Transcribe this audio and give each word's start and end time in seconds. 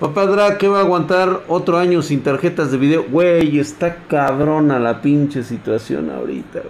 Papá 0.00 0.26
Dra, 0.26 0.58
¿qué 0.58 0.66
va 0.66 0.78
a 0.78 0.82
aguantar 0.82 1.44
otro 1.46 1.78
año 1.78 2.02
sin 2.02 2.20
tarjetas 2.20 2.72
de 2.72 2.78
video? 2.78 3.04
Güey, 3.08 3.60
está 3.60 3.98
cabrona 4.08 4.80
la 4.80 5.00
pinche 5.00 5.44
situación 5.44 6.10
ahorita. 6.10 6.62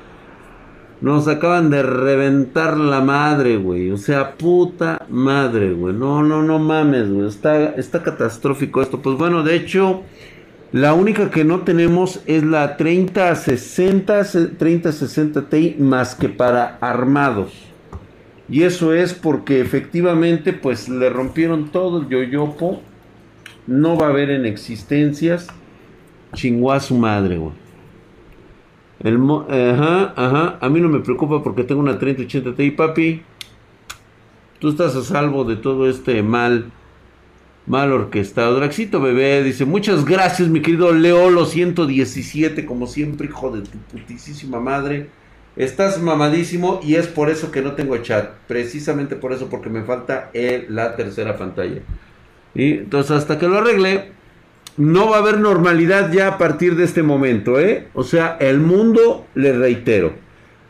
Nos 1.00 1.26
acaban 1.26 1.70
de 1.70 1.82
reventar 1.82 2.76
la 2.76 3.00
madre, 3.00 3.56
güey. 3.56 3.90
O 3.90 3.96
sea, 3.96 4.36
puta 4.36 5.06
madre, 5.08 5.72
güey. 5.72 5.94
No, 5.94 6.22
no, 6.22 6.42
no 6.42 6.58
mames, 6.58 7.10
güey. 7.10 7.26
Está, 7.26 7.64
está 7.76 8.02
catastrófico 8.02 8.82
esto. 8.82 9.00
Pues 9.00 9.16
bueno, 9.16 9.42
de 9.42 9.56
hecho, 9.56 10.02
la 10.72 10.92
única 10.92 11.30
que 11.30 11.44
no 11.44 11.60
tenemos 11.60 12.20
es 12.26 12.44
la 12.44 12.76
3060, 12.76 14.22
3060 14.58 15.48
Ti 15.48 15.76
más 15.78 16.14
que 16.14 16.28
para 16.28 16.76
armados. 16.82 17.54
Y 18.50 18.64
eso 18.64 18.92
es 18.92 19.14
porque 19.14 19.62
efectivamente, 19.62 20.52
pues 20.52 20.90
le 20.90 21.08
rompieron 21.08 21.70
todo 21.70 22.02
el 22.02 22.08
yoyopo. 22.08 22.82
No 23.66 23.96
va 23.96 24.06
a 24.06 24.10
haber 24.10 24.30
en 24.30 24.46
existencias. 24.46 25.48
Chingó 26.34 26.78
su 26.80 26.96
madre, 26.96 27.38
güey. 27.38 27.52
El 29.00 29.16
ajá, 29.16 30.14
ajá. 30.16 30.58
A 30.60 30.68
mí 30.68 30.80
no 30.80 30.88
me 30.88 31.00
preocupa 31.00 31.42
porque 31.42 31.64
tengo 31.64 31.80
una 31.80 31.98
3080 31.98 32.54
Ti, 32.54 32.70
papi. 32.70 33.22
Tú 34.58 34.70
estás 34.70 34.96
a 34.96 35.02
salvo 35.02 35.44
de 35.44 35.56
todo 35.56 35.88
este 35.88 36.22
mal, 36.22 36.70
mal 37.66 37.92
orquestado. 37.92 38.56
Draxito 38.56 39.00
bebé 39.00 39.42
dice: 39.42 39.64
Muchas 39.64 40.04
gracias, 40.04 40.48
mi 40.48 40.62
querido 40.62 40.92
Leolo 40.92 41.44
117. 41.44 42.64
Como 42.64 42.86
siempre, 42.86 43.28
hijo 43.28 43.50
de 43.50 43.62
tu 43.62 43.78
putísima 43.78 44.58
madre. 44.60 45.10
Estás 45.56 46.02
mamadísimo 46.02 46.80
y 46.82 46.96
es 46.96 47.06
por 47.06 47.30
eso 47.30 47.52
que 47.52 47.62
no 47.62 47.72
tengo 47.72 47.96
chat. 47.98 48.30
Precisamente 48.48 49.14
por 49.14 49.32
eso, 49.32 49.48
porque 49.48 49.70
me 49.70 49.84
falta 49.84 50.30
la 50.68 50.96
tercera 50.96 51.36
pantalla. 51.36 51.82
Y 52.54 52.72
entonces, 52.74 53.12
hasta 53.12 53.38
que 53.38 53.48
lo 53.48 53.58
arregle, 53.58 54.12
no 54.76 55.10
va 55.10 55.16
a 55.16 55.20
haber 55.20 55.38
normalidad 55.38 56.12
ya 56.12 56.28
a 56.28 56.38
partir 56.38 56.76
de 56.76 56.84
este 56.84 57.02
momento, 57.02 57.60
¿eh? 57.60 57.88
O 57.94 58.02
sea, 58.02 58.36
el 58.40 58.60
mundo, 58.60 59.26
le 59.34 59.52
reitero, 59.52 60.14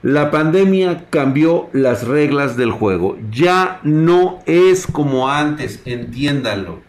la 0.02 0.30
pandemia 0.30 1.06
cambió 1.08 1.70
las 1.72 2.06
reglas 2.06 2.56
del 2.56 2.70
juego. 2.70 3.16
Ya 3.30 3.80
no 3.82 4.40
es 4.44 4.86
como 4.86 5.30
antes, 5.30 5.80
entiéndanlo. 5.86 6.80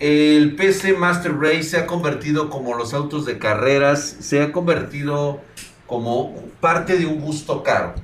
El 0.00 0.56
PC 0.56 0.94
Master 0.94 1.38
Race 1.38 1.62
se 1.62 1.78
ha 1.78 1.86
convertido 1.86 2.50
como 2.50 2.74
los 2.74 2.92
autos 2.92 3.24
de 3.24 3.38
carreras, 3.38 4.16
se 4.18 4.42
ha 4.42 4.50
convertido 4.50 5.40
como 5.86 6.34
parte 6.60 6.98
de 6.98 7.06
un 7.06 7.20
gusto 7.20 7.62
caro. 7.62 7.94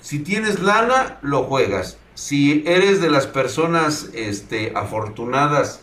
Si 0.00 0.18
tienes 0.18 0.60
lana, 0.60 1.18
lo 1.22 1.44
juegas. 1.44 1.98
Si 2.16 2.64
eres 2.66 3.02
de 3.02 3.10
las 3.10 3.26
personas 3.26 4.08
este, 4.14 4.72
afortunadas 4.74 5.82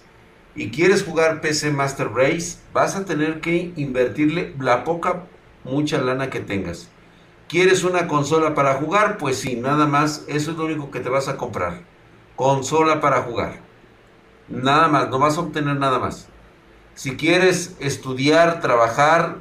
y 0.55 0.71
quieres 0.71 1.03
jugar 1.03 1.41
PC 1.41 1.69
Master 1.69 2.09
Race, 2.11 2.57
vas 2.73 2.95
a 2.95 3.05
tener 3.05 3.39
que 3.39 3.71
invertirle 3.75 4.55
la 4.59 4.83
poca, 4.83 5.25
mucha 5.63 6.01
lana 6.01 6.31
que 6.31 6.39
tengas. 6.39 6.89
¿Quieres 7.47 7.83
una 7.83 8.07
consola 8.07 8.55
para 8.55 8.73
jugar? 8.73 9.19
Pues 9.19 9.37
sí, 9.37 9.57
nada 9.57 9.85
más, 9.85 10.25
eso 10.27 10.49
es 10.49 10.57
lo 10.57 10.65
único 10.65 10.89
que 10.89 11.01
te 11.01 11.09
vas 11.09 11.27
a 11.27 11.37
comprar. 11.37 11.81
Consola 12.35 12.99
para 12.99 13.21
jugar. 13.21 13.59
Nada 14.49 14.87
más, 14.87 15.09
no 15.09 15.19
vas 15.19 15.37
a 15.37 15.41
obtener 15.41 15.75
nada 15.75 15.99
más. 15.99 16.29
Si 16.95 17.15
quieres 17.15 17.75
estudiar, 17.79 18.59
trabajar, 18.59 19.35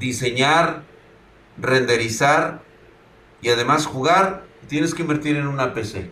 diseñar, 0.00 0.82
renderizar 1.56 2.62
y 3.40 3.50
además 3.50 3.86
jugar, 3.86 4.46
tienes 4.68 4.94
que 4.94 5.02
invertir 5.02 5.36
en 5.36 5.46
una 5.46 5.74
PC. 5.74 6.10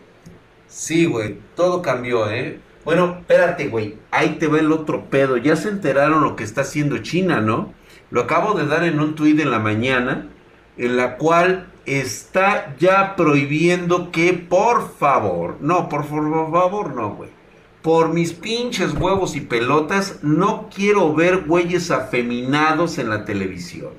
Sí, 0.66 1.06
güey, 1.06 1.38
todo 1.55 1.83
cambió, 1.83 2.30
¿eh? 2.30 2.60
Bueno, 2.84 3.19
espérate, 3.20 3.69
güey. 3.69 3.97
Ahí 4.10 4.36
te 4.38 4.48
ve 4.48 4.60
el 4.60 4.72
otro 4.72 5.08
pedo. 5.08 5.36
Ya 5.36 5.56
se 5.56 5.69
enteraron 5.69 6.22
lo 6.22 6.36
que 6.36 6.44
está 6.44 6.62
haciendo 6.62 6.98
China, 6.98 7.41
¿no? 7.41 7.72
Lo 8.10 8.22
acabo 8.22 8.55
de 8.55 8.66
dar 8.66 8.84
en 8.84 9.00
un 9.00 9.14
tuit 9.14 9.41
en 9.41 9.50
la 9.50 9.58
mañana, 9.58 10.28
en 10.77 10.97
la 10.97 11.16
cual 11.16 11.72
está 11.87 12.75
ya 12.78 13.16
prohibiendo 13.16 14.10
que, 14.10 14.32
por 14.32 14.97
favor, 14.97 15.56
no, 15.60 15.88
por 15.88 16.06
favor, 16.06 16.94
no, 16.94 17.14
güey. 17.14 17.31
Por 17.82 18.10
mis 18.12 18.32
pinches 18.32 18.94
huevos 18.94 19.37
y 19.37 19.41
pelotas, 19.41 20.20
no 20.22 20.69
quiero 20.75 21.14
ver 21.14 21.44
güeyes 21.44 21.91
afeminados 21.91 22.98
en 22.98 23.10
la 23.10 23.25
televisión. 23.25 23.91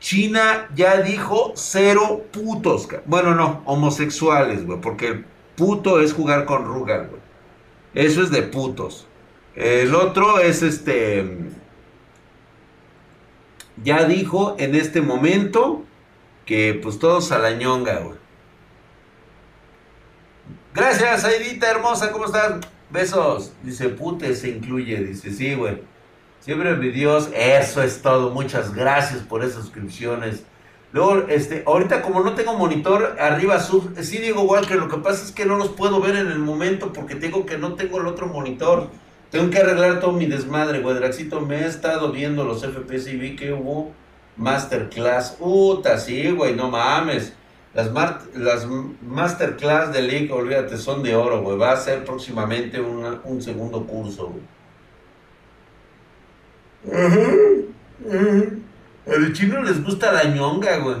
China 0.00 0.68
ya 0.74 1.02
dijo 1.02 1.52
cero 1.54 2.24
putos. 2.32 2.88
Bueno, 3.06 3.34
no, 3.34 3.62
homosexuales, 3.66 4.66
güey, 4.66 4.80
porque 4.80 5.24
puto 5.56 6.00
es 6.00 6.14
jugar 6.14 6.46
con 6.46 6.64
Rugal, 6.64 7.08
güey. 7.08 7.20
Eso 7.94 8.22
es 8.22 8.30
de 8.30 8.42
putos. 8.42 9.06
El 9.54 9.94
otro 9.94 10.40
es 10.40 10.62
este. 10.62 11.38
Ya 13.82 14.04
dijo 14.04 14.56
en 14.58 14.74
este 14.74 15.00
momento 15.00 15.84
que 16.46 16.78
pues 16.82 16.98
todos 16.98 17.30
a 17.32 17.38
la 17.38 17.52
ñonga, 17.52 17.98
güey. 18.00 18.18
Gracias, 20.72 21.24
Aidita 21.24 21.70
hermosa, 21.70 22.12
¿cómo 22.12 22.26
estás? 22.26 22.60
Besos. 22.90 23.52
Dice, 23.62 23.88
pute 23.88 24.34
se 24.34 24.50
incluye. 24.50 24.96
Dice, 24.98 25.32
sí, 25.32 25.54
güey. 25.54 25.82
Siempre 26.40 26.74
mi 26.76 26.88
Dios, 26.88 27.28
eso 27.36 27.82
es 27.82 28.00
todo. 28.00 28.30
Muchas 28.30 28.74
gracias 28.74 29.20
por 29.20 29.44
esas 29.44 29.62
suscripciones. 29.64 30.42
Luego, 30.90 31.28
este, 31.28 31.62
ahorita 31.66 32.00
como 32.00 32.22
no 32.22 32.34
tengo 32.34 32.54
monitor 32.54 33.16
arriba 33.20 33.60
sub, 33.60 33.94
sí 34.00 34.18
digo 34.18 34.42
Walker, 34.42 34.78
lo 34.78 34.88
que 34.88 34.96
pasa 34.96 35.22
es 35.22 35.32
que 35.32 35.44
no 35.44 35.56
los 35.56 35.68
puedo 35.68 36.00
ver 36.00 36.16
en 36.16 36.28
el 36.28 36.38
momento 36.38 36.94
porque 36.94 37.14
tengo 37.14 37.44
que 37.44 37.58
no 37.58 37.74
tengo 37.74 38.00
el 38.00 38.06
otro 38.06 38.26
monitor. 38.26 38.88
Tengo 39.30 39.50
que 39.50 39.58
arreglar 39.58 40.00
todo 40.00 40.12
mi 40.12 40.26
desmadre, 40.26 40.80
güey. 40.80 40.96
Draxito, 40.96 41.42
me 41.42 41.60
he 41.60 41.66
estado 41.66 42.10
viendo 42.10 42.44
los 42.44 42.64
FPS 42.64 43.12
y 43.12 43.16
vi 43.16 43.36
que 43.36 43.52
hubo 43.52 43.92
masterclass. 44.36 45.32
Puta, 45.32 45.98
sí, 45.98 46.30
güey, 46.30 46.56
no 46.56 46.70
mames. 46.70 47.34
Las, 47.74 47.90
las 48.34 48.66
masterclass 49.02 49.92
de 49.92 50.02
League, 50.02 50.32
olvídate, 50.32 50.78
son 50.78 51.02
de 51.02 51.14
oro, 51.14 51.42
güey. 51.42 51.58
Va 51.58 51.72
a 51.72 51.76
ser 51.76 52.02
próximamente 52.02 52.80
un 52.80 53.42
segundo 53.42 53.86
curso, 53.86 54.28
güey. 54.28 54.59
A 56.88 56.92
los 59.18 59.32
chinos 59.32 59.68
les 59.68 59.84
gusta 59.84 60.12
la 60.12 60.24
ñonga, 60.24 60.78
güey. 60.78 60.96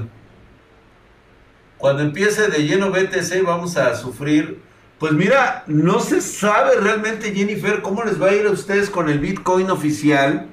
Cuando 1.78 2.02
empiece 2.02 2.48
de 2.48 2.66
lleno 2.66 2.90
BTC 2.90 3.42
vamos 3.44 3.76
a 3.76 3.94
sufrir. 3.94 4.60
Pues 4.98 5.12
mira, 5.14 5.64
no 5.66 6.00
se 6.00 6.20
sabe 6.20 6.76
realmente, 6.76 7.32
Jennifer, 7.32 7.80
cómo 7.80 8.04
les 8.04 8.20
va 8.20 8.28
a 8.28 8.34
ir 8.34 8.46
a 8.46 8.50
ustedes 8.50 8.90
con 8.90 9.08
el 9.08 9.18
Bitcoin 9.18 9.70
oficial. 9.70 10.48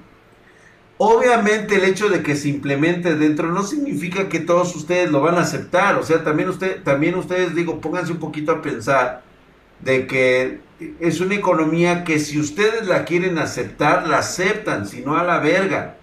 Obviamente 0.98 1.76
el 1.76 1.84
hecho 1.84 2.08
de 2.08 2.24
que 2.24 2.38
se 2.38 2.48
implemente 2.48 3.16
dentro 3.16 3.52
no 3.52 3.64
significa 3.64 4.30
que 4.30 4.40
todos 4.40 4.74
ustedes 4.74 5.12
lo 5.12 5.20
van 5.20 5.36
a 5.36 5.42
aceptar. 5.42 5.98
O 5.98 6.04
sea, 6.04 6.24
también, 6.24 6.48
usted, 6.48 6.82
también 6.84 7.16
ustedes, 7.16 7.56
digo, 7.56 7.82
pónganse 7.82 8.14
un 8.14 8.20
poquito 8.20 8.54
a 8.54 8.62
pensar 8.62 9.27
de 9.82 10.08
que 10.08 10.60
es 11.00 11.20
una 11.22 11.36
economía 11.36 12.04
que 12.04 12.20
si 12.20 12.40
ustedes 12.40 12.88
la 12.88 13.06
quieren 13.06 13.38
aceptar, 13.38 14.08
la 14.08 14.20
aceptan, 14.20 14.88
si 14.88 15.02
no 15.02 15.18
a 15.18 15.24
la 15.24 15.40
verga. 15.40 15.98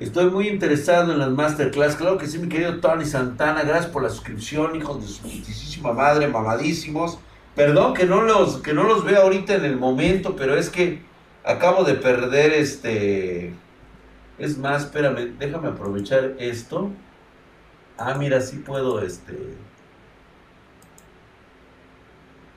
Estoy 0.00 0.30
muy 0.30 0.48
interesado 0.48 1.12
en 1.12 1.18
las 1.20 1.30
masterclass. 1.30 1.94
Claro 1.94 2.18
que 2.18 2.26
sí, 2.26 2.38
mi 2.38 2.48
querido 2.48 2.80
Tony 2.80 3.04
Santana. 3.04 3.62
Gracias 3.62 3.86
por 3.86 4.02
la 4.02 4.10
suscripción, 4.10 4.74
hijos 4.74 5.00
de 5.00 5.06
su 5.06 5.22
justísima 5.22 5.92
madre, 5.92 6.26
mamadísimos. 6.26 7.20
Perdón 7.54 7.94
que 7.94 8.04
no 8.06 8.22
los 8.22 8.58
que 8.58 8.72
no 8.72 8.84
los 8.84 9.04
veo 9.04 9.22
ahorita 9.22 9.54
en 9.54 9.64
el 9.64 9.76
momento, 9.76 10.34
pero 10.34 10.56
es 10.56 10.70
que 10.70 11.02
acabo 11.44 11.84
de 11.84 11.94
perder 11.94 12.52
este. 12.52 13.54
Es 14.38 14.58
más, 14.58 14.84
espérame, 14.84 15.38
déjame 15.38 15.68
aprovechar 15.68 16.34
esto. 16.38 16.90
Ah, 17.96 18.14
mira, 18.18 18.40
sí 18.40 18.56
puedo 18.56 19.02
este. 19.02 19.34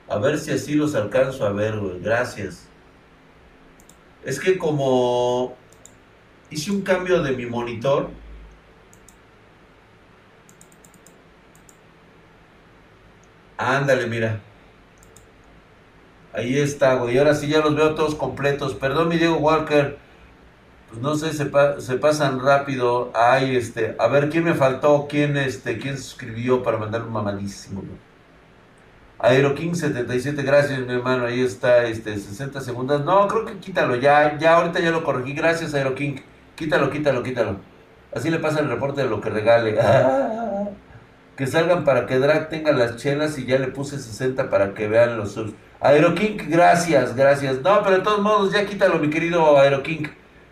A 0.08 0.18
ver 0.18 0.38
si 0.38 0.52
así 0.52 0.74
los 0.74 0.94
alcanzo 0.94 1.44
a 1.46 1.50
ver, 1.50 1.78
güey. 1.78 2.00
Gracias. 2.00 2.66
Es 4.24 4.40
que 4.40 4.58
como 4.58 5.56
hice 6.50 6.70
un 6.70 6.82
cambio 6.82 7.22
de 7.22 7.32
mi 7.32 7.46
monitor. 7.46 8.10
Ándale, 13.56 14.06
mira. 14.06 14.40
Ahí 16.32 16.58
está, 16.58 16.94
güey. 16.94 17.18
Ahora 17.18 17.34
sí 17.34 17.48
ya 17.48 17.60
los 17.60 17.74
veo 17.74 17.94
todos 17.94 18.14
completos. 18.14 18.74
Perdón, 18.74 19.08
mi 19.08 19.16
Diego 19.16 19.36
Walker. 19.36 19.98
Pues 20.88 21.00
no 21.00 21.16
sé, 21.16 21.32
se, 21.32 21.46
pasan 21.96 22.40
rápido. 22.40 23.10
Ay, 23.14 23.56
este. 23.56 23.96
A 23.98 24.06
ver, 24.08 24.28
¿quién 24.30 24.44
me 24.44 24.54
faltó? 24.54 25.06
¿Quién, 25.08 25.36
este, 25.36 25.78
quién 25.78 25.98
suscribió 25.98 26.62
para 26.62 26.78
mandar 26.78 27.02
un 27.02 27.12
mamadísimo, 27.12 27.82
Aeroking 29.26 29.74
77, 29.74 30.42
gracias 30.42 30.78
mi 30.80 30.92
hermano, 30.92 31.26
ahí 31.26 31.40
está, 31.40 31.84
este, 31.84 32.16
60 32.16 32.60
segundos. 32.60 33.04
No, 33.04 33.26
creo 33.26 33.44
que 33.44 33.58
quítalo, 33.58 33.96
ya, 33.96 34.38
ya 34.38 34.56
ahorita 34.56 34.80
ya 34.80 34.90
lo 34.90 35.02
corregí. 35.02 35.34
Gracias 35.34 35.74
Aeroking. 35.74 36.22
Quítalo, 36.54 36.90
quítalo, 36.90 37.22
quítalo. 37.22 37.56
Así 38.14 38.30
le 38.30 38.38
pasa 38.38 38.60
el 38.60 38.68
reporte 38.68 39.02
de 39.02 39.08
lo 39.08 39.20
que 39.20 39.30
regale. 39.30 39.78
Que 41.36 41.46
salgan 41.46 41.84
para 41.84 42.06
que 42.06 42.18
Drag 42.18 42.48
tenga 42.48 42.72
las 42.72 42.96
chelas 42.96 43.36
y 43.38 43.44
ya 43.44 43.58
le 43.58 43.66
puse 43.66 43.98
60 43.98 44.48
para 44.48 44.72
que 44.72 44.88
vean 44.88 45.18
los 45.18 45.32
subs. 45.32 45.52
Aeroking, 45.80 46.38
gracias, 46.48 47.14
gracias. 47.14 47.60
No, 47.60 47.82
pero 47.82 47.98
de 47.98 48.02
todos 48.02 48.22
modos, 48.22 48.54
ya 48.54 48.64
quítalo, 48.64 48.98
mi 48.98 49.10
querido 49.10 49.58
Aeroking. 49.58 50.08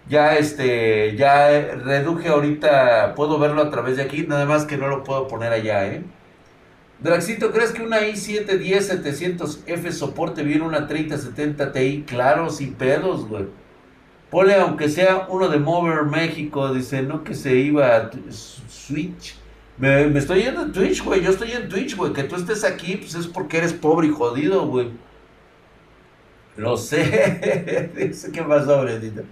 Ya 0.06 0.37
este, 0.37 1.17
ya 1.17 1.49
reduje 1.85 2.29
ahorita, 2.29 3.15
puedo 3.15 3.38
verlo 3.38 3.62
a 3.62 3.71
través 3.71 3.97
de 3.97 4.03
aquí, 4.03 4.26
nada 4.26 4.44
más 4.44 4.67
que 4.67 4.76
no 4.76 4.88
lo 4.88 5.03
puedo 5.05 5.26
poner 5.26 5.53
allá, 5.53 5.87
¿eh? 5.87 6.05
Draxito, 7.00 7.52
¿crees 7.52 7.73
que 7.73 7.82
una 7.82 8.00
i7 8.00 8.61
700F 8.61 9.93
soporte 9.93 10.43
bien 10.43 10.62
una 10.62 10.87
3070 10.87 11.73
Ti? 11.73 12.05
Claro, 12.06 12.50
sin 12.50 12.75
pedos, 12.75 13.29
güey. 13.29 13.46
Ponle 14.31 14.55
aunque 14.55 14.88
sea 14.88 15.26
uno 15.29 15.49
de 15.49 15.58
Mover 15.58 16.05
México, 16.05 16.73
dice, 16.73 17.02
no 17.02 17.23
que 17.25 17.35
se 17.35 17.56
iba 17.56 17.96
a 17.96 18.11
Switch. 18.69 19.37
Me, 19.76 20.06
me 20.06 20.19
estoy 20.19 20.43
yendo 20.43 20.62
en 20.62 20.73
Twitch, 20.73 21.02
güey, 21.05 21.23
yo 21.23 21.31
estoy 21.31 21.52
en 21.52 21.69
Twitch, 21.69 21.96
güey. 21.96 22.12
Que 22.12 22.25
tú 22.25 22.37
estés 22.37 22.64
aquí, 22.64 22.97
pues 22.97 23.14
es 23.14 23.26
porque 23.26 23.58
eres 23.58 23.73
pobre 23.73 24.08
y 24.08 24.11
jodido, 24.11 24.67
güey. 24.67 24.90
Lo 26.56 26.76
sé. 26.76 27.90
Dice, 27.97 28.31
¿qué 28.31 28.43
pasó, 28.43 28.82
Brendita? 28.82 29.23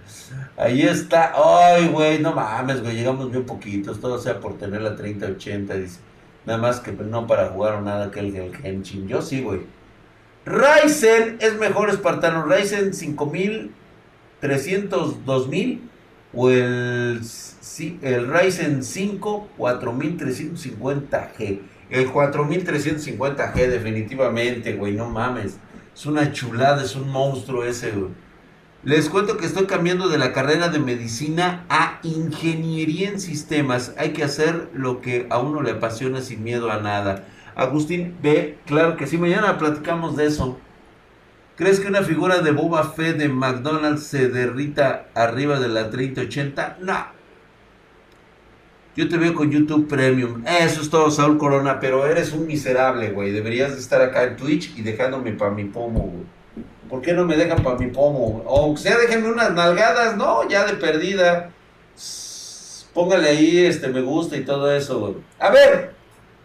Ahí 0.57 0.81
está. 0.83 1.33
Ay, 1.35 1.87
güey, 1.87 2.19
no 2.19 2.33
mames, 2.33 2.81
güey. 2.81 2.95
Llegamos 2.95 3.31
bien 3.31 3.45
poquitos. 3.45 3.99
Todo 3.99 4.17
sea 4.19 4.39
por 4.39 4.57
tener 4.57 4.81
la 4.81 4.95
3080, 4.95 5.73
dice. 5.75 5.99
Nada 6.45 6.59
más 6.59 6.79
que 6.79 6.91
no 6.91 7.25
para 7.27 7.49
jugar 7.49 7.75
o 7.75 7.81
nada 7.81 8.09
que 8.11 8.19
el, 8.19 8.35
el 8.35 8.53
Henshin. 8.63 9.07
Yo 9.07 9.21
sí, 9.21 9.41
güey. 9.41 9.61
Ryzen 10.45 11.37
es 11.39 11.57
mejor 11.57 11.89
espartano. 11.89 12.45
Ryzen 12.45 12.93
5300 12.93 15.25
2000 15.25 15.89
o 16.33 16.49
el, 16.49 17.21
el 18.01 18.27
Ryzen 18.27 18.83
5 18.83 19.47
4350G. 19.57 21.61
El 21.89 22.11
4350G 22.11 23.67
definitivamente, 23.67 24.73
güey, 24.73 24.91
no 24.93 25.09
mames. 25.09 25.57
Es 25.93 26.05
una 26.05 26.31
chulada, 26.31 26.83
es 26.83 26.95
un 26.95 27.09
monstruo 27.09 27.63
ese, 27.63 27.91
güey. 27.91 28.11
Les 28.85 29.07
cuento 29.07 29.37
que 29.37 29.45
estoy 29.45 29.65
cambiando 29.65 30.09
de 30.09 30.17
la 30.17 30.33
carrera 30.33 30.67
de 30.67 30.77
medicina 30.77 31.63
a 31.69 32.01
ingeniería 32.03 33.07
en 33.07 33.21
sistemas. 33.21 33.93
Hay 33.97 34.11
que 34.11 34.25
hacer 34.25 34.71
lo 34.73 34.99
que 34.99 35.25
a 35.29 35.39
uno 35.39 35.61
le 35.61 35.71
apasiona 35.71 36.19
sin 36.19 36.43
miedo 36.43 36.69
a 36.69 36.81
nada. 36.81 37.23
Agustín, 37.55 38.17
ve, 38.21 38.57
claro 38.65 38.97
que 38.97 39.07
sí, 39.07 39.17
mañana 39.17 39.57
platicamos 39.57 40.17
de 40.17 40.25
eso. 40.25 40.59
¿Crees 41.55 41.79
que 41.79 41.87
una 41.87 42.01
figura 42.01 42.39
de 42.39 42.51
Boba 42.51 42.83
Fett 42.83 43.15
de 43.15 43.29
McDonald's 43.29 44.03
se 44.03 44.27
derrita 44.27 45.07
arriba 45.15 45.61
de 45.61 45.69
la 45.69 45.89
3080? 45.89 46.79
No. 46.81 47.05
Yo 48.97 49.07
te 49.07 49.17
veo 49.17 49.33
con 49.33 49.49
YouTube 49.49 49.87
Premium. 49.87 50.43
Eso 50.45 50.81
es 50.81 50.89
todo, 50.89 51.09
Saúl 51.09 51.37
Corona, 51.37 51.79
pero 51.79 52.05
eres 52.05 52.33
un 52.33 52.47
miserable, 52.47 53.11
güey. 53.11 53.31
Deberías 53.31 53.71
de 53.71 53.79
estar 53.79 54.01
acá 54.01 54.23
en 54.23 54.35
Twitch 54.35 54.77
y 54.77 54.81
dejándome 54.81 55.31
para 55.31 55.51
mi 55.51 55.63
pomo, 55.63 56.01
güey. 56.01 56.42
¿Por 56.89 57.01
qué 57.01 57.13
no 57.13 57.25
me 57.25 57.35
dejan 57.35 57.63
para 57.63 57.77
mi 57.77 57.87
pomo? 57.87 58.43
O 58.45 58.75
sea, 58.77 58.97
déjenme 58.97 59.31
unas 59.31 59.51
nalgadas, 59.53 60.15
no, 60.15 60.47
ya 60.47 60.65
de 60.65 60.73
perdida. 60.73 61.51
Póngale 62.93 63.29
ahí 63.29 63.65
este 63.65 63.87
me 63.87 64.01
gusta 64.01 64.37
y 64.37 64.45
todo 64.45 64.71
eso, 64.71 64.99
güey. 64.99 65.15
A 65.39 65.49
ver, 65.49 65.93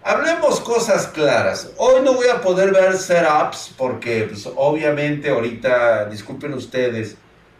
hablemos 0.02 0.60
cosas 0.60 1.08
claras. 1.08 1.72
Hoy 1.76 2.00
no 2.02 2.14
voy 2.14 2.28
a 2.28 2.40
poder 2.40 2.72
ver 2.72 2.96
setups 2.96 3.74
porque, 3.76 4.26
pues, 4.28 4.48
obviamente, 4.56 5.28
ahorita, 5.30 6.06
disculpen 6.06 6.54
ustedes, 6.54 7.16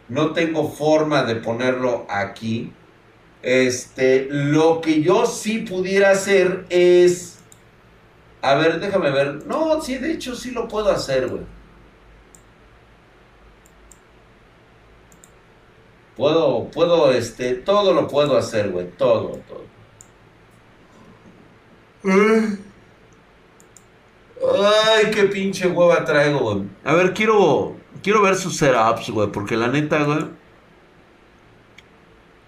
no 0.07 0.33
tengo 0.33 0.69
forma 0.69 1.23
de 1.23 1.35
ponerlo 1.35 2.07
aquí 2.09 2.73
este, 3.41 4.27
lo 4.29 4.81
que 4.81 5.01
yo 5.01 5.25
sí 5.25 5.59
pudiera 5.59 6.11
hacer 6.11 6.65
es. 6.69 7.37
A 8.41 8.55
ver, 8.55 8.79
déjame 8.79 9.11
ver. 9.11 9.45
No, 9.45 9.81
sí, 9.81 9.97
de 9.97 10.11
hecho 10.11 10.35
sí 10.35 10.51
lo 10.51 10.67
puedo 10.67 10.89
hacer, 10.89 11.27
güey. 11.27 11.43
Puedo, 16.19 16.69
puedo, 16.69 17.13
este, 17.13 17.53
todo 17.55 17.93
lo 17.93 18.05
puedo 18.09 18.37
hacer, 18.37 18.71
güey. 18.71 18.89
Todo, 18.97 19.39
todo. 19.47 19.63
Ay, 24.41 25.11
qué 25.11 25.23
pinche 25.23 25.67
hueva 25.69 26.03
traigo, 26.03 26.39
güey. 26.39 26.69
A 26.83 26.93
ver, 26.93 27.13
quiero, 27.13 27.77
quiero 28.03 28.21
ver 28.21 28.35
sus 28.35 28.57
setups, 28.57 29.09
güey, 29.11 29.31
porque 29.31 29.55
la 29.55 29.69
neta, 29.69 30.03
güey. 30.03 30.25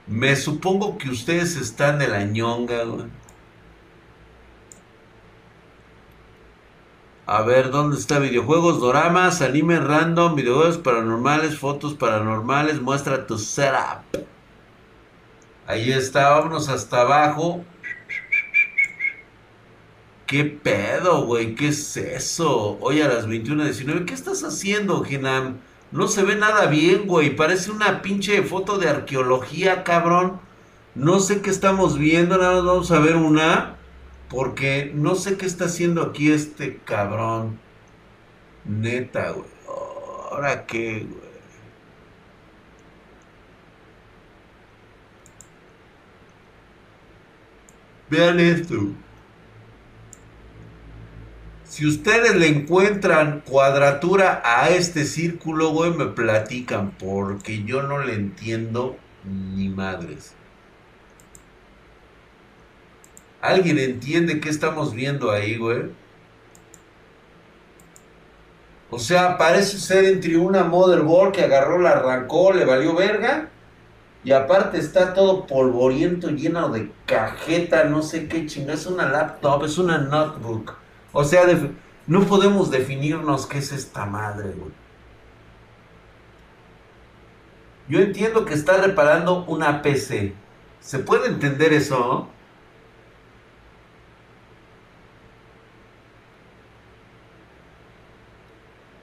Me 0.06 0.36
supongo 0.36 0.98
que 0.98 1.10
ustedes 1.10 1.56
están 1.56 1.98
de 2.00 2.10
la 2.10 2.26
ñonga, 2.26 2.84
güey. 2.84 3.06
A 7.34 7.44
ver, 7.44 7.72
¿dónde 7.72 7.96
está? 7.96 8.20
Videojuegos, 8.20 8.82
doramas, 8.82 9.42
anime 9.42 9.80
random, 9.80 10.36
videojuegos 10.36 10.78
paranormales, 10.80 11.58
fotos 11.58 11.94
paranormales, 11.94 12.82
muestra 12.82 13.26
tu 13.26 13.38
setup. 13.38 14.04
Ahí 15.66 15.94
está, 15.94 16.32
vámonos 16.32 16.68
hasta 16.68 17.00
abajo. 17.00 17.64
¿Qué 20.28 20.44
pedo, 20.44 21.24
güey? 21.24 21.56
¿Qué 21.56 21.70
es 21.70 21.96
eso? 21.96 22.78
Hoy 22.82 23.00
a 23.00 23.08
las 23.08 23.30
21.19, 23.30 24.04
¿qué 24.04 24.14
estás 24.14 24.44
haciendo, 24.44 25.02
Ginam? 25.02 25.60
No 25.94 26.10
se 26.10 26.24
ve 26.24 26.36
nada 26.36 26.66
bien, 26.66 27.08
güey. 27.08 27.34
Parece 27.34 27.72
una 27.72 28.02
pinche 28.02 28.44
foto 28.44 28.78
de 28.78 28.90
arqueología, 28.90 29.86
cabrón. 29.86 30.42
No 30.96 31.22
sé 31.22 31.42
qué 31.42 31.50
estamos 31.50 31.98
viendo, 31.98 32.38
nada 32.38 32.56
más 32.56 32.66
vamos 32.66 32.92
a 32.92 33.00
ver 33.00 33.16
una. 33.16 33.78
Porque 34.32 34.92
no 34.96 35.16
sé 35.16 35.38
qué 35.38 35.46
está 35.46 35.66
haciendo 35.66 36.02
aquí 36.04 36.32
este 36.32 36.78
cabrón. 36.86 37.60
Neta, 38.66 39.32
güey. 39.32 39.46
Ahora 39.68 40.66
qué, 40.66 41.06
güey. 41.10 41.32
Vean 48.10 48.40
esto. 48.40 48.76
Si 51.64 51.86
ustedes 51.86 52.36
le 52.36 52.48
encuentran 52.48 53.42
cuadratura 53.42 54.42
a 54.46 54.70
este 54.70 55.06
círculo, 55.06 55.72
güey, 55.72 55.92
me 55.92 56.08
platican, 56.08 56.92
porque 56.92 57.64
yo 57.64 57.84
no 57.84 58.00
le 58.00 58.14
entiendo 58.14 58.98
ni 59.24 59.70
madres. 59.70 60.36
¿Alguien 63.42 63.80
entiende 63.80 64.40
qué 64.40 64.50
estamos 64.50 64.94
viendo 64.94 65.32
ahí, 65.32 65.58
güey? 65.58 65.84
O 68.92 69.00
sea, 69.00 69.38
parece 69.38 69.80
ser 69.80 70.06
entre 70.06 70.38
una 70.38 70.64
motherboard 70.64 71.32
que 71.32 71.44
agarró, 71.44 71.80
la 71.80 71.92
arrancó, 71.92 72.52
le 72.54 72.66
valió 72.66 72.94
verga. 72.94 73.50
Y 74.24 74.34
aparte 74.34 74.78
está 74.78 75.14
todo 75.16 75.48
polvoriento, 75.48 76.30
lleno 76.30 76.70
de 76.70 76.92
cajeta, 77.08 77.86
no 77.86 78.04
sé 78.04 78.28
qué 78.28 78.46
chingada. 78.46 78.76
Es 78.76 78.86
una 78.86 79.10
laptop, 79.10 79.64
es 79.64 79.78
una 79.80 79.98
notebook. 79.98 80.76
O 81.12 81.24
sea, 81.24 81.44
no 82.06 82.26
podemos 82.26 82.70
definirnos 82.70 83.48
qué 83.48 83.58
es 83.58 83.72
esta 83.72 84.06
madre, 84.06 84.52
güey. 84.52 84.72
Yo 87.88 88.00
entiendo 88.00 88.46
que 88.46 88.54
está 88.54 88.78
reparando 88.78 89.46
una 89.46 89.82
PC. 89.82 90.34
¿Se 90.80 91.00
puede 91.00 91.28
entender 91.28 91.74
eso? 91.74 92.30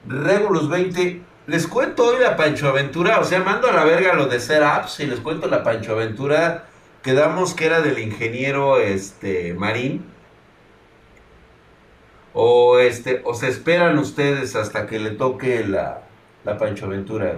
Regulus 0.09 0.67
20. 0.67 1.21
Les 1.47 1.67
cuento 1.67 2.07
hoy 2.07 2.19
la 2.21 2.35
Pancho 2.35 2.67
Aventura. 2.67 3.19
O 3.19 3.23
sea, 3.23 3.41
mando 3.41 3.67
a 3.69 3.73
la 3.73 3.83
verga 3.83 4.13
lo 4.15 4.25
de 4.25 4.39
ser 4.39 4.63
apps 4.63 4.99
y 4.99 5.05
les 5.05 5.19
cuento 5.19 5.47
la 5.47 5.63
Pancho 5.63 5.93
Aventura. 5.93 6.65
Quedamos 7.03 7.53
que 7.53 7.67
era 7.67 7.81
del 7.81 7.99
ingeniero 7.99 8.79
este, 8.79 9.53
Marín 9.53 10.05
o 12.33 12.79
este, 12.79 13.21
o 13.23 13.33
se 13.33 13.49
esperan 13.49 13.97
ustedes 13.99 14.55
hasta 14.55 14.87
que 14.87 14.99
le 14.99 15.11
toque 15.11 15.63
la, 15.65 16.01
la 16.43 16.57
Pancho 16.57 16.85
Aventura. 16.85 17.35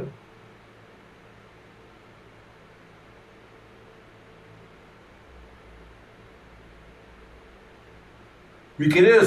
Mi 8.78 8.90
querido 8.90 9.22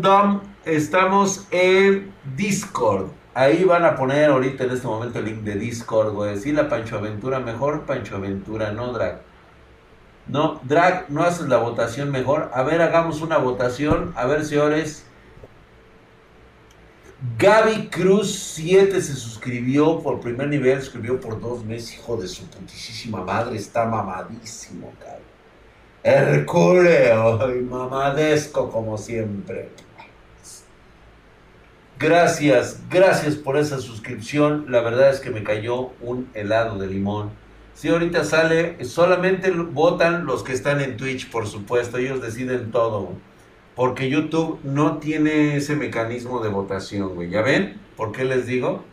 Dom, 0.00 0.40
estamos 0.64 1.46
en 1.50 2.12
Discord. 2.36 3.08
Ahí 3.34 3.64
van 3.64 3.84
a 3.84 3.96
poner 3.96 4.30
ahorita 4.30 4.64
en 4.64 4.70
este 4.70 4.86
momento 4.86 5.18
el 5.18 5.24
link 5.24 5.38
de 5.38 5.54
Discord, 5.54 6.12
güey. 6.12 6.38
Sí, 6.38 6.52
la 6.52 6.68
Pancho 6.68 6.98
Aventura, 6.98 7.40
mejor 7.40 7.82
Pancho 7.82 8.16
Aventura, 8.16 8.72
no 8.72 8.92
drag. 8.92 9.22
No, 10.26 10.60
Drag, 10.62 11.10
no 11.10 11.24
haces 11.24 11.48
la 11.48 11.56
votación 11.56 12.10
mejor. 12.10 12.50
A 12.54 12.62
ver, 12.62 12.80
hagamos 12.80 13.22
una 13.22 13.38
votación. 13.38 14.12
A 14.16 14.26
ver, 14.26 14.44
señores. 14.44 15.04
Gaby 17.38 17.88
Cruz 17.88 18.32
7 18.54 19.00
se 19.00 19.14
suscribió 19.14 20.00
por 20.00 20.20
primer 20.20 20.48
nivel, 20.48 20.80
suscribió 20.80 21.20
por 21.20 21.40
dos 21.40 21.64
meses, 21.64 21.94
hijo 21.94 22.16
de 22.16 22.26
su 22.26 22.46
putísima 22.48 23.22
madre, 23.22 23.56
está 23.56 23.84
mamadísimo, 23.84 24.92
cabrón. 24.98 25.22
Herculeo 26.02 27.56
y 27.56 27.62
mamadesco 27.62 28.68
como 28.70 28.98
siempre. 28.98 29.70
Gracias, 31.98 32.80
gracias 32.90 33.36
por 33.36 33.56
esa 33.56 33.78
suscripción. 33.78 34.66
La 34.68 34.80
verdad 34.80 35.10
es 35.10 35.20
que 35.20 35.30
me 35.30 35.44
cayó 35.44 35.90
un 36.00 36.28
helado 36.34 36.78
de 36.78 36.88
limón. 36.88 37.30
Si 37.74 37.88
ahorita 37.88 38.24
sale, 38.24 38.84
solamente 38.84 39.50
votan 39.50 40.26
los 40.26 40.42
que 40.42 40.52
están 40.52 40.80
en 40.80 40.96
Twitch, 40.96 41.30
por 41.30 41.46
supuesto. 41.46 41.98
Ellos 41.98 42.20
deciden 42.20 42.70
todo. 42.70 43.12
Porque 43.74 44.10
YouTube 44.10 44.60
no 44.64 44.98
tiene 44.98 45.56
ese 45.56 45.76
mecanismo 45.76 46.40
de 46.40 46.50
votación, 46.50 47.14
güey. 47.14 47.30
¿Ya 47.30 47.42
ven? 47.42 47.80
¿Por 47.96 48.12
qué 48.12 48.24
les 48.24 48.46
digo? 48.46 48.84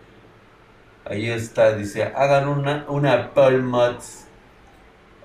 Ahí 1.04 1.30
está, 1.30 1.74
dice, 1.74 2.04
hagan 2.04 2.48
una, 2.48 2.86
una 2.88 3.34
poll 3.34 3.64
mods. 3.64 4.28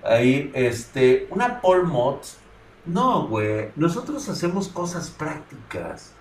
Ahí, 0.03 0.51
este, 0.55 1.29
una 1.31 1.61
poll 1.61 1.85
mods. 1.85 2.39
No, 2.87 3.29
güey. 3.29 3.69
Nosotros 3.77 4.29
hacemos 4.29 4.69
cosas 4.69 5.11
prácticas. 5.11 6.14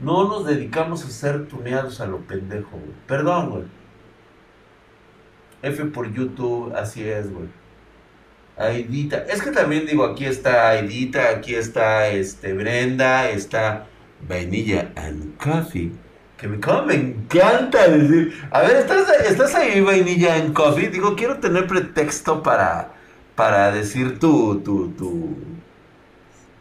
No 0.00 0.26
nos 0.28 0.46
dedicamos 0.46 1.04
a 1.04 1.10
ser 1.10 1.46
tuneados 1.46 2.00
a 2.00 2.06
lo 2.06 2.18
pendejo, 2.20 2.70
güey. 2.70 2.94
Perdón, 3.06 3.50
güey. 3.50 3.64
F 5.62 5.84
por 5.86 6.10
YouTube, 6.12 6.74
así 6.74 7.06
es, 7.06 7.30
güey. 7.32 7.48
Aidita. 8.56 9.24
Es 9.24 9.42
que 9.42 9.50
también 9.50 9.86
digo, 9.86 10.04
aquí 10.04 10.24
está 10.24 10.70
Aidita, 10.70 11.30
aquí 11.30 11.54
está 11.54 12.08
este 12.08 12.52
Brenda, 12.52 13.30
está 13.30 13.86
Vainilla 14.28 14.92
and 14.96 15.36
Coffee. 15.38 15.92
Que 16.36 16.48
me, 16.48 16.58
me 16.86 16.94
encanta 16.94 17.88
decir. 17.88 18.34
A 18.50 18.62
ver, 18.62 18.76
¿estás, 18.76 19.08
¿estás 19.28 19.54
ahí, 19.54 19.80
Vainilla 19.80 20.36
and 20.36 20.54
Coffee? 20.54 20.88
Digo, 20.88 21.14
quiero 21.14 21.38
tener 21.38 21.66
pretexto 21.66 22.42
para, 22.42 22.92
para 23.34 23.70
decir 23.70 24.18
tu, 24.18 24.60
tu, 24.60 24.88
tu, 24.92 25.36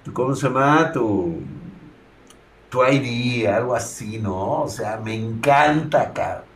tu, 0.03 0.13
¿cómo 0.13 0.35
se 0.35 0.47
llama? 0.47 0.91
Tu, 0.91 1.41
tu 2.69 2.83
ID, 2.85 3.47
algo 3.47 3.75
así, 3.75 4.19
¿no? 4.19 4.61
O 4.63 4.69
sea, 4.69 4.97
me 4.97 5.15
encanta, 5.15 6.13
cabrón. 6.13 6.49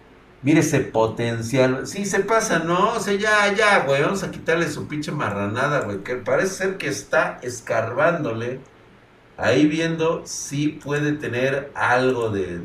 Mire 0.43 0.59
ese 0.59 0.81
potencial. 0.81 1.87
Sí, 1.87 2.05
se 2.05 2.19
pasa, 2.19 2.59
¿no? 2.59 2.95
O 2.95 2.99
sea, 2.99 3.13
ya, 3.13 3.53
ya, 3.53 3.85
güey. 3.85 4.01
Vamos 4.01 4.23
a 4.23 4.31
quitarle 4.31 4.69
su 4.69 4.87
pinche 4.87 5.11
marranada, 5.11 5.81
güey. 5.81 6.03
Que 6.03 6.15
parece 6.15 6.53
ser 6.53 6.77
que 6.77 6.89
está 6.89 7.39
escarbándole. 7.41 8.59
Ahí 9.37 9.67
viendo 9.67 10.23
si 10.25 10.67
puede 10.67 11.13
tener 11.13 11.71
algo 11.75 12.29
de, 12.29 12.59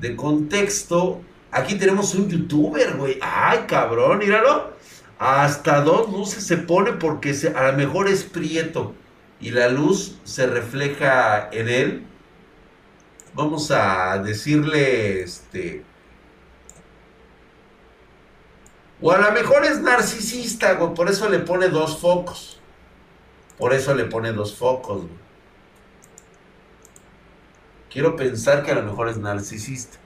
de, 0.00 0.16
contexto. 0.16 1.20
Aquí 1.50 1.74
tenemos 1.74 2.14
un 2.14 2.28
youtuber, 2.28 2.96
güey. 2.96 3.18
Ay, 3.20 3.64
cabrón, 3.66 4.18
míralo. 4.18 4.70
Hasta 5.18 5.80
dos 5.80 6.12
luces 6.12 6.46
se 6.46 6.58
pone 6.58 6.92
porque 6.92 7.34
a 7.56 7.72
lo 7.72 7.76
mejor 7.76 8.06
es 8.08 8.22
prieto. 8.22 8.94
Y 9.40 9.50
la 9.50 9.68
luz 9.68 10.18
se 10.24 10.46
refleja 10.46 11.48
en 11.52 11.68
él. 11.68 12.06
Vamos 13.34 13.70
a 13.70 14.18
decirle, 14.18 15.22
este 15.22 15.84
O 19.00 19.10
a 19.10 19.18
lo 19.18 19.32
mejor 19.32 19.64
es 19.64 19.80
narcisista. 19.80 20.78
Por 20.94 21.08
eso 21.08 21.28
le 21.28 21.40
pone 21.40 21.68
dos 21.68 21.98
focos. 21.98 22.60
Por 23.58 23.72
eso 23.72 23.94
le 23.94 24.04
pone 24.04 24.32
dos 24.32 24.56
focos. 24.56 25.04
Quiero 27.90 28.16
pensar 28.16 28.62
que 28.62 28.72
a 28.72 28.74
lo 28.74 28.82
mejor 28.82 29.08
es 29.08 29.16
narcisista. 29.18 29.98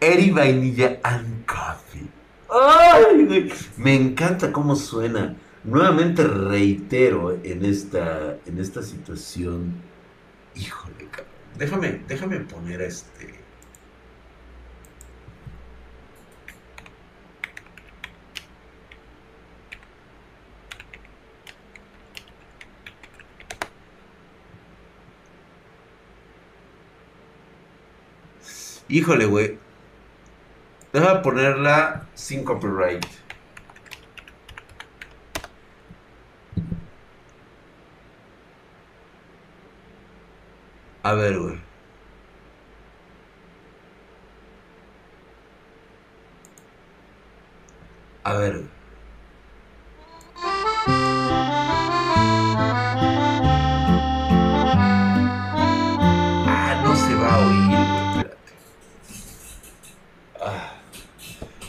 Eri 0.00 0.30
Vainilla 0.30 1.00
and 1.02 1.44
¡Ay! 2.50 3.52
Me 3.76 3.94
encanta 3.94 4.52
cómo 4.52 4.74
suena. 4.76 5.36
Nuevamente 5.64 6.24
reitero 6.24 7.38
en 7.42 7.64
esta, 7.64 8.38
en 8.46 8.58
esta 8.58 8.82
situación. 8.82 9.74
Híjole, 10.54 11.08
cabrón. 11.10 11.28
Déjame, 11.58 12.00
déjame 12.08 12.40
poner 12.40 12.80
este. 12.82 13.38
Híjole, 28.88 29.26
güey. 29.26 29.67
Déjame 30.92 31.20
ponerla 31.22 32.06
sin 32.14 32.44
copyright. 32.44 33.06
A 41.02 41.14
ver, 41.14 41.38
güey. 41.38 41.60
A 48.24 48.34
ver. 48.34 48.78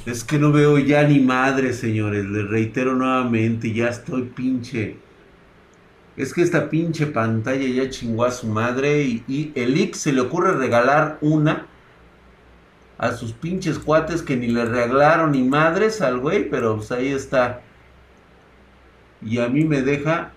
Es 0.09 0.23
que 0.23 0.39
no 0.39 0.51
veo 0.51 0.79
ya 0.79 1.03
ni 1.03 1.19
madre, 1.19 1.71
señores. 1.71 2.25
Les 2.25 2.49
reitero 2.49 2.95
nuevamente, 2.95 3.71
ya 3.71 3.89
estoy 3.89 4.23
pinche. 4.23 4.97
Es 6.17 6.33
que 6.33 6.41
esta 6.41 6.67
pinche 6.67 7.05
pantalla 7.05 7.67
ya 7.67 7.91
chingó 7.91 8.25
a 8.25 8.31
su 8.31 8.47
madre 8.47 9.03
y, 9.03 9.51
el 9.53 9.77
Ix 9.77 9.99
se 9.99 10.11
le 10.11 10.21
ocurre 10.21 10.53
regalar 10.53 11.19
una 11.21 11.67
a 12.97 13.11
sus 13.11 13.33
pinches 13.33 13.77
cuates 13.77 14.23
que 14.23 14.35
ni 14.35 14.47
le 14.47 14.65
regalaron 14.65 15.31
ni 15.31 15.43
madres 15.43 16.01
al 16.01 16.17
güey, 16.17 16.49
pero 16.49 16.77
pues 16.77 16.91
ahí 16.91 17.09
está. 17.09 17.61
Y 19.21 19.37
a 19.37 19.47
mí 19.47 19.63
me 19.63 19.83
deja 19.83 20.31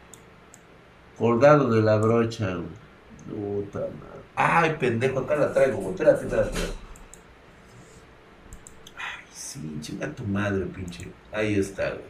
colgado 1.17 1.71
de 1.71 1.81
la 1.81 1.97
brocha, 1.97 2.59
madre. 3.27 3.89
Ay, 4.37 4.77
pendejo, 4.79 5.21
acá 5.21 5.37
la 5.37 5.53
traigo, 5.55 5.91
espérate, 5.91 6.27
espérate. 6.27 6.82
Sí, 9.53 9.61
chinga 9.83 10.07
tu 10.15 10.25
madre, 10.25 10.65
pinche. 10.65 11.13
Ahí 11.31 11.57
está, 11.59 11.91
güey. 11.91 12.01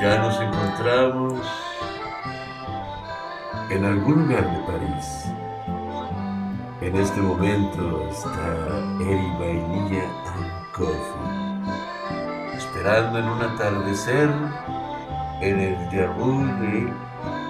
Ya 0.00 0.18
nos 0.18 0.40
encontramos 0.40 1.40
en 3.70 3.84
algún 3.84 4.26
lugar 4.26 4.50
de 4.50 4.58
París. 4.66 5.26
En 6.80 6.96
este 6.96 7.20
momento 7.20 8.08
está 8.10 8.48
Eri 9.00 9.30
Vainilla 9.38 10.10
and 10.34 10.72
Coffee 10.72 11.55
en 12.86 13.28
un 13.28 13.42
atardecer 13.42 14.30
en 15.40 15.58
el 15.58 15.90
de 15.90 16.06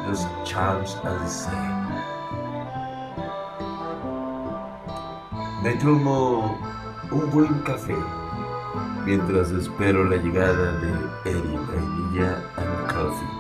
los 0.09 0.27
Champs-Élysées. 0.45 1.51
Me 5.63 5.75
tomo 5.75 6.59
un 7.11 7.31
buen 7.31 7.53
café 7.65 7.95
mientras 9.05 9.51
espero 9.51 10.05
la 10.05 10.17
llegada 10.17 10.73
de 10.81 11.31
Eri 11.31 11.59
Vainilla 11.69 12.43
and 12.57 12.95
Coffee. 12.95 13.35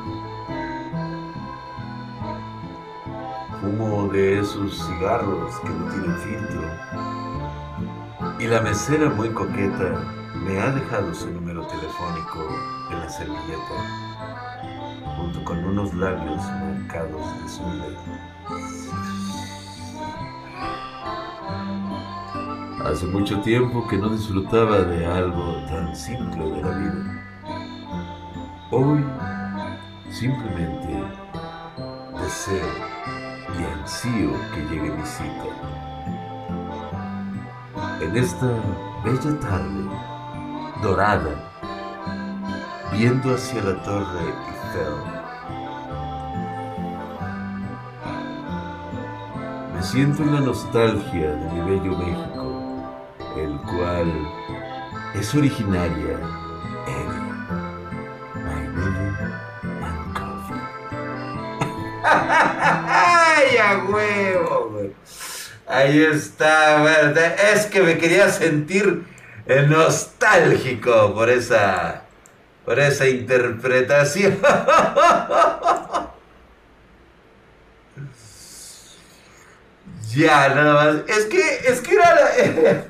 Fumo 3.62 4.08
de 4.08 4.40
esos 4.40 4.86
cigarros 4.86 5.58
que 5.60 5.70
no 5.70 5.86
tienen 5.90 6.16
filtro. 6.18 6.68
Y 8.38 8.46
la 8.48 8.60
mesera 8.60 9.08
muy 9.08 9.30
coqueta 9.30 9.98
me 10.44 10.60
ha 10.60 10.70
dejado 10.70 11.14
su 11.14 11.28
en 12.90 13.00
la 13.00 13.08
servilleta, 13.08 13.74
junto 15.16 15.42
con 15.44 15.64
unos 15.64 15.94
labios 15.94 16.42
marcados 16.42 17.42
de 17.42 17.48
su 17.48 17.62
Hace 22.84 23.06
mucho 23.06 23.40
tiempo 23.40 23.86
que 23.88 23.96
no 23.96 24.10
disfrutaba 24.10 24.78
de 24.80 25.06
algo 25.06 25.56
tan 25.66 25.96
simple 25.96 26.44
de 26.50 26.62
la 26.62 26.78
vida. 26.78 27.24
Hoy 28.70 29.04
simplemente 30.10 31.02
deseo 32.20 32.68
y 33.58 33.64
ansío 33.64 34.32
que 34.54 34.60
llegue 34.70 34.90
mi 34.90 35.06
cita. 35.06 35.46
En 38.00 38.16
esta 38.16 38.46
bella 39.02 39.40
tarde, 39.40 39.88
dorada, 40.82 41.55
viendo 42.96 43.34
hacia 43.34 43.62
la 43.62 43.82
torre 43.82 44.20
Eiffel. 44.20 44.94
Me 49.74 49.82
siento 49.82 50.22
en 50.22 50.34
la 50.34 50.40
nostalgia 50.40 51.32
de 51.32 51.52
mi 51.52 51.60
bello 51.70 51.98
México, 51.98 53.14
el 53.36 53.60
cual 53.60 54.10
es 55.14 55.34
originaria 55.34 56.18
en 56.86 57.26
and 59.84 60.14
Coffee. 60.14 60.62
¡Ay, 62.04 63.58
a 63.58 63.84
huevo! 63.84 64.80
Ahí 65.66 66.02
está, 66.02 66.82
¿verdad? 66.82 67.36
Es 67.52 67.66
que 67.66 67.82
me 67.82 67.98
quería 67.98 68.30
sentir 68.30 69.04
nostálgico 69.68 71.14
por 71.14 71.28
esa, 71.28 72.05
por 72.66 72.78
esa 72.80 73.08
interpretación. 73.08 74.38
ya, 80.14 80.49
nada 80.49 80.75
más. 80.75 80.96
Es 81.06 81.26
que, 81.26 81.40
es 81.68 81.80
que 81.80 81.94
era, 81.94 82.32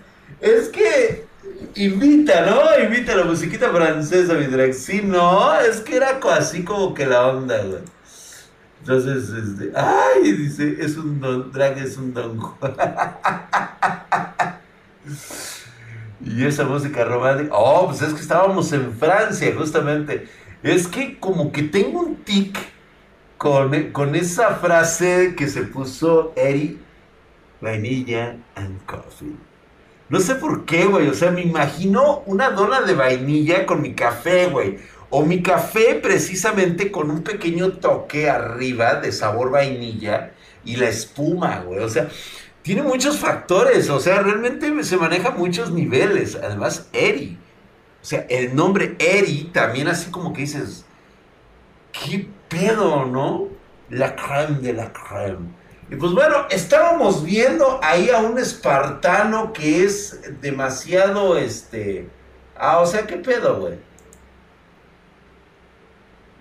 es 0.40 0.71
que 0.71 1.26
invita, 1.75 2.47
¿no? 2.47 2.62
Invita 2.83 3.14
la 3.14 3.25
musiquita 3.25 3.68
francesa, 3.71 4.33
mi 4.33 4.47
drag. 4.47 4.73
Sí, 4.73 5.02
no, 5.04 5.61
es 5.61 5.83
que 5.83 5.97
era 5.97 6.18
así 6.33 6.64
como 6.64 6.95
que 6.95 7.04
la 7.04 7.26
onda, 7.26 7.62
güey. 7.62 7.83
Entonces, 8.80 9.28
este, 9.30 9.73
ay, 9.76 10.33
dice, 10.33 10.78
es 10.80 10.97
un 10.97 11.21
don, 11.21 11.52
drag 11.52 11.76
es 11.78 11.99
un 11.99 12.14
don 12.14 12.40
y 16.25 16.44
esa 16.44 16.64
música 16.64 17.04
romántica, 17.04 17.50
oh, 17.54 17.87
pues 17.87 18.02
es 18.02 18.14
que 18.14 18.20
estábamos 18.20 18.73
en 18.73 18.92
Francia, 18.92 19.54
justamente. 19.56 20.28
Es 20.62 20.88
que 20.88 21.18
como 21.18 21.52
que 21.52 21.62
tengo 21.62 22.00
un 22.00 22.16
tic 22.16 22.58
con, 23.37 23.92
con 23.92 24.14
esa 24.14 24.56
frase 24.56 25.35
que 25.37 25.49
se 25.49 25.62
puso 25.62 26.32
Eri, 26.37 26.78
vainilla 27.61 28.37
and 28.54 28.85
coffee. 28.87 29.37
No 30.08 30.20
sé 30.20 30.37
por 30.37 30.64
qué, 30.64 30.87
güey. 30.87 31.08
O 31.08 31.14
sea, 31.14 31.30
me 31.30 31.42
imagino 31.42 32.23
una 32.26 32.50
dona 32.50 32.82
de 32.82 32.94
vainilla 32.94 33.66
con 33.66 33.82
mi 33.82 33.94
café, 33.94 34.46
güey. 34.46 34.78
O 35.11 35.25
mi 35.25 35.42
café 35.42 35.99
precisamente 36.02 36.90
con 36.90 37.11
un 37.11 37.23
pequeño 37.23 37.73
toque 37.73 38.28
arriba 38.28 38.96
de 38.96 39.12
sabor 39.12 39.50
vainilla 39.50 40.32
y 40.64 40.76
la 40.76 40.88
espuma, 40.88 41.61
güey. 41.61 41.80
O 41.80 41.88
sea, 41.88 42.08
tiene 42.66 42.82
muchos 42.82 43.20
factores. 43.20 43.88
O 43.90 44.00
sea, 44.00 44.23
realmente 44.23 44.82
se 44.82 44.96
maneja 44.96 45.30
muchos 45.30 45.70
niveles. 45.70 46.35
Además, 46.35 46.88
Eri. 46.92 47.38
O 48.02 48.04
sea, 48.04 48.26
el 48.28 48.56
nombre 48.56 48.96
Eri 48.99 49.50
también 49.52 49.87
así 49.87 50.11
como 50.11 50.32
que 50.32 50.40
dices, 50.40 50.85
¿qué 51.92 52.28
pedo, 52.49 53.06
no? 53.06 53.46
La 53.88 54.16
creme 54.16 54.58
de 54.58 54.73
la 54.73 54.92
creme. 54.92 55.46
Y 55.88 55.94
pues 55.94 56.11
bueno, 56.11 56.46
estábamos 56.50 57.25
viendo 57.25 57.78
ahí 57.85 58.11
a 58.11 58.18
un 58.18 58.37
espartano 58.37 59.52
que 59.52 59.85
es 59.85 60.20
demasiado, 60.40 61.38
este... 61.38 62.08
Ah, 62.56 62.80
o 62.80 62.87
sea, 62.87 63.06
¿qué 63.06 63.16
pedo, 63.16 63.61
güey? 63.61 63.75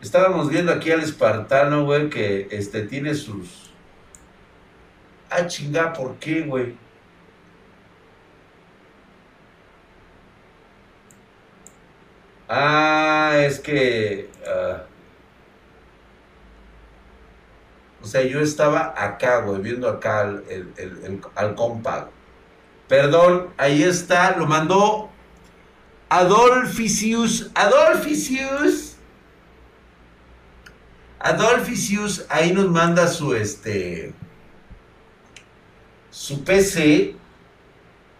Estábamos 0.01 0.49
viendo 0.49 0.71
aquí 0.71 0.89
al 0.89 1.01
espartano, 1.01 1.85
güey, 1.85 2.09
que 2.09 2.47
este 2.49 2.81
tiene 2.81 3.13
sus... 3.13 3.64
Ah, 5.29 5.45
chinga, 5.47 5.93
¿por 5.93 6.15
qué, 6.17 6.41
güey? 6.41 6.75
Ah, 12.47 13.33
es 13.37 13.59
que... 13.59 14.29
Ah, 14.47 14.85
O 18.05 18.07
sea, 18.07 18.21
yo 18.21 18.39
estaba 18.39 18.93
acá, 18.95 19.39
güey, 19.39 19.59
viendo 19.63 19.89
acá 19.89 20.31
al 21.33 21.55
compa. 21.55 22.11
Perdón, 22.87 23.49
ahí 23.57 23.81
está, 23.81 24.37
lo 24.37 24.45
mandó 24.45 25.09
Adolfisius. 26.09 27.49
Adolfisius. 27.55 28.97
Adolfisius, 31.17 32.27
ahí 32.29 32.53
nos 32.53 32.69
manda 32.69 33.07
su 33.07 33.33
este. 33.33 34.13
Su 36.15 36.45
PC. 36.45 37.13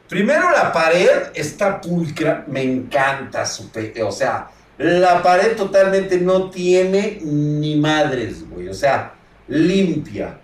Primero 0.09 0.51
la 0.51 0.73
pared 0.73 1.31
está 1.33 1.79
pulcra, 1.79 2.43
me 2.45 2.61
encanta 2.61 3.45
su 3.45 3.71
PC, 3.71 4.03
o 4.03 4.11
sea, 4.11 4.49
la 4.77 5.23
pared 5.23 5.55
totalmente 5.55 6.19
no 6.19 6.49
tiene 6.49 7.19
ni 7.23 7.77
madres, 7.77 8.47
güey, 8.49 8.67
o 8.67 8.73
sea, 8.73 9.13
limpia, 9.47 10.41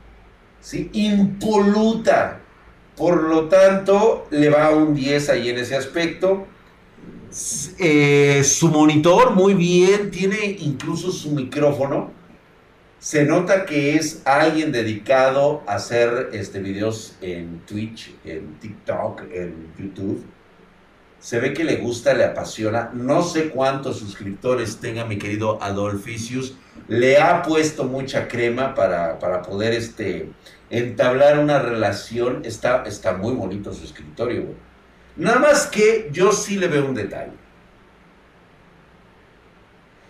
¿sí? 0.62 0.90
impoluta. 0.94 2.40
Por 2.96 3.24
lo 3.24 3.50
tanto, 3.50 4.28
le 4.32 4.50
va 4.50 4.70
un 4.72 4.96
10 4.96 5.30
ahí 5.30 5.50
en 5.50 5.58
ese 5.58 5.76
aspecto. 5.76 6.48
Eh, 7.78 8.44
su 8.46 8.70
monitor, 8.70 9.36
muy 9.36 9.56
bien, 9.56 10.10
tiene 10.10 10.58
incluso 10.60 11.12
su 11.12 11.32
micrófono. 11.32 12.12
Se 13.02 13.26
nota 13.26 13.66
que 13.66 13.96
es 13.96 14.22
alguien 14.26 14.72
dedicado 14.72 15.64
a 15.66 15.74
hacer 15.78 16.30
este, 16.34 16.60
videos 16.60 17.18
en 17.22 17.62
Twitch, 17.66 18.14
en 18.24 18.60
TikTok, 18.60 19.24
en 19.32 19.74
YouTube. 19.76 20.24
Se 21.20 21.40
ve 21.40 21.52
que 21.52 21.64
le 21.64 21.78
gusta, 21.78 22.14
le 22.14 22.26
apasiona. 22.26 22.92
No 22.94 23.24
sé 23.24 23.50
cuántos 23.50 23.98
suscriptores 23.98 24.78
tenga 24.78 25.04
mi 25.06 25.18
querido 25.18 25.58
Adolfisius 25.64 26.56
le 26.88 27.18
ha 27.18 27.42
puesto 27.42 27.86
mucha 27.86 28.28
crema 28.28 28.76
para, 28.76 29.42
poder 29.42 29.74
este, 29.74 30.30
entablar 30.70 31.40
una 31.40 31.58
relación. 31.58 32.46
Está, 32.46 32.84
está 32.84 33.14
muy 33.14 33.34
bonito 33.34 33.74
su 33.74 33.84
escritorio, 33.84 34.46
Nada 35.16 35.40
más 35.40 35.66
que 35.66 36.08
yo 36.12 36.32
sí 36.32 36.56
le 36.56 36.68
veo 36.68 36.86
un 36.86 36.94
detalle. 36.94 37.34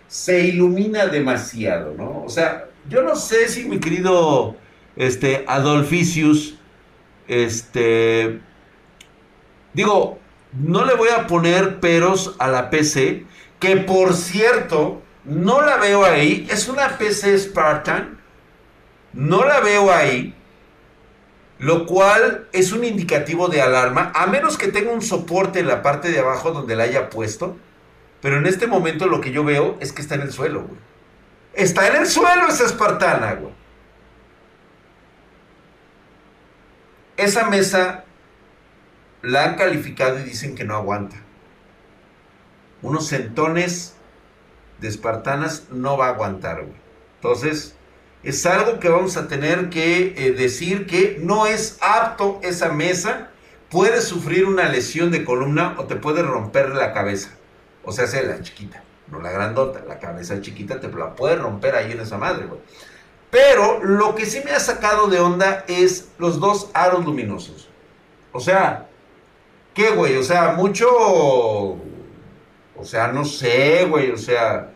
Se 0.08 0.40
ilumina 0.40 1.06
demasiado, 1.06 1.94
¿no? 1.94 2.22
O 2.24 2.28
sea, 2.28 2.68
yo 2.88 3.02
no 3.02 3.16
sé 3.16 3.48
si 3.48 3.64
mi 3.64 3.78
querido 3.78 4.56
este, 4.96 5.44
Adolfisius, 5.48 6.58
este, 7.28 8.40
digo, 9.72 10.18
no 10.52 10.84
le 10.84 10.94
voy 10.94 11.08
a 11.08 11.26
poner 11.26 11.80
peros 11.80 12.36
a 12.38 12.48
la 12.48 12.70
PC, 12.70 13.24
que 13.58 13.76
por 13.76 14.14
cierto, 14.14 15.02
no 15.24 15.62
la 15.62 15.76
veo 15.76 16.04
ahí. 16.04 16.46
Es 16.50 16.68
una 16.68 16.98
PC 16.98 17.38
Spartan. 17.38 18.20
No 19.12 19.44
la 19.44 19.60
veo 19.60 19.92
ahí. 19.92 20.34
Lo 21.58 21.86
cual 21.86 22.48
es 22.52 22.72
un 22.72 22.84
indicativo 22.84 23.48
de 23.48 23.62
alarma. 23.62 24.10
A 24.14 24.26
menos 24.26 24.58
que 24.58 24.68
tenga 24.68 24.90
un 24.90 25.02
soporte 25.02 25.60
en 25.60 25.68
la 25.68 25.82
parte 25.82 26.10
de 26.10 26.18
abajo 26.18 26.50
donde 26.50 26.74
la 26.74 26.84
haya 26.84 27.08
puesto. 27.08 27.56
Pero 28.20 28.38
en 28.38 28.46
este 28.46 28.66
momento 28.66 29.06
lo 29.06 29.20
que 29.20 29.30
yo 29.30 29.44
veo 29.44 29.76
es 29.80 29.92
que 29.92 30.02
está 30.02 30.16
en 30.16 30.22
el 30.22 30.32
suelo, 30.32 30.62
güey. 30.62 30.91
Está 31.54 31.88
en 31.88 31.96
el 31.96 32.06
suelo 32.06 32.48
esa 32.48 32.64
espartana, 32.64 33.34
güey. 33.34 33.52
Esa 37.16 37.48
mesa 37.48 38.04
la 39.22 39.44
han 39.44 39.56
calificado 39.56 40.18
y 40.18 40.24
dicen 40.24 40.54
que 40.54 40.64
no 40.64 40.76
aguanta. 40.76 41.16
Unos 42.80 43.08
centones 43.08 43.94
de 44.80 44.88
espartanas 44.88 45.68
no 45.70 45.96
va 45.96 46.06
a 46.06 46.10
aguantar, 46.10 46.62
güey. 46.62 46.80
Entonces, 47.16 47.76
es 48.22 48.46
algo 48.46 48.80
que 48.80 48.88
vamos 48.88 49.16
a 49.16 49.28
tener 49.28 49.68
que 49.68 50.14
eh, 50.16 50.32
decir 50.32 50.86
que 50.86 51.18
no 51.20 51.46
es 51.46 51.78
apto 51.80 52.40
esa 52.42 52.70
mesa. 52.72 53.30
Puedes 53.68 54.04
sufrir 54.04 54.44
una 54.44 54.68
lesión 54.68 55.10
de 55.10 55.24
columna 55.24 55.76
o 55.78 55.84
te 55.84 55.96
puede 55.96 56.22
romper 56.22 56.70
la 56.70 56.92
cabeza. 56.92 57.30
O 57.84 57.92
sea, 57.92 58.06
sea 58.06 58.22
la 58.22 58.40
chiquita, 58.40 58.82
no 59.12 59.20
la 59.20 59.30
grandota. 59.30 59.84
La 59.86 60.00
cabeza 60.00 60.40
chiquita 60.40 60.80
te 60.80 60.88
la 60.88 61.14
puede 61.14 61.36
romper 61.36 61.76
ahí 61.76 61.92
en 61.92 62.00
esa 62.00 62.18
madre, 62.18 62.46
güey. 62.46 62.60
Pero 63.30 63.82
lo 63.84 64.16
que 64.16 64.26
sí 64.26 64.42
me 64.44 64.50
ha 64.50 64.60
sacado 64.60 65.06
de 65.06 65.20
onda 65.20 65.64
es 65.68 66.08
los 66.18 66.40
dos 66.40 66.70
aros 66.74 67.04
luminosos. 67.04 67.68
O 68.32 68.40
sea, 68.40 68.88
¿qué, 69.74 69.90
güey? 69.90 70.16
O 70.16 70.22
sea, 70.24 70.52
mucho... 70.52 70.88
O 70.90 72.84
sea, 72.84 73.08
no 73.08 73.24
sé, 73.24 73.86
güey. 73.88 74.10
O 74.10 74.18
sea, 74.18 74.72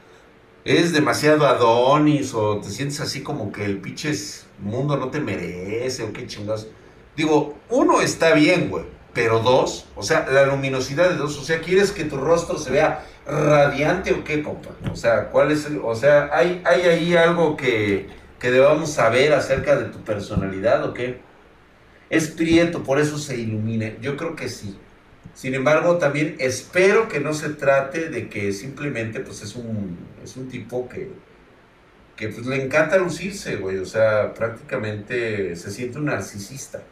es 0.64 0.92
demasiado 0.92 1.46
Adonis 1.46 2.34
o 2.34 2.58
te 2.58 2.70
sientes 2.70 3.00
así 3.00 3.22
como 3.22 3.52
que 3.52 3.64
el 3.64 3.78
pinche 3.78 4.12
mundo 4.58 4.96
no 4.96 5.10
te 5.10 5.20
merece 5.20 6.02
o 6.02 6.12
qué 6.12 6.26
chingados. 6.26 6.68
Digo, 7.16 7.54
uno 7.70 8.00
está 8.00 8.34
bien, 8.34 8.68
güey, 8.68 8.84
pero 9.14 9.38
dos, 9.38 9.86
o 9.94 10.02
sea, 10.02 10.26
la 10.30 10.44
luminosidad 10.44 11.08
de 11.08 11.16
dos, 11.16 11.38
o 11.38 11.42
sea, 11.42 11.60
¿quieres 11.60 11.92
que 11.92 12.04
tu 12.04 12.16
rostro 12.16 12.58
se 12.58 12.70
vea 12.70 13.06
radiante 13.26 14.12
o 14.12 14.24
qué, 14.24 14.42
compa? 14.42 14.70
O 14.90 14.96
sea, 14.96 15.30
¿cuál 15.30 15.50
es 15.50 15.66
el, 15.66 15.78
o 15.78 15.94
sea, 15.94 16.30
hay, 16.32 16.62
hay 16.64 16.82
ahí 16.82 17.16
algo 17.16 17.56
que, 17.56 18.06
que 18.38 18.50
debamos 18.50 18.92
saber 18.92 19.32
acerca 19.32 19.76
de 19.76 19.86
tu 19.86 19.98
personalidad 20.04 20.84
o 20.84 20.94
qué? 20.94 21.20
Es 22.08 22.28
prieto, 22.28 22.82
por 22.84 23.00
eso 23.00 23.18
se 23.18 23.36
ilumina. 23.36 23.92
Yo 24.00 24.16
creo 24.16 24.36
que 24.36 24.48
sí. 24.48 24.78
Sin 25.34 25.54
embargo, 25.54 25.98
también 25.98 26.36
espero 26.38 27.08
que 27.08 27.20
no 27.20 27.34
se 27.34 27.50
trate 27.50 28.08
de 28.08 28.28
que 28.28 28.52
simplemente 28.52 29.20
pues 29.20 29.42
es 29.42 29.56
un, 29.56 29.98
es 30.22 30.36
un 30.36 30.48
tipo 30.48 30.88
que, 30.88 31.10
que 32.16 32.28
pues 32.28 32.46
le 32.46 32.64
encanta 32.64 32.96
lucirse, 32.96 33.56
güey. 33.56 33.78
O 33.78 33.86
sea, 33.86 34.32
prácticamente 34.34 35.56
se 35.56 35.70
siente 35.70 35.98
un 35.98 36.06
narcisista. 36.06 36.82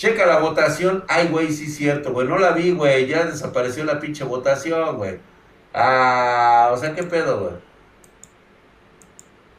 Checa 0.00 0.24
la 0.24 0.38
votación. 0.38 1.04
Ay, 1.08 1.28
güey, 1.28 1.52
sí 1.52 1.66
cierto, 1.66 2.14
güey. 2.14 2.26
No 2.26 2.38
la 2.38 2.52
vi, 2.52 2.70
güey. 2.70 3.06
Ya 3.06 3.26
desapareció 3.26 3.84
la 3.84 4.00
pinche 4.00 4.24
votación, 4.24 4.96
güey. 4.96 5.18
Ah, 5.74 6.70
o 6.72 6.76
sea, 6.78 6.94
¿qué 6.94 7.02
pedo, 7.02 7.38
güey? 7.38 7.52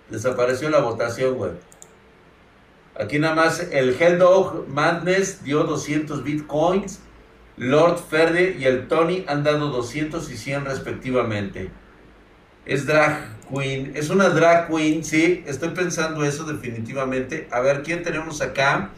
Desapareció 0.09 0.71
la 0.71 0.79
votación, 0.79 1.35
güey. 1.35 1.51
Aquí 2.99 3.19
nada 3.19 3.35
más 3.35 3.67
el 3.71 3.95
Dog 4.17 4.67
Madness 4.67 5.43
dio 5.43 5.63
200 5.63 6.23
bitcoins. 6.23 7.01
Lord 7.57 7.99
Ferde 7.99 8.55
y 8.57 8.65
el 8.65 8.87
Tony 8.87 9.23
han 9.27 9.43
dado 9.43 9.67
200 9.67 10.27
y 10.31 10.37
100 10.37 10.65
respectivamente. 10.65 11.69
Es 12.65 12.87
drag 12.87 13.27
queen. 13.47 13.91
Es 13.93 14.09
una 14.09 14.29
drag 14.29 14.69
queen, 14.69 15.05
sí. 15.05 15.43
Estoy 15.45 15.69
pensando 15.69 16.23
eso 16.23 16.45
definitivamente. 16.45 17.47
A 17.51 17.59
ver, 17.59 17.83
¿quién 17.83 18.01
tenemos 18.01 18.41
acá? 18.41 18.89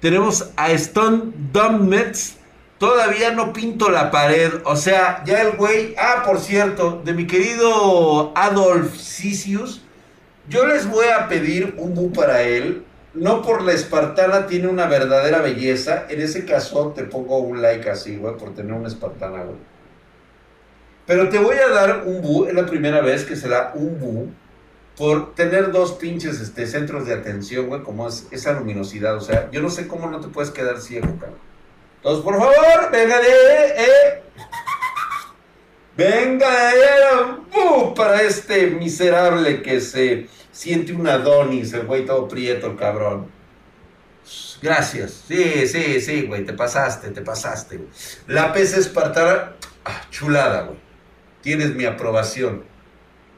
Tenemos 0.00 0.50
a 0.56 0.70
Stone 0.72 1.32
Dumbnets. 1.52 2.36
Todavía 2.78 3.30
no 3.30 3.52
pinto 3.52 3.90
la 3.90 4.10
pared. 4.10 4.52
O 4.64 4.76
sea, 4.76 5.22
ya 5.24 5.42
el 5.42 5.56
güey. 5.56 5.94
Ah, 5.98 6.22
por 6.26 6.38
cierto, 6.38 7.00
de 7.04 7.14
mi 7.14 7.26
querido 7.26 8.32
Adolf 8.36 8.96
Sisius. 8.96 9.82
Yo 10.48 10.66
les 10.66 10.86
voy 10.88 11.06
a 11.06 11.28
pedir 11.28 11.74
un 11.78 11.94
bu 11.94 12.12
para 12.12 12.42
él. 12.42 12.84
No 13.14 13.42
por 13.42 13.62
la 13.62 13.72
espartana 13.72 14.46
tiene 14.46 14.66
una 14.66 14.86
verdadera 14.86 15.40
belleza. 15.40 16.04
En 16.08 16.20
ese 16.20 16.44
caso 16.44 16.92
te 16.94 17.04
pongo 17.04 17.38
un 17.38 17.62
like 17.62 17.88
así, 17.88 18.16
güey, 18.16 18.36
por 18.36 18.54
tener 18.54 18.72
una 18.72 18.88
espartana, 18.88 19.44
güey. 19.44 19.56
Pero 21.06 21.28
te 21.28 21.38
voy 21.38 21.56
a 21.56 21.68
dar 21.68 22.02
un 22.06 22.20
bu. 22.20 22.46
Es 22.46 22.54
la 22.54 22.66
primera 22.66 23.00
vez 23.00 23.24
que 23.24 23.36
se 23.36 23.48
da 23.48 23.72
un 23.74 23.98
bu. 23.98 24.28
Por 24.96 25.34
tener 25.34 25.72
dos 25.72 25.92
pinches 25.92 26.40
este, 26.40 26.66
centros 26.66 27.06
de 27.06 27.14
atención, 27.14 27.66
güey, 27.66 27.82
como 27.82 28.06
es 28.06 28.28
esa 28.30 28.52
luminosidad. 28.52 29.16
O 29.16 29.20
sea, 29.20 29.50
yo 29.50 29.60
no 29.60 29.70
sé 29.70 29.88
cómo 29.88 30.08
no 30.08 30.20
te 30.20 30.28
puedes 30.28 30.50
quedar 30.50 30.80
ciego, 30.80 31.08
cabrón. 31.18 31.38
Entonces, 31.96 32.24
por 32.24 32.34
favor, 32.38 32.90
venga 32.92 33.18
de... 33.18 33.28
Eh. 33.28 34.22
Venga 35.96 36.72
de... 36.72 37.94
para 37.96 38.22
este 38.22 38.68
miserable 38.68 39.62
que 39.62 39.80
se 39.80 40.28
siente 40.52 40.92
un 40.92 41.06
Adonis, 41.08 41.72
el 41.72 41.86
güey 41.86 42.04
todo 42.04 42.28
prieto, 42.28 42.68
el 42.68 42.76
cabrón. 42.76 43.28
Gracias. 44.62 45.24
Sí, 45.28 45.66
sí, 45.66 46.00
sí, 46.00 46.22
güey, 46.26 46.44
te 46.44 46.52
pasaste, 46.52 47.10
te 47.10 47.20
pasaste. 47.20 47.80
La 48.26 48.52
PC 48.52 48.80
espartana, 48.80 49.52
ah, 49.84 50.00
chulada, 50.10 50.62
güey. 50.62 50.78
Tienes 51.42 51.74
mi 51.74 51.84
aprobación 51.84 52.64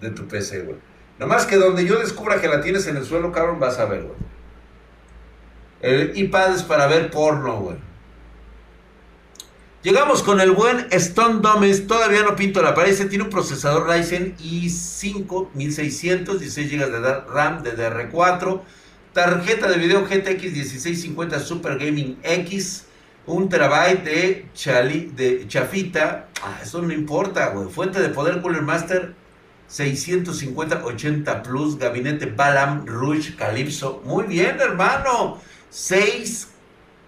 de 0.00 0.10
tu 0.10 0.28
PC, 0.28 0.60
güey. 0.60 0.76
Nomás 1.18 1.46
que 1.46 1.56
donde 1.56 1.86
yo 1.86 1.98
descubra 1.98 2.40
que 2.40 2.48
la 2.48 2.60
tienes 2.60 2.86
en 2.86 2.96
el 2.96 3.04
suelo, 3.04 3.32
cabrón, 3.32 3.58
vas 3.58 3.78
a 3.78 3.86
ver, 3.86 4.02
güey. 4.02 4.16
El 5.80 6.16
iPad 6.16 6.54
es 6.54 6.62
para 6.62 6.86
ver 6.86 7.10
porno, 7.10 7.60
güey. 7.60 7.76
Llegamos 9.82 10.22
con 10.22 10.40
el 10.40 10.50
buen 10.50 10.88
Stone 10.90 11.40
Domes. 11.40 11.86
Todavía 11.86 12.22
no 12.22 12.34
pinto 12.34 12.60
la 12.60 12.74
pared. 12.74 13.08
Tiene 13.08 13.24
un 13.24 13.30
procesador 13.30 13.88
Ryzen 13.88 14.36
i5 14.36 15.50
1600, 15.54 16.40
16 16.40 16.72
GB 16.72 16.90
de 16.90 17.20
RAM 17.20 17.62
DDR4. 17.62 18.62
Tarjeta 19.12 19.68
de 19.68 19.78
video 19.78 20.04
GTX 20.04 20.42
1650 20.42 21.38
Super 21.38 21.78
Gaming 21.78 22.18
X. 22.22 22.86
Un 23.26 23.48
terabyte 23.48 24.04
de, 24.04 24.48
chali, 24.54 25.12
de 25.14 25.46
chafita. 25.46 26.28
Ah, 26.42 26.58
eso 26.62 26.82
no 26.82 26.92
importa, 26.92 27.50
güey. 27.50 27.68
Fuente 27.68 28.00
de 28.00 28.08
poder 28.08 28.42
Cooler 28.42 28.62
Master 28.62 29.14
650-80 29.70 31.42
Plus. 31.42 31.78
Gabinete 31.78 32.26
Balam 32.26 32.86
Rouge 32.86 33.36
Calypso. 33.36 34.02
Muy 34.04 34.24
bien, 34.24 34.58
hermano. 34.60 35.40
6 35.70 36.48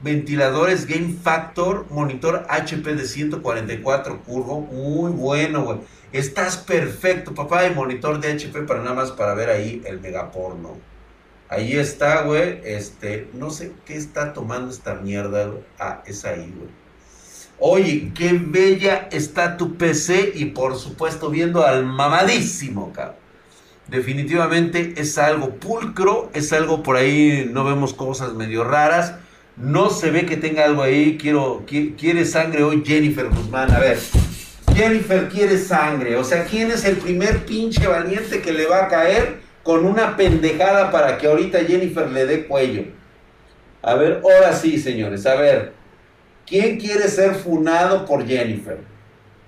ventiladores 0.01 0.87
Game 0.87 1.15
Factor, 1.23 1.87
monitor 1.91 2.47
HP 2.49 2.95
de 2.95 3.05
144 3.05 4.23
curvo, 4.23 4.61
muy 4.61 5.11
bueno, 5.11 5.65
güey. 5.65 5.79
Estás 6.13 6.57
perfecto, 6.57 7.35
papá, 7.35 7.67
y 7.67 7.75
monitor 7.75 8.21
de 8.21 8.33
HP 8.33 8.63
para 8.63 8.81
nada 8.83 8.95
más 8.95 9.11
para 9.13 9.35
ver 9.35 9.51
ahí 9.51 9.83
el 9.87 10.01
megaporno. 10.01 10.83
Ahí 11.49 11.75
está, 11.77 12.23
güey. 12.23 12.61
Este, 12.65 13.31
no 13.33 13.51
sé 13.51 13.73
qué 13.85 13.97
está 13.97 14.33
tomando 14.33 14.71
esta 14.71 14.95
mierda. 14.95 15.51
Ah, 15.79 16.03
es 16.07 16.25
ahí, 16.25 16.53
güey. 16.57 16.78
Oye, 17.61 18.13
qué 18.15 18.33
bella 18.41 19.09
está 19.11 19.57
tu 19.57 19.77
PC 19.77 20.33
y 20.35 20.47
por 20.47 20.77
supuesto 20.77 21.31
viendo 21.31 21.65
al 21.65 21.85
mamadísimo, 21.85 22.93
cabrón. 22.93 23.17
Definitivamente 23.89 24.95
es 24.99 25.17
algo 25.17 25.55
pulcro, 25.55 26.31
es 26.35 26.53
algo 26.53 26.83
por 26.83 26.97
ahí, 26.97 27.49
no 27.51 27.65
vemos 27.65 27.95
cosas 27.95 28.35
medio 28.35 28.63
raras 28.63 29.15
no 29.61 29.91
se 29.91 30.11
ve 30.11 30.25
que 30.25 30.37
tenga 30.37 30.65
algo 30.65 30.83
ahí. 30.83 31.19
Quiero, 31.21 31.65
quiere 31.67 32.25
sangre 32.25 32.63
hoy 32.63 32.83
Jennifer 32.85 33.29
Guzmán. 33.29 33.71
A 33.73 33.81
ver, 33.81 33.99
Jennifer 34.75 35.29
quiere 35.29 35.59
sangre. 35.59 36.17
O 36.17 36.25
sea, 36.25 36.45
¿quién 36.45 36.71
es 36.71 36.85
el 36.85 36.97
primer 36.97 37.45
pinche 37.45 37.87
valiente 37.87 38.41
que 38.41 38.53
le 38.53 38.67
va 38.67 38.85
a 38.85 38.89
caer 38.89 39.41
con 39.63 39.85
una 39.85 40.17
pendejada 40.17 40.91
para 40.91 41.19
que 41.19 41.27
ahorita 41.27 41.65
Jennifer 41.65 42.09
le 42.11 42.27
dé 42.27 42.47
cuello? 42.47 42.85
A 43.83 43.95
ver, 43.95 44.21
ahora 44.23 44.53
sí, 44.53 44.79
señores. 44.79 45.27
A 45.27 45.35
ver, 45.35 45.73
¿quién 46.49 46.79
quiere 46.79 47.09
ser 47.09 47.35
funado 47.35 48.05
por 48.07 48.27
Jennifer? 48.27 48.79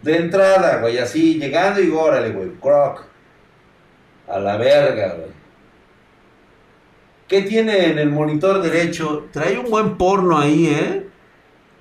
De 0.02 0.16
entrada, 0.16 0.80
güey, 0.80 0.98
así, 0.98 1.38
llegando 1.38 1.80
y 1.80 1.90
órale, 1.90 2.30
güey, 2.30 2.50
croc. 2.60 3.04
A 4.28 4.38
la 4.38 4.56
verga, 4.56 5.14
güey. 5.14 5.30
¿Qué 7.28 7.42
tiene 7.42 7.90
en 7.90 7.98
el 7.98 8.10
monitor 8.10 8.60
derecho? 8.60 9.28
Trae 9.32 9.58
un 9.58 9.70
buen 9.70 9.96
porno 9.96 10.38
ahí, 10.38 10.66
¿eh? 10.66 11.06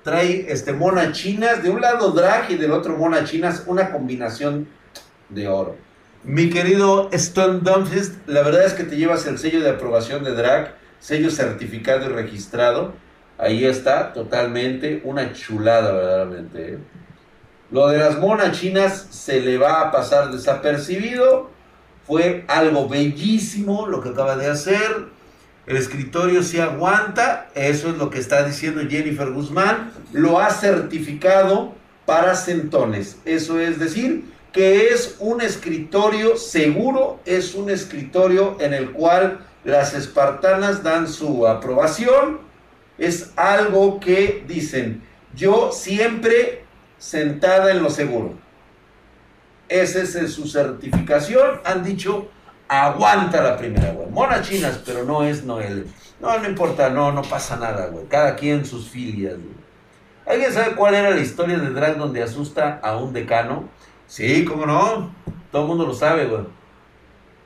Trae 0.04 0.46
este, 0.48 0.72
mona 0.72 1.12
chinas, 1.12 1.62
de 1.62 1.70
un 1.70 1.80
lado 1.80 2.12
drag 2.12 2.50
y 2.50 2.56
del 2.56 2.72
otro 2.72 2.96
mona 2.96 3.24
chinas, 3.24 3.64
una 3.66 3.90
combinación 3.90 4.68
de 5.28 5.48
oro. 5.48 5.76
Mi 6.22 6.50
querido 6.50 7.08
Stone 7.12 7.60
Dumfries, 7.62 8.18
la 8.26 8.42
verdad 8.42 8.64
es 8.64 8.74
que 8.74 8.84
te 8.84 8.96
llevas 8.96 9.26
el 9.26 9.38
sello 9.38 9.60
de 9.60 9.70
aprobación 9.70 10.22
de 10.22 10.34
drag, 10.34 10.74
sello 10.98 11.30
certificado 11.30 12.10
y 12.10 12.12
registrado. 12.12 12.94
Ahí 13.40 13.64
está, 13.64 14.12
totalmente, 14.12 15.00
una 15.04 15.32
chulada 15.32 15.92
verdaderamente. 15.92 16.74
¿eh? 16.74 16.78
Lo 17.70 17.88
de 17.88 17.98
las 17.98 18.18
monas 18.18 18.58
chinas 18.58 19.06
se 19.10 19.40
le 19.40 19.56
va 19.56 19.80
a 19.80 19.92
pasar 19.92 20.30
desapercibido. 20.30 21.50
Fue 22.06 22.44
algo 22.48 22.88
bellísimo 22.88 23.86
lo 23.86 24.00
que 24.00 24.10
acaba 24.10 24.36
de 24.36 24.48
hacer 24.48 25.08
el 25.70 25.76
escritorio 25.76 26.42
sí 26.42 26.58
aguanta, 26.58 27.48
eso 27.54 27.90
es 27.90 27.96
lo 27.96 28.10
que 28.10 28.18
está 28.18 28.42
diciendo 28.42 28.80
Jennifer 28.88 29.30
Guzmán, 29.30 29.92
lo 30.12 30.40
ha 30.40 30.50
certificado 30.50 31.74
para 32.06 32.34
centones. 32.34 33.18
Eso 33.24 33.60
es 33.60 33.78
decir, 33.78 34.24
que 34.52 34.88
es 34.88 35.14
un 35.20 35.40
escritorio 35.42 36.36
seguro, 36.36 37.20
es 37.24 37.54
un 37.54 37.70
escritorio 37.70 38.56
en 38.58 38.74
el 38.74 38.90
cual 38.90 39.46
las 39.62 39.94
espartanas 39.94 40.82
dan 40.82 41.06
su 41.06 41.46
aprobación. 41.46 42.40
Es 43.00 43.32
algo 43.34 43.98
que 43.98 44.44
dicen, 44.46 45.02
yo 45.34 45.72
siempre 45.72 46.64
sentada 46.98 47.72
en 47.72 47.82
lo 47.82 47.90
seguro. 47.90 48.38
Esa 49.68 50.02
es 50.02 50.32
su 50.32 50.46
certificación. 50.46 51.60
Han 51.64 51.82
dicho 51.82 52.30
aguanta 52.70 53.42
la 53.42 53.56
primera, 53.56 53.92
güey. 53.92 54.08
Mona 54.10 54.42
chinas, 54.42 54.80
pero 54.86 55.04
no 55.04 55.24
es 55.24 55.44
Noel. 55.44 55.88
No, 56.20 56.38
no 56.38 56.48
importa, 56.48 56.88
no, 56.88 57.10
no 57.10 57.22
pasa 57.22 57.56
nada, 57.56 57.86
güey. 57.86 58.06
Cada 58.06 58.36
quien 58.36 58.64
sus 58.64 58.88
filias, 58.88 59.34
güey. 59.34 59.60
¿Alguien 60.24 60.52
sabe 60.52 60.76
cuál 60.76 60.94
era 60.94 61.10
la 61.10 61.20
historia 61.20 61.58
de 61.58 61.70
Drag 61.70 61.98
donde 61.98 62.22
asusta 62.22 62.78
a 62.82 62.96
un 62.96 63.12
decano? 63.12 63.68
Sí, 64.06 64.44
cómo 64.44 64.66
no. 64.66 65.12
Todo 65.50 65.62
el 65.62 65.68
mundo 65.68 65.84
lo 65.84 65.94
sabe, 65.94 66.26
güey. 66.26 66.42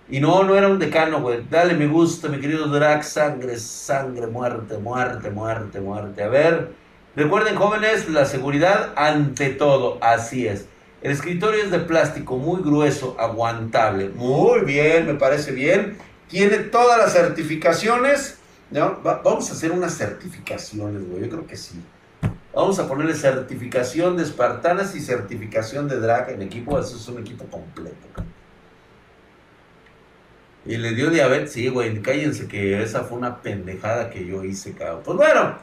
Y 0.08 0.20
no, 0.20 0.42
no 0.44 0.54
era 0.54 0.68
un 0.68 0.78
decano, 0.78 1.20
güey. 1.20 1.46
Dale 1.50 1.74
me 1.74 1.86
gusta, 1.86 2.28
mi 2.28 2.38
querido 2.38 2.66
Drag. 2.68 3.02
Sangre, 3.02 3.58
sangre, 3.58 4.26
muerte, 4.26 4.76
muerte, 4.78 5.30
muerte, 5.30 5.80
muerte. 5.80 6.22
A 6.22 6.28
ver, 6.28 6.72
recuerden, 7.16 7.56
jóvenes, 7.56 8.08
la 8.08 8.26
seguridad 8.26 8.92
ante 8.96 9.50
todo. 9.50 9.98
Así 10.02 10.46
es. 10.46 10.66
El 11.00 11.12
escritorio 11.12 11.62
es 11.62 11.70
de 11.70 11.80
plástico 11.80 12.36
muy 12.36 12.62
grueso, 12.62 13.16
aguantable. 13.18 14.10
Muy 14.10 14.60
bien, 14.60 15.06
me 15.06 15.14
parece 15.14 15.52
bien. 15.52 15.96
Tiene 16.28 16.58
todas 16.58 16.98
las 16.98 17.12
certificaciones. 17.12 18.38
vamos 18.70 19.50
a 19.50 19.52
hacer 19.52 19.72
unas 19.72 19.96
certificaciones, 19.96 21.08
güey. 21.08 21.22
Yo 21.22 21.30
creo 21.30 21.46
que 21.46 21.56
sí. 21.56 21.82
Vamos 22.54 22.78
a 22.78 22.86
ponerle 22.86 23.14
certificación 23.14 24.16
de 24.16 24.22
espartanas 24.22 24.94
y 24.94 25.00
certificación 25.00 25.88
de 25.88 25.98
drag 25.98 26.30
en 26.30 26.42
equipo. 26.42 26.78
Eso 26.78 26.96
es 26.96 27.08
un 27.08 27.18
equipo 27.18 27.44
completo. 27.46 28.24
Y 30.66 30.76
le 30.76 30.92
dio 30.92 31.10
diabetes, 31.10 31.52
sí, 31.52 31.68
güey. 31.68 32.00
Cállense 32.00 32.48
que 32.48 32.82
esa 32.82 33.04
fue 33.04 33.18
una 33.18 33.42
pendejada 33.42 34.10
que 34.10 34.26
yo 34.26 34.44
hice, 34.44 34.72
cabrón. 34.72 35.02
Pues 35.04 35.16
bueno, 35.16 35.58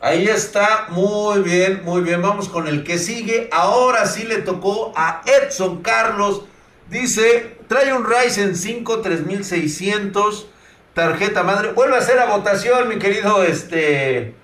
Ahí 0.00 0.28
está, 0.28 0.88
muy 0.90 1.40
bien, 1.40 1.80
muy 1.84 2.02
bien. 2.02 2.20
Vamos 2.20 2.50
con 2.50 2.68
el 2.68 2.84
que 2.84 2.98
sigue. 2.98 3.48
Ahora 3.50 4.06
sí 4.06 4.24
le 4.24 4.38
tocó 4.38 4.92
a 4.94 5.22
Edson 5.24 5.82
Carlos. 5.82 6.44
Dice, 6.90 7.56
trae 7.66 7.94
un 7.94 8.04
Ryzen 8.04 8.56
5 8.56 9.00
3600, 9.00 10.48
tarjeta 10.92 11.42
madre. 11.42 11.72
Vuelve 11.72 11.96
a 11.96 12.00
hacer 12.00 12.16
la 12.16 12.26
votación, 12.26 12.88
mi 12.88 12.98
querido, 12.98 13.42
este, 13.42 14.34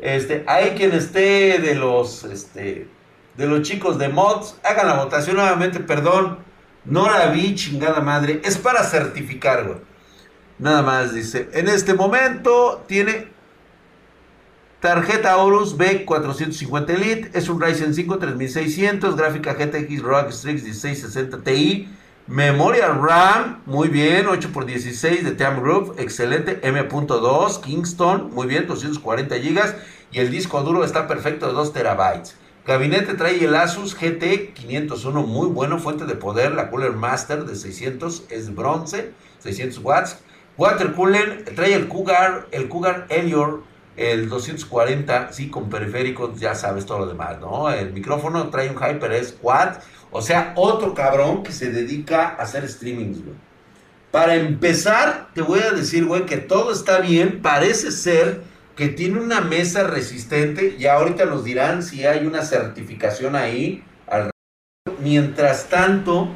este, 0.00 0.44
hay 0.46 0.70
quien 0.70 0.92
esté 0.92 1.58
de 1.58 1.74
los, 1.74 2.24
este, 2.24 2.86
de 3.36 3.46
los 3.46 3.62
chicos 3.62 3.98
de 3.98 4.08
mods. 4.08 4.58
Hagan 4.62 4.86
la 4.86 4.94
votación 4.94 5.36
nuevamente, 5.36 5.80
perdón. 5.80 6.38
No 6.84 7.10
la 7.10 7.26
vi, 7.26 7.54
chingada 7.54 8.00
madre. 8.00 8.40
Es 8.44 8.58
para 8.58 8.82
certificar, 8.84 9.64
güey. 9.64 9.78
Nada 10.58 10.82
más 10.82 11.14
dice, 11.14 11.48
en 11.54 11.68
este 11.68 11.94
momento 11.94 12.84
tiene 12.86 13.28
Tarjeta 14.80 15.32
Aorus 15.32 15.76
B450 15.76 16.90
Elite, 16.90 17.30
es 17.32 17.48
un 17.48 17.60
Ryzen 17.60 17.94
5 17.94 18.18
3600, 18.18 19.16
gráfica 19.16 19.54
GTX 19.54 20.02
ROG 20.02 20.32
Strix 20.32 20.62
1660 20.62 21.42
Ti, 21.42 21.88
memoria 22.26 22.88
RAM, 22.88 23.62
muy 23.66 23.88
bien, 23.88 24.26
8x16 24.26 25.22
de 25.22 25.32
TAM 25.32 25.60
Group, 25.60 25.96
excelente, 25.98 26.60
M.2, 26.62 27.60
Kingston, 27.60 28.30
muy 28.32 28.46
bien, 28.46 28.66
240 28.66 29.36
GB, 29.36 29.60
y 30.12 30.18
el 30.18 30.30
disco 30.30 30.62
duro 30.62 30.84
está 30.84 31.06
perfecto 31.06 31.46
de 31.46 31.52
2 31.52 31.72
terabytes. 31.72 32.36
Gabinete 32.66 33.14
trae 33.14 33.42
el 33.42 33.54
Asus 33.54 33.94
GT 33.94 34.52
501, 34.52 35.22
muy 35.22 35.48
bueno, 35.48 35.78
fuente 35.78 36.04
de 36.04 36.14
poder, 36.14 36.52
la 36.52 36.70
Cooler 36.70 36.92
Master 36.92 37.44
de 37.44 37.56
600, 37.56 38.24
es 38.28 38.54
bronce, 38.54 39.12
600 39.38 39.82
watts. 39.82 40.18
Water 40.58 40.92
Cooler 40.92 41.44
trae 41.56 41.72
el 41.74 41.88
Cougar, 41.88 42.46
el 42.50 42.68
Cougar 42.68 43.06
Elior 43.08 43.62
el 43.96 44.28
240, 44.28 45.32
sí, 45.32 45.50
con 45.50 45.68
periféricos, 45.68 46.38
ya 46.38 46.54
sabes 46.54 46.86
todo 46.86 47.00
lo 47.00 47.06
demás, 47.06 47.40
¿no? 47.40 47.70
El 47.70 47.92
micrófono 47.92 48.48
trae 48.48 48.70
un 48.70 48.76
HyperX 48.76 49.32
Quad, 49.32 49.76
o 50.10 50.22
sea, 50.22 50.52
otro 50.56 50.94
cabrón 50.94 51.42
que 51.42 51.52
se 51.52 51.70
dedica 51.70 52.28
a 52.28 52.42
hacer 52.42 52.68
streamings, 52.68 53.22
güey. 53.22 53.36
Para 54.10 54.34
empezar, 54.34 55.28
te 55.34 55.42
voy 55.42 55.60
a 55.60 55.72
decir, 55.72 56.04
güey, 56.06 56.26
que 56.26 56.38
todo 56.38 56.72
está 56.72 56.98
bien, 57.00 57.42
parece 57.42 57.90
ser 57.90 58.42
que 58.76 58.88
tiene 58.88 59.20
una 59.20 59.40
mesa 59.40 59.84
resistente, 59.84 60.76
y 60.78 60.86
ahorita 60.86 61.24
nos 61.24 61.44
dirán 61.44 61.82
si 61.82 62.06
hay 62.06 62.26
una 62.26 62.42
certificación 62.42 63.36
ahí. 63.36 63.84
Mientras 65.02 65.68
tanto, 65.68 66.28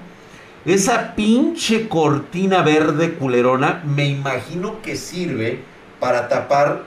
esa 0.64 1.14
pinche 1.14 1.88
cortina 1.88 2.62
verde 2.62 3.14
culerona, 3.14 3.82
me 3.84 4.06
imagino 4.06 4.80
que 4.82 4.96
sirve 4.96 5.60
para 6.00 6.28
tapar 6.28 6.84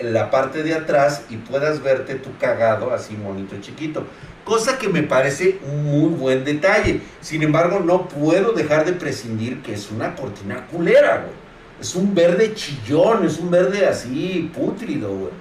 la 0.00 0.30
parte 0.30 0.62
de 0.64 0.74
atrás 0.74 1.22
y 1.30 1.36
puedas 1.36 1.82
verte 1.82 2.16
tu 2.16 2.36
cagado 2.38 2.92
así 2.92 3.14
monito 3.14 3.56
chiquito. 3.60 4.04
Cosa 4.44 4.78
que 4.78 4.88
me 4.88 5.02
parece 5.02 5.58
un 5.68 5.84
muy 5.84 6.08
buen 6.10 6.44
detalle. 6.44 7.00
Sin 7.20 7.42
embargo, 7.42 7.80
no 7.80 8.08
puedo 8.08 8.52
dejar 8.52 8.84
de 8.84 8.92
prescindir 8.92 9.62
que 9.62 9.74
es 9.74 9.90
una 9.90 10.14
cortina 10.14 10.66
culera, 10.66 11.18
güey. 11.18 11.45
Es 11.80 11.94
un 11.94 12.14
verde 12.14 12.54
chillón, 12.54 13.26
es 13.26 13.38
un 13.38 13.50
verde 13.50 13.86
así 13.86 14.50
pútrido, 14.54 15.10
güey. 15.10 15.32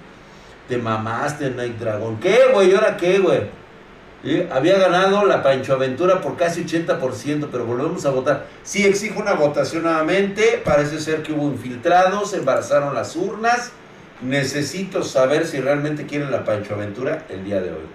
Te 0.67 0.77
mamaste, 0.77 1.51
Night 1.51 1.77
Dragon. 1.77 2.19
¿Qué, 2.19 2.39
güey? 2.53 2.71
¿Y 2.71 2.75
ahora 2.75 2.97
qué, 2.97 3.19
güey? 3.19 3.41
Había 4.51 4.79
ganado 4.79 5.23
la 5.25 5.43
Pancho 5.43 5.73
Aventura 5.73 6.19
por 6.19 6.35
casi 6.35 6.65
80%, 6.65 7.47
pero 7.51 7.65
volvemos 7.65 8.05
a 8.07 8.09
votar. 8.09 8.47
Sí, 8.63 8.83
exijo 8.83 9.19
una 9.19 9.33
votación 9.33 9.83
nuevamente. 9.83 10.61
Parece 10.65 10.99
ser 10.99 11.21
que 11.21 11.31
hubo 11.31 11.47
infiltrados, 11.47 12.33
embarazaron 12.33 12.95
las 12.95 13.15
urnas. 13.15 13.71
Necesito 14.21 15.03
saber 15.03 15.45
si 15.45 15.59
realmente 15.59 16.07
quieren 16.07 16.31
la 16.31 16.43
Pancho 16.43 16.73
Aventura 16.73 17.25
el 17.29 17.43
día 17.43 17.61
de 17.61 17.69
hoy. 17.69 17.85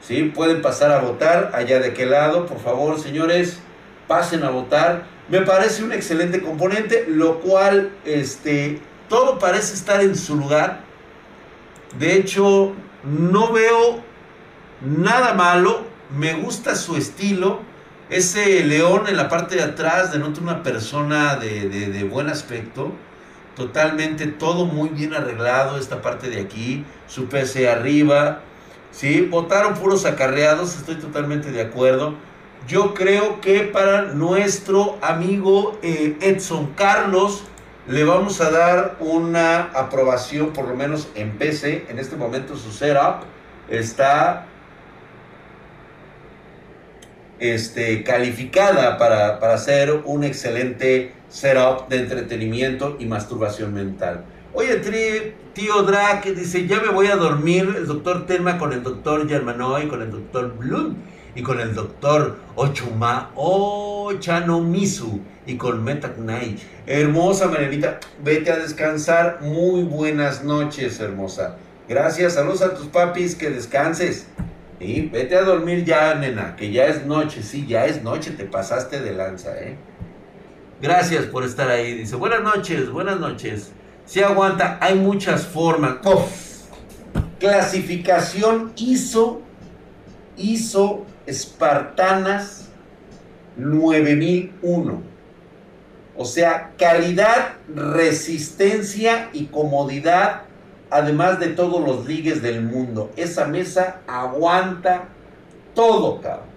¿Sí? 0.00 0.24
Pueden 0.34 0.60
pasar 0.60 0.90
a 0.90 0.98
votar 0.98 1.52
allá 1.54 1.78
de 1.78 1.94
qué 1.94 2.04
lado, 2.04 2.46
por 2.46 2.58
favor, 2.58 2.98
señores. 2.98 3.60
Pasen 4.10 4.42
a 4.42 4.50
votar. 4.50 5.04
Me 5.28 5.42
parece 5.42 5.84
un 5.84 5.92
excelente 5.92 6.42
componente, 6.42 7.06
lo 7.06 7.38
cual, 7.38 7.92
este, 8.04 8.80
todo 9.08 9.38
parece 9.38 9.74
estar 9.74 10.00
en 10.00 10.16
su 10.16 10.34
lugar. 10.34 10.80
De 11.96 12.16
hecho, 12.16 12.72
no 13.04 13.52
veo 13.52 14.02
nada 14.80 15.34
malo, 15.34 15.84
me 16.18 16.34
gusta 16.34 16.74
su 16.74 16.96
estilo. 16.96 17.60
Ese 18.08 18.64
león 18.64 19.04
en 19.06 19.16
la 19.16 19.28
parte 19.28 19.54
de 19.54 19.62
atrás 19.62 20.10
denota 20.10 20.40
una 20.40 20.64
persona 20.64 21.36
de, 21.36 22.08
buen 22.10 22.28
aspecto. 22.28 22.90
Totalmente 23.54 24.26
todo 24.26 24.64
muy 24.64 24.88
bien 24.88 25.14
arreglado, 25.14 25.78
esta 25.78 26.02
parte 26.02 26.30
de 26.30 26.40
aquí, 26.40 26.84
su 27.06 27.26
PC 27.26 27.70
arriba. 27.70 28.40
¿sí? 28.90 29.20
Votaron 29.20 29.74
puros 29.74 30.04
acarreados, 30.04 30.74
estoy 30.74 30.96
totalmente 30.96 31.52
de 31.52 31.60
acuerdo. 31.60 32.16
Yo 32.68 32.94
creo 32.94 33.40
que 33.40 33.60
para 33.62 34.02
nuestro 34.02 34.98
amigo 35.02 35.78
eh, 35.82 36.16
Edson 36.20 36.72
Carlos 36.76 37.44
le 37.88 38.04
vamos 38.04 38.40
a 38.40 38.50
dar 38.50 38.96
una 39.00 39.70
aprobación, 39.74 40.52
por 40.52 40.68
lo 40.68 40.76
menos 40.76 41.08
en 41.14 41.32
PC. 41.32 41.86
En 41.88 41.98
este 41.98 42.16
momento 42.16 42.56
su 42.56 42.70
setup 42.70 43.24
está 43.68 44.46
este, 47.40 48.04
calificada 48.04 48.98
para, 48.98 49.40
para 49.40 49.54
hacer 49.54 50.02
un 50.04 50.22
excelente 50.22 51.12
setup 51.28 51.88
de 51.88 51.98
entretenimiento 51.98 52.96
y 53.00 53.06
masturbación 53.06 53.74
mental. 53.74 54.24
Oye, 54.52 55.34
tío 55.54 55.82
Drake 55.82 56.34
dice, 56.34 56.66
ya 56.66 56.80
me 56.80 56.88
voy 56.88 57.06
a 57.06 57.16
dormir, 57.16 57.74
el 57.76 57.86
doctor 57.86 58.26
Telma 58.26 58.58
con 58.58 58.72
el 58.72 58.82
doctor 58.82 59.28
Germanoy, 59.28 59.88
con 59.88 60.02
el 60.02 60.10
doctor 60.10 60.56
Bloom 60.58 60.96
y 61.34 61.42
con 61.42 61.60
el 61.60 61.74
doctor 61.74 62.38
Ochuma 62.56 63.30
Ochanomisu 63.34 65.20
y 65.46 65.56
con 65.56 65.82
Metakunai. 65.82 66.56
Hermosa 66.86 67.48
Marianita, 67.48 68.00
vete 68.22 68.50
a 68.50 68.58
descansar. 68.58 69.40
Muy 69.42 69.82
buenas 69.82 70.44
noches, 70.44 71.00
hermosa. 71.00 71.56
Gracias, 71.88 72.34
saludos 72.34 72.62
a 72.62 72.74
tus 72.74 72.86
papis, 72.86 73.34
que 73.34 73.50
descanses. 73.50 74.26
Y 74.78 75.02
vete 75.08 75.36
a 75.36 75.42
dormir 75.42 75.84
ya, 75.84 76.14
nena, 76.14 76.56
que 76.56 76.72
ya 76.72 76.86
es 76.86 77.04
noche, 77.04 77.42
sí, 77.42 77.66
ya 77.66 77.84
es 77.84 78.02
noche, 78.02 78.30
te 78.30 78.44
pasaste 78.44 79.00
de 79.00 79.12
lanza, 79.12 79.58
¿eh? 79.58 79.76
Gracias 80.80 81.26
por 81.26 81.44
estar 81.44 81.68
ahí. 81.68 81.92
Dice, 81.94 82.16
buenas 82.16 82.42
noches, 82.42 82.90
buenas 82.90 83.20
noches. 83.20 83.72
Si 84.06 84.22
aguanta, 84.22 84.78
hay 84.80 84.94
muchas 84.94 85.46
formas. 85.46 85.98
Clasificación 87.38 88.72
ISO, 88.76 89.42
ISO 90.36 91.04
Espartanas 91.30 92.68
9001. 93.56 95.02
O 96.16 96.24
sea, 96.24 96.72
calidad, 96.76 97.54
resistencia 97.72 99.30
y 99.32 99.46
comodidad 99.46 100.42
además 100.90 101.38
de 101.38 101.48
todos 101.48 101.80
los 101.86 102.06
ligues 102.06 102.42
del 102.42 102.62
mundo. 102.62 103.12
Esa 103.16 103.46
mesa 103.46 104.00
aguanta 104.08 105.04
todo, 105.74 106.20
cabrón. 106.20 106.50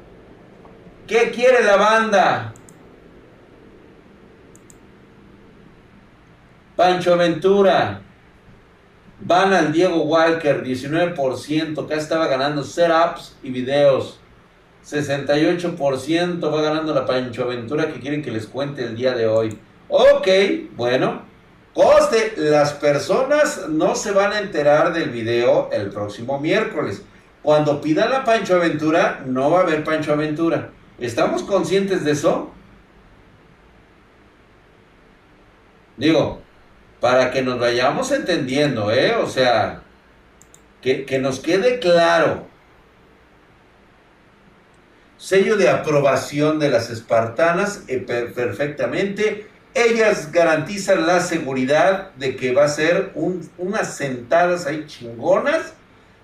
¿Qué 1.06 1.32
quiere 1.32 1.64
la 1.64 1.78
banda? 1.78 2.54
Pancho 6.76 7.16
Ventura. 7.16 8.02
Van 9.20 9.54
al 9.54 9.72
Diego 9.72 10.04
Walker, 10.04 10.64
19%. 10.64 11.86
Acá 11.86 11.96
estaba 11.96 12.28
ganando 12.28 12.64
setups 12.64 13.38
y 13.44 13.52
videos. 13.52 14.20
68% 14.86 16.54
va 16.54 16.62
ganando 16.62 16.93
la 16.93 17.06
Pancho 17.06 17.48
Ventura 17.48 17.88
que 17.91 18.00
quieren 18.00 18.22
que 18.22 18.32
les 18.32 18.48
cuente 18.48 18.84
el 18.84 18.96
día 18.96 19.13
de 19.13 19.28
hoy. 19.28 19.58
Ok, 19.88 20.28
bueno. 20.76 21.22
Coste, 21.74 22.34
las 22.38 22.74
personas 22.74 23.67
no 23.69 23.96
se 23.96 24.12
van 24.12 24.32
a 24.34 24.39
enterar 24.39 24.93
del 24.93 25.10
video 25.10 25.69
el 25.72 25.89
próximo 25.89 26.39
miércoles. 26.39 27.04
Cuando 27.41 27.82
pidan 27.82 28.12
la 28.12 28.24
Pancho 28.24 28.56
Aventura, 28.56 29.24
no 29.26 29.50
va 29.50 29.60
a 29.60 29.63
haber 29.63 29.84
Pancho 29.84 30.13
Aventura. 30.13 30.69
¿Estamos 31.00 31.43
conscientes 31.43 32.04
de 32.04 32.12
eso? 32.12 32.52
Digo, 35.98 36.41
para 37.00 37.32
que 37.32 37.41
nos 37.41 37.60
vayamos 37.60 38.12
entendiendo, 38.12 38.91
¿eh? 38.91 39.15
O 39.15 39.28
sea, 39.28 39.82
que, 40.82 41.06
que 41.06 41.19
nos 41.19 41.39
quede 41.39 41.80
claro. 41.80 42.53
Sello 45.24 45.56
de 45.56 45.70
aprobación 45.70 46.60
de 46.60 46.70
las 46.70 46.90
espartanas, 46.90 47.84
eh, 47.88 48.00
perfectamente 48.00 49.48
ellas 49.74 50.34
garantizan 50.34 51.08
la 51.08 51.22
seguridad 51.22 52.12
de 52.16 52.36
que 52.36 52.52
va 52.52 52.66
a 52.66 52.68
ser 52.68 53.14
unas 53.58 53.96
sentadas 53.96 54.66
ahí 54.66 54.84
chingonas 54.86 55.76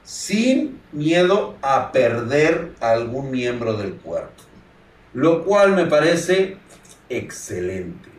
sin 0.04 0.82
miedo 0.92 1.56
a 1.62 1.94
perder 1.94 2.74
algún 2.82 3.32
miembro 3.32 3.78
del 3.78 3.94
cuerpo. 3.94 4.44
Lo 5.14 5.46
cual 5.46 5.78
me 5.78 5.86
parece 5.86 6.58
excelente. 7.08 8.10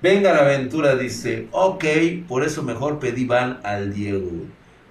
Venga 0.00 0.32
la 0.32 0.46
aventura, 0.46 0.96
dice, 0.96 1.46
ok, 1.50 1.84
por 2.26 2.42
eso 2.42 2.62
mejor 2.62 2.98
pedí 2.98 3.26
van 3.26 3.60
al 3.64 3.92
Diego. 3.92 4.46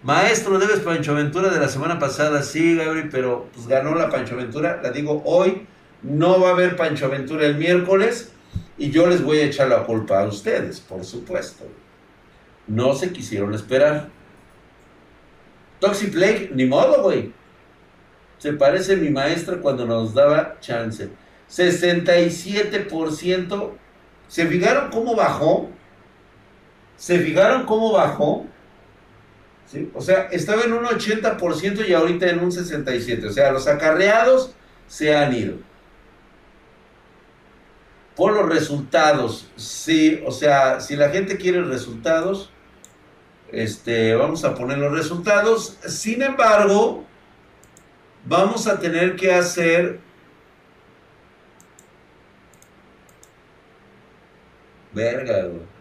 Maestro, 0.05 0.59
debes 0.59 0.81
Pancho 0.81 1.13
Aventura 1.13 1.49
de 1.49 1.59
la 1.59 1.67
semana 1.67 1.97
pasada, 1.97 2.43
sí, 2.43 2.75
Gabriel, 2.75 3.09
pero 3.09 3.49
pues 3.51 3.65
ganó 3.65 3.95
la 3.95 4.11
Pancho 4.11 4.35
Aventura. 4.35 4.79
La 4.83 4.91
digo 4.91 5.23
hoy, 5.25 5.65
no 6.03 6.39
va 6.39 6.49
a 6.49 6.51
haber 6.51 6.75
Pancho 6.75 7.07
Aventura 7.07 7.47
el 7.47 7.55
miércoles 7.55 8.31
y 8.77 8.91
yo 8.91 9.07
les 9.07 9.23
voy 9.23 9.39
a 9.39 9.45
echar 9.45 9.67
la 9.67 9.83
culpa 9.83 10.21
a 10.21 10.27
ustedes, 10.27 10.79
por 10.79 11.03
supuesto. 11.03 11.63
No 12.67 12.93
se 12.93 13.11
quisieron 13.11 13.55
esperar. 13.55 14.09
Toxic 15.79 16.11
Plague, 16.11 16.51
ni 16.53 16.65
modo, 16.65 17.01
güey. 17.01 17.33
Se 18.37 18.53
parece 18.53 18.93
a 18.93 18.97
mi 18.97 19.09
maestra 19.09 19.57
cuando 19.57 19.87
nos 19.87 20.13
daba 20.13 20.59
chance. 20.59 21.09
67%. 21.49 23.71
¿Se 24.27 24.45
fijaron 24.45 24.91
cómo 24.91 25.15
bajó? 25.15 25.67
¿Se 26.95 27.17
fijaron 27.17 27.65
cómo 27.65 27.93
bajó? 27.93 28.45
O 29.93 30.01
sea, 30.01 30.27
estaba 30.31 30.63
en 30.63 30.73
un 30.73 30.85
80% 30.85 31.87
y 31.87 31.93
ahorita 31.93 32.29
en 32.29 32.39
un 32.39 32.51
67%. 32.51 33.25
O 33.25 33.31
sea, 33.31 33.51
los 33.51 33.67
acarreados 33.67 34.53
se 34.87 35.15
han 35.15 35.35
ido. 35.35 35.55
Por 38.15 38.33
los 38.33 38.47
resultados, 38.47 39.49
sí, 39.57 40.23
o 40.25 40.31
sea, 40.31 40.79
si 40.79 40.95
la 40.95 41.09
gente 41.09 41.37
quiere 41.37 41.61
resultados, 41.63 42.49
este, 43.51 44.15
vamos 44.15 44.45
a 44.45 44.55
poner 44.55 44.77
los 44.77 44.93
resultados. 44.93 45.77
Sin 45.85 46.21
embargo, 46.21 47.03
vamos 48.25 48.67
a 48.67 48.79
tener 48.79 49.15
que 49.15 49.33
hacer 49.33 49.99
verga, 54.93 55.43
güey. 55.43 55.74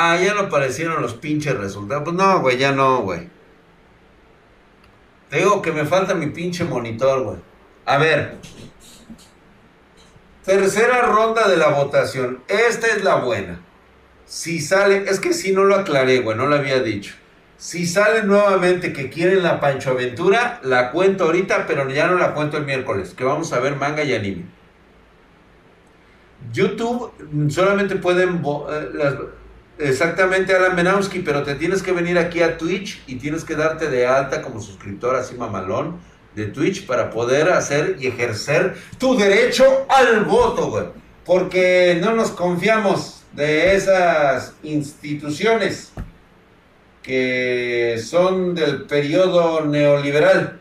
Ah, 0.00 0.16
ya 0.16 0.32
no 0.32 0.42
aparecieron 0.42 1.02
los 1.02 1.14
pinches 1.14 1.56
resultados. 1.56 2.04
Pues 2.04 2.14
no, 2.14 2.40
güey, 2.40 2.56
ya 2.56 2.70
no, 2.70 3.02
güey. 3.02 3.28
Te 5.28 5.38
digo 5.38 5.60
que 5.60 5.72
me 5.72 5.84
falta 5.84 6.14
mi 6.14 6.26
pinche 6.26 6.62
monitor, 6.62 7.24
güey. 7.24 7.38
A 7.84 7.98
ver. 7.98 8.36
Tercera 10.44 11.02
ronda 11.02 11.48
de 11.48 11.56
la 11.56 11.70
votación. 11.70 12.44
Esta 12.46 12.86
es 12.86 13.02
la 13.02 13.16
buena. 13.16 13.60
Si 14.24 14.60
sale, 14.60 15.10
es 15.10 15.18
que 15.18 15.32
si 15.32 15.50
no 15.52 15.64
lo 15.64 15.74
aclaré, 15.74 16.20
güey, 16.20 16.36
no 16.36 16.46
lo 16.46 16.54
había 16.54 16.80
dicho. 16.80 17.16
Si 17.56 17.84
sale 17.84 18.22
nuevamente 18.22 18.92
que 18.92 19.10
quieren 19.10 19.42
la 19.42 19.58
Pancho 19.58 19.90
Aventura, 19.90 20.60
la 20.62 20.92
cuento 20.92 21.24
ahorita, 21.24 21.66
pero 21.66 21.90
ya 21.90 22.06
no 22.06 22.18
la 22.18 22.34
cuento 22.34 22.56
el 22.56 22.66
miércoles, 22.66 23.14
que 23.14 23.24
vamos 23.24 23.52
a 23.52 23.58
ver 23.58 23.74
manga 23.74 24.04
y 24.04 24.14
anime. 24.14 24.44
YouTube 26.52 27.12
solamente 27.50 27.96
pueden 27.96 28.40
eh, 28.70 29.18
Exactamente, 29.78 30.54
Alan 30.54 30.74
Menowski, 30.74 31.20
pero 31.20 31.44
te 31.44 31.54
tienes 31.54 31.82
que 31.82 31.92
venir 31.92 32.18
aquí 32.18 32.42
a 32.42 32.58
Twitch 32.58 33.00
y 33.06 33.14
tienes 33.16 33.44
que 33.44 33.54
darte 33.54 33.88
de 33.88 34.06
alta 34.06 34.42
como 34.42 34.60
suscriptor 34.60 35.14
así 35.14 35.36
mamalón 35.36 36.00
de 36.34 36.46
Twitch 36.46 36.84
para 36.84 37.10
poder 37.10 37.48
hacer 37.50 37.96
y 38.00 38.08
ejercer 38.08 38.74
tu 38.98 39.16
derecho 39.16 39.86
al 39.88 40.24
voto, 40.24 40.70
güey. 40.70 40.86
Porque 41.24 41.98
no 42.00 42.12
nos 42.12 42.30
confiamos 42.30 43.22
de 43.32 43.76
esas 43.76 44.54
instituciones 44.64 45.92
que 47.02 48.02
son 48.04 48.56
del 48.56 48.82
periodo 48.82 49.64
neoliberal. 49.64 50.58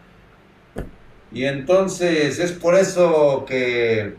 Y 1.32 1.46
entonces 1.46 2.38
es 2.38 2.52
por 2.52 2.76
eso 2.76 3.46
que 3.48 4.16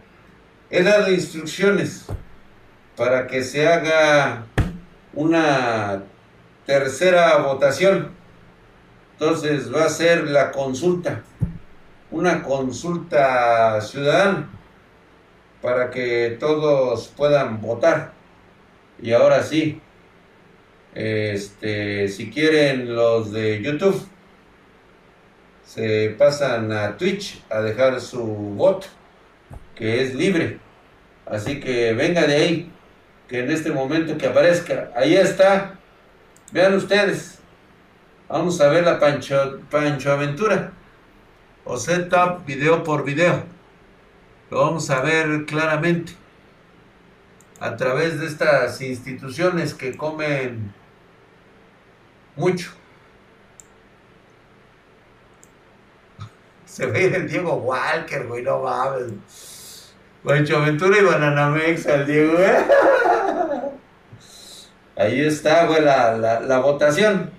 he 0.71 0.83
dado 0.83 1.13
instrucciones 1.13 2.07
para 2.97 3.29
que 3.29 3.45
se 3.45 3.67
haga 3.67 4.48
una 5.15 6.03
tercera 6.67 7.39
votación. 7.39 8.11
Entonces 9.13 9.75
va 9.75 9.85
a 9.85 9.89
ser 9.89 10.29
la 10.29 10.53
consulta, 10.53 11.23
una 12.11 12.43
consulta 12.43 13.81
ciudadana 13.81 14.49
para 15.61 15.91
que 15.91 16.37
todos 16.39 17.09
puedan 17.17 17.61
votar. 17.61 18.13
Y 19.01 19.13
ahora 19.13 19.43
sí, 19.43 19.81
este, 20.95 22.09
si 22.09 22.31
quieren 22.31 22.95
los 22.95 23.33
de 23.33 23.63
YouTube, 23.63 24.07
se 25.65 26.15
pasan 26.19 26.73
a 26.73 26.97
Twitch 26.97 27.43
a 27.51 27.61
dejar 27.61 28.01
su 28.01 28.23
voto, 28.25 28.87
que 29.75 30.03
es 30.03 30.15
libre. 30.15 30.59
Así 31.27 31.61
que 31.61 31.93
venga 31.93 32.27
de 32.27 32.37
ahí 32.37 32.73
que 33.29 33.41
en 33.41 33.51
este 33.51 33.71
momento 33.71 34.17
que 34.17 34.27
aparezca, 34.27 34.91
ahí 34.97 35.15
está. 35.15 35.75
Vean 36.51 36.75
ustedes. 36.75 37.39
Vamos 38.29 38.61
a 38.61 38.69
ver 38.69 38.85
la 38.85 38.99
Pancho, 38.99 39.61
Pancho 39.71 40.13
Aventura. 40.13 40.73
O 41.65 41.77
setup 41.77 42.47
video 42.47 42.83
por 42.83 43.05
video. 43.05 43.45
Lo 44.51 44.61
vamos 44.61 44.89
a 44.89 45.03
ver 45.03 45.45
claramente. 45.45 46.13
A 47.61 47.77
través 47.77 48.19
de 48.19 48.27
estas 48.27 48.81
instituciones 48.81 49.75
que 49.75 49.97
comen 49.97 50.73
mucho. 52.37 52.71
Se 56.65 56.87
ve 56.87 57.07
el 57.07 57.29
Diego 57.29 57.55
Walker, 57.57 58.27
güey, 58.27 58.43
no 58.43 58.63
mames. 58.63 59.48
Pancho 60.29 60.59
Aventura 60.59 60.99
y 60.99 61.05
Bananamex 61.05 61.87
al 61.87 62.07
Diego, 62.07 62.39
¿eh? 62.39 62.59
Ahí 64.95 65.23
está, 65.23 65.65
güey, 65.65 65.81
la, 65.83 66.61
votación. 66.63 67.31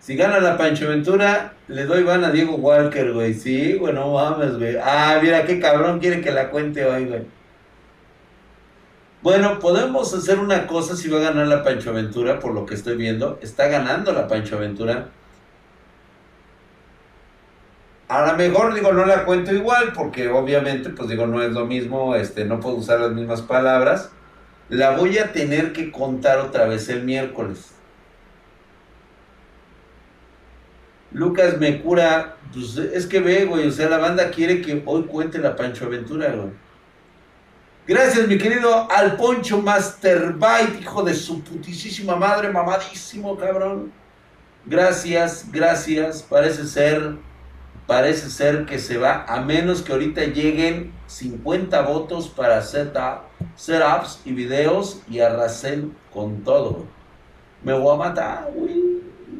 Si 0.00 0.16
gana 0.16 0.38
la 0.38 0.58
Pancho 0.58 0.86
Aventura, 0.86 1.54
le 1.66 1.86
doy 1.86 2.02
van 2.02 2.24
a 2.24 2.30
Diego 2.30 2.56
Walker, 2.56 3.14
güey. 3.14 3.32
Sí, 3.32 3.78
güey, 3.78 3.94
no 3.94 4.12
mames, 4.12 4.58
güey. 4.58 4.76
Ah, 4.76 5.18
mira 5.22 5.46
qué 5.46 5.58
cabrón 5.60 5.98
quiere 5.98 6.20
que 6.20 6.30
la 6.30 6.50
cuente 6.50 6.84
hoy, 6.84 7.06
güey. 7.06 7.22
Bueno, 9.22 9.60
podemos 9.60 10.12
hacer 10.12 10.38
una 10.38 10.66
cosa 10.66 10.94
si 10.94 11.08
va 11.08 11.20
a 11.20 11.22
ganar 11.22 11.46
la 11.46 11.64
Pancho 11.64 11.88
Aventura, 11.88 12.38
por 12.38 12.52
lo 12.52 12.66
que 12.66 12.74
estoy 12.74 12.98
viendo. 12.98 13.38
Está 13.40 13.68
ganando 13.68 14.12
la 14.12 14.28
Pancho 14.28 14.56
Aventura. 14.56 15.08
A 18.10 18.26
lo 18.26 18.36
mejor 18.36 18.74
digo, 18.74 18.92
no 18.92 19.06
la 19.06 19.24
cuento 19.24 19.54
igual, 19.54 19.92
porque 19.92 20.28
obviamente, 20.28 20.90
pues 20.90 21.08
digo, 21.08 21.28
no 21.28 21.40
es 21.44 21.52
lo 21.52 21.64
mismo, 21.64 22.16
este, 22.16 22.44
no 22.44 22.58
puedo 22.58 22.74
usar 22.74 22.98
las 22.98 23.12
mismas 23.12 23.40
palabras. 23.40 24.10
La 24.68 24.96
voy 24.96 25.18
a 25.18 25.32
tener 25.32 25.72
que 25.72 25.92
contar 25.92 26.40
otra 26.40 26.66
vez 26.66 26.88
el 26.88 27.04
miércoles. 27.04 27.70
Lucas 31.12 31.58
me 31.60 31.80
cura, 31.80 32.34
pues 32.52 32.78
es 32.78 33.06
que 33.06 33.20
ve, 33.20 33.44
güey, 33.44 33.68
o 33.68 33.70
sea, 33.70 33.88
la 33.88 33.98
banda 33.98 34.32
quiere 34.32 34.60
que 34.60 34.82
hoy 34.86 35.04
cuente 35.04 35.38
la 35.38 35.54
Pancho 35.54 35.84
Aventura, 35.84 36.32
güey. 36.32 36.50
Gracias, 37.86 38.26
mi 38.26 38.38
querido 38.38 38.90
Alponcho 38.90 39.62
Masterbite, 39.62 40.80
hijo 40.80 41.04
de 41.04 41.14
su 41.14 41.44
putísima 41.44 42.16
madre, 42.16 42.50
mamadísimo, 42.50 43.36
cabrón. 43.36 43.92
Gracias, 44.66 45.46
gracias, 45.52 46.24
parece 46.24 46.66
ser 46.66 47.29
parece 47.90 48.30
ser 48.30 48.66
que 48.66 48.78
se 48.78 48.98
va, 48.98 49.24
a 49.26 49.40
menos 49.40 49.82
que 49.82 49.90
ahorita 49.90 50.22
lleguen 50.26 50.92
50 51.08 51.82
votos 51.82 52.28
para 52.28 52.62
setup, 52.62 53.22
setups 53.56 54.20
y 54.24 54.30
videos 54.30 55.02
y 55.10 55.18
arrasen 55.18 55.92
con 56.12 56.44
todo. 56.44 56.84
Me 57.64 57.72
voy 57.72 57.92
a 57.92 57.98
matar, 57.98 58.52
güey. 58.54 58.80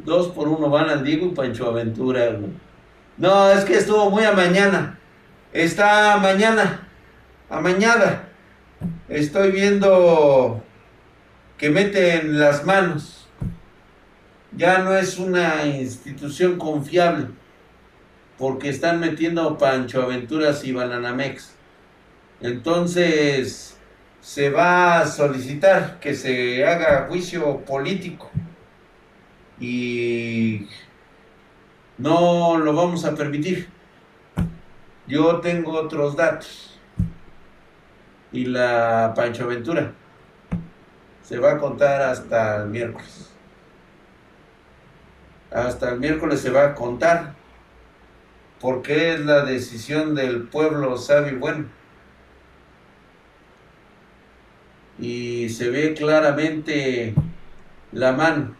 Dos 0.05 0.31
por 0.31 0.49
uno 0.49 0.69
van 0.69 0.91
al 0.91 1.05
Diego 1.05 1.27
y 1.27 1.29
Pancho 1.29 1.69
Aventura, 1.69 2.41
No, 3.17 3.53
es 3.53 3.65
que 3.65 3.75
estuvo 3.75 4.11
muy 4.11 4.25
a 4.25 4.33
mañana. 4.33 4.99
Está 5.53 6.17
mañana, 6.17 6.89
a 7.49 7.61
mañana. 7.61 8.31
Estoy 9.09 9.53
viendo 9.53 10.61
que 11.57 11.71
meten 11.71 12.41
las 12.41 12.65
manos. 12.65 13.29
Ya 14.57 14.79
no 14.79 14.93
es 14.97 15.21
una 15.21 15.65
institución 15.67 16.59
confiable 16.59 17.29
porque 18.41 18.71
están 18.71 19.01
metiendo 19.01 19.59
Pancho 19.59 20.03
Aventuras 20.03 20.65
y 20.65 20.73
Bananamex. 20.73 21.53
Entonces 22.41 23.79
se 24.23 24.49
va 24.49 25.01
a 25.01 25.07
solicitar 25.07 26.01
que 26.01 26.15
se 26.15 26.65
haga 26.65 27.07
juicio 27.07 27.59
político 27.67 28.31
y 29.61 30.67
no 31.99 32.57
lo 32.57 32.73
vamos 32.73 33.05
a 33.05 33.15
permitir. 33.15 33.69
Yo 35.07 35.41
tengo 35.41 35.73
otros 35.73 36.17
datos. 36.17 36.81
y 38.33 38.47
la 38.47 39.13
Pancho 39.15 39.45
Aventura. 39.45 39.93
Se 41.23 41.39
va 41.39 41.53
a 41.53 41.59
contar 41.59 42.01
hasta 42.01 42.63
el 42.63 42.69
miércoles. 42.71 43.29
Hasta 45.51 45.91
el 45.91 46.01
miércoles 46.01 46.41
se 46.41 46.49
va 46.49 46.65
a 46.69 46.75
contar. 46.75 47.40
Porque 48.61 49.15
es 49.15 49.21
la 49.21 49.45
decisión 49.45 50.15
del 50.15 50.43
pueblo 50.43 50.97
sabio 50.99 51.33
y 51.33 51.37
bueno. 51.37 51.65
Y 54.99 55.49
se 55.49 55.71
ve 55.71 55.95
claramente 55.95 57.15
la 57.93 58.13
mano, 58.13 58.55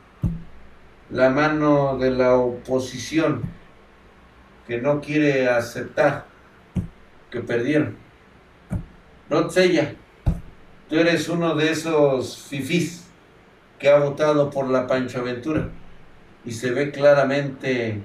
la 1.11 1.29
mano 1.29 1.99
de 1.99 2.11
la 2.11 2.35
oposición 2.35 3.43
que 4.67 4.81
no 4.81 5.01
quiere 5.01 5.49
aceptar 5.49 6.25
que 7.31 7.41
perdieron. 7.41 7.97
Rotzella, 9.29 9.95
tú 10.89 10.97
eres 10.97 11.29
uno 11.29 11.55
de 11.55 11.71
esos 11.71 12.47
fifís 12.49 13.05
que 13.79 13.89
ha 13.89 13.99
votado 13.99 14.51
por 14.51 14.69
la 14.69 14.87
Pancho 14.87 15.21
Aventura 15.21 15.69
y 16.45 16.53
se 16.53 16.71
ve 16.71 16.91
claramente 16.91 18.01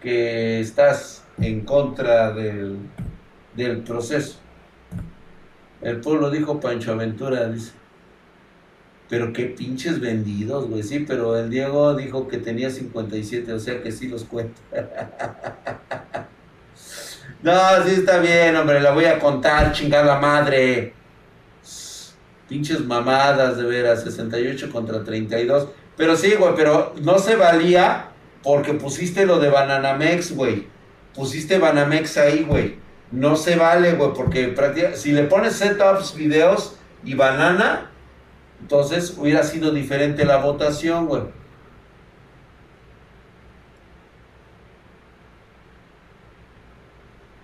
que 0.00 0.60
estás 0.60 1.24
en 1.40 1.62
contra 1.62 2.32
del, 2.32 2.78
del 3.54 3.78
proceso. 3.78 4.36
El 5.80 6.00
pueblo 6.00 6.30
dijo 6.30 6.60
Pancho 6.60 6.92
Aventura, 6.92 7.48
dice. 7.48 7.72
Pero 9.08 9.32
qué 9.32 9.44
pinches 9.46 10.00
vendidos, 10.00 10.68
güey. 10.68 10.82
Sí, 10.82 11.04
pero 11.06 11.38
el 11.38 11.48
Diego 11.48 11.94
dijo 11.94 12.28
que 12.28 12.38
tenía 12.38 12.70
57, 12.70 13.52
o 13.52 13.58
sea 13.58 13.82
que 13.82 13.92
sí 13.92 14.08
los 14.08 14.24
cuenta. 14.24 14.60
No, 17.40 17.52
sí 17.84 17.90
está 17.90 18.18
bien, 18.18 18.56
hombre, 18.56 18.80
la 18.80 18.90
voy 18.90 19.04
a 19.04 19.20
contar, 19.20 19.70
chingada 19.72 20.18
madre. 20.18 20.92
Pinches 22.48 22.80
mamadas, 22.84 23.58
de 23.58 23.62
veras, 23.62 24.02
68 24.02 24.68
contra 24.72 25.04
32. 25.04 25.68
Pero 25.96 26.16
sí, 26.16 26.34
güey, 26.34 26.54
pero 26.56 26.94
no 27.00 27.16
se 27.20 27.36
valía 27.36 28.08
porque 28.42 28.74
pusiste 28.74 29.26
lo 29.26 29.38
de 29.38 29.48
Bananamex, 29.48 30.34
güey. 30.34 30.66
Pusiste 31.14 31.58
Banamex 31.58 32.16
ahí, 32.18 32.44
güey. 32.44 32.76
No 33.10 33.36
se 33.36 33.56
vale, 33.56 33.94
güey, 33.94 34.12
porque 34.14 34.54
si 34.94 35.12
le 35.12 35.24
pones 35.24 35.54
setups, 35.54 36.14
videos 36.14 36.76
y 37.04 37.14
banana, 37.14 37.90
entonces 38.60 39.14
hubiera 39.16 39.42
sido 39.42 39.70
diferente 39.70 40.24
la 40.24 40.36
votación, 40.38 41.06
güey. 41.06 41.22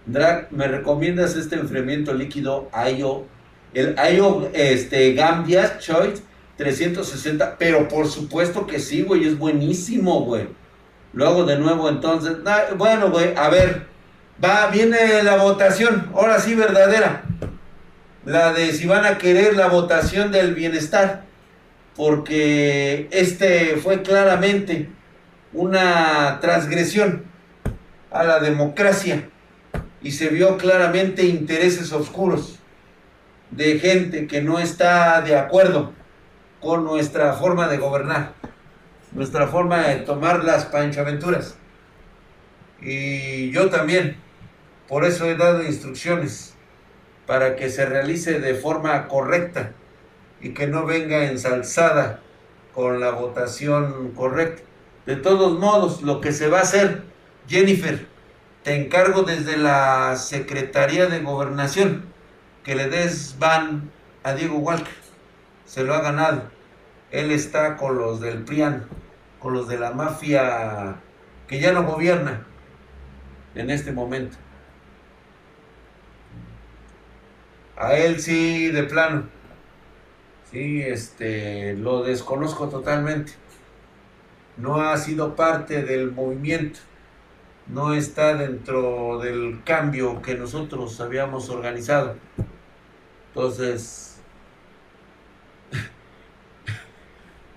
Drag, 0.06 0.52
¿me 0.52 0.68
recomiendas 0.68 1.34
este 1.34 1.56
enfriamiento 1.56 2.12
líquido 2.12 2.68
IO? 2.94 3.24
El 3.72 3.96
IO 4.14 4.50
este, 4.52 5.14
Gambias 5.14 5.78
Choice 5.78 6.22
360, 6.58 7.56
pero 7.58 7.88
por 7.88 8.06
supuesto 8.06 8.66
que 8.66 8.78
sí, 8.78 9.02
güey, 9.02 9.24
es 9.24 9.38
buenísimo, 9.38 10.20
güey. 10.24 10.46
Lo 11.14 11.26
hago 11.28 11.44
de 11.44 11.58
nuevo 11.58 11.88
entonces. 11.88 12.36
bueno, 12.76 13.12
a 13.36 13.48
ver, 13.48 13.86
va, 14.44 14.66
viene 14.68 15.22
la 15.22 15.36
votación, 15.36 16.10
ahora 16.14 16.40
sí 16.40 16.54
verdadera. 16.54 17.22
La 18.24 18.52
de 18.52 18.72
si 18.72 18.86
van 18.86 19.04
a 19.04 19.18
querer 19.18 19.54
la 19.54 19.68
votación 19.68 20.32
del 20.32 20.54
bienestar, 20.54 21.24
porque 21.94 23.08
este 23.10 23.76
fue 23.76 24.02
claramente 24.02 24.88
una 25.52 26.40
transgresión 26.40 27.24
a 28.10 28.24
la 28.24 28.40
democracia 28.40 29.28
y 30.02 30.12
se 30.12 30.28
vio 30.28 30.56
claramente 30.56 31.24
intereses 31.24 31.92
oscuros 31.92 32.58
de 33.50 33.78
gente 33.78 34.26
que 34.26 34.42
no 34.42 34.58
está 34.58 35.20
de 35.20 35.36
acuerdo 35.36 35.92
con 36.60 36.84
nuestra 36.84 37.34
forma 37.34 37.68
de 37.68 37.78
gobernar, 37.78 38.32
nuestra 39.14 39.46
forma 39.46 39.88
de 39.88 39.96
tomar 39.96 40.44
las 40.44 40.66
panchaventuras. 40.66 41.56
Y 42.80 43.50
yo 43.50 43.70
también, 43.70 44.16
por 44.88 45.04
eso 45.04 45.26
he 45.26 45.36
dado 45.36 45.62
instrucciones 45.62 46.54
para 47.26 47.56
que 47.56 47.70
se 47.70 47.86
realice 47.86 48.40
de 48.40 48.54
forma 48.54 49.08
correcta 49.08 49.72
y 50.40 50.50
que 50.50 50.66
no 50.66 50.84
venga 50.84 51.24
ensalzada 51.24 52.20
con 52.74 53.00
la 53.00 53.10
votación 53.10 54.12
correcta. 54.12 54.62
De 55.06 55.16
todos 55.16 55.58
modos, 55.58 56.02
lo 56.02 56.20
que 56.20 56.32
se 56.32 56.48
va 56.48 56.58
a 56.58 56.62
hacer, 56.62 57.02
Jennifer, 57.48 58.06
te 58.62 58.74
encargo 58.74 59.22
desde 59.22 59.56
la 59.56 60.16
Secretaría 60.16 61.06
de 61.06 61.20
Gobernación 61.20 62.04
que 62.64 62.74
le 62.74 62.88
des 62.88 63.36
van 63.38 63.90
a 64.22 64.32
Diego 64.32 64.56
Walker. 64.56 64.94
Se 65.66 65.84
lo 65.84 65.94
ha 65.94 66.00
ganado. 66.00 66.42
Él 67.10 67.30
está 67.30 67.76
con 67.76 67.96
los 67.96 68.20
del 68.20 68.42
PRIAN, 68.42 68.86
con 69.44 69.52
los 69.52 69.68
de 69.68 69.78
la 69.78 69.90
mafia 69.90 70.96
que 71.46 71.60
ya 71.60 71.70
no 71.72 71.84
gobierna 71.84 72.46
en 73.54 73.68
este 73.68 73.92
momento. 73.92 74.38
A 77.76 77.94
él 77.94 78.22
sí, 78.22 78.68
de 78.70 78.84
plano. 78.84 79.24
Sí, 80.50 80.80
este, 80.80 81.74
lo 81.74 82.02
desconozco 82.02 82.70
totalmente. 82.70 83.34
No 84.56 84.80
ha 84.80 84.96
sido 84.96 85.36
parte 85.36 85.82
del 85.82 86.10
movimiento 86.10 86.80
no 87.66 87.94
está 87.94 88.34
dentro 88.34 89.18
del 89.18 89.62
cambio 89.64 90.20
que 90.22 90.34
nosotros 90.36 91.00
habíamos 91.00 91.48
organizado. 91.50 92.16
Entonces, 93.28 94.13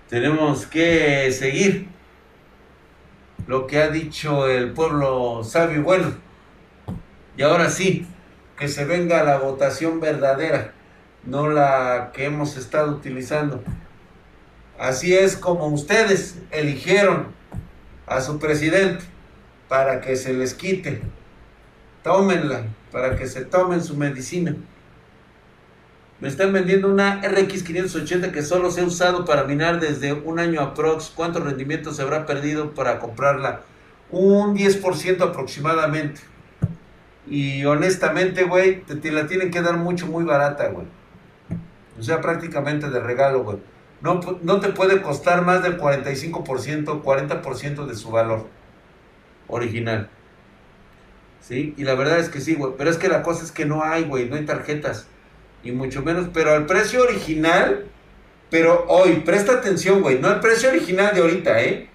tenemos 0.08 0.66
que 0.66 1.30
seguir 1.32 1.88
lo 3.46 3.66
que 3.66 3.78
ha 3.78 3.88
dicho 3.88 4.48
el 4.48 4.72
pueblo 4.72 5.42
sabio 5.44 5.78
y 5.78 5.82
bueno. 5.82 6.12
Y 7.36 7.42
ahora 7.42 7.70
sí, 7.70 8.06
que 8.58 8.68
se 8.68 8.84
venga 8.84 9.22
la 9.22 9.38
votación 9.38 10.00
verdadera, 10.00 10.72
no 11.24 11.48
la 11.48 12.10
que 12.12 12.24
hemos 12.24 12.56
estado 12.56 12.92
utilizando. 12.92 13.62
Así 14.78 15.14
es 15.14 15.36
como 15.36 15.66
ustedes 15.66 16.38
eligieron 16.50 17.28
a 18.06 18.20
su 18.20 18.38
presidente 18.38 19.04
para 19.68 20.00
que 20.00 20.16
se 20.16 20.32
les 20.32 20.54
quite. 20.54 21.02
Tómenla, 22.02 22.64
para 22.90 23.16
que 23.16 23.26
se 23.26 23.44
tomen 23.44 23.82
su 23.82 23.96
medicina. 23.96 24.56
Me 26.20 26.26
están 26.26 26.52
vendiendo 26.52 26.88
una 26.88 27.20
RX 27.22 27.62
580 27.62 28.32
que 28.32 28.42
solo 28.42 28.72
se 28.72 28.80
ha 28.80 28.84
usado 28.84 29.24
para 29.24 29.44
minar 29.44 29.78
desde 29.78 30.12
un 30.12 30.40
año 30.40 30.60
aprox. 30.60 31.12
¿Cuánto 31.14 31.38
rendimiento 31.38 31.92
se 31.92 32.02
habrá 32.02 32.26
perdido 32.26 32.74
para 32.74 32.98
comprarla? 32.98 33.60
Un 34.10 34.56
10% 34.56 35.20
aproximadamente. 35.20 36.20
Y 37.28 37.64
honestamente, 37.66 38.44
güey, 38.44 38.82
te, 38.82 39.12
la 39.12 39.28
tienen 39.28 39.52
que 39.52 39.62
dar 39.62 39.76
mucho, 39.76 40.08
muy 40.08 40.24
barata, 40.24 40.66
güey. 40.68 40.86
O 41.96 42.02
sea, 42.02 42.20
prácticamente 42.20 42.90
de 42.90 42.98
regalo, 42.98 43.44
güey. 43.44 43.58
No, 44.00 44.20
no 44.42 44.58
te 44.58 44.70
puede 44.70 45.02
costar 45.02 45.44
más 45.44 45.62
del 45.62 45.78
45%, 45.78 47.02
40% 47.02 47.86
de 47.86 47.94
su 47.94 48.10
valor 48.10 48.48
original. 49.46 50.08
¿Sí? 51.40 51.74
Y 51.76 51.84
la 51.84 51.94
verdad 51.94 52.18
es 52.18 52.28
que 52.28 52.40
sí, 52.40 52.56
güey. 52.56 52.72
Pero 52.76 52.90
es 52.90 52.96
que 52.96 53.08
la 53.08 53.22
cosa 53.22 53.44
es 53.44 53.52
que 53.52 53.66
no 53.66 53.84
hay, 53.84 54.02
güey. 54.02 54.28
No 54.28 54.34
hay 54.34 54.44
tarjetas. 54.44 55.06
Y 55.62 55.72
mucho 55.72 56.02
menos. 56.02 56.28
Pero 56.32 56.52
al 56.52 56.66
precio 56.66 57.02
original. 57.02 57.86
Pero 58.50 58.86
hoy, 58.88 59.22
presta 59.24 59.52
atención, 59.52 60.00
güey. 60.00 60.18
No 60.18 60.32
el 60.32 60.40
precio 60.40 60.70
original 60.70 61.14
de 61.14 61.20
ahorita, 61.20 61.62
¿eh? 61.62 61.88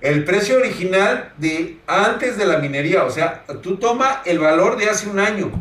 El 0.00 0.24
precio 0.24 0.56
original 0.56 1.32
de 1.38 1.78
antes 1.86 2.36
de 2.36 2.44
la 2.44 2.58
minería. 2.58 3.04
O 3.04 3.10
sea, 3.10 3.44
tú 3.62 3.76
toma 3.76 4.22
el 4.24 4.38
valor 4.38 4.76
de 4.76 4.90
hace 4.90 5.08
un 5.08 5.20
año. 5.20 5.52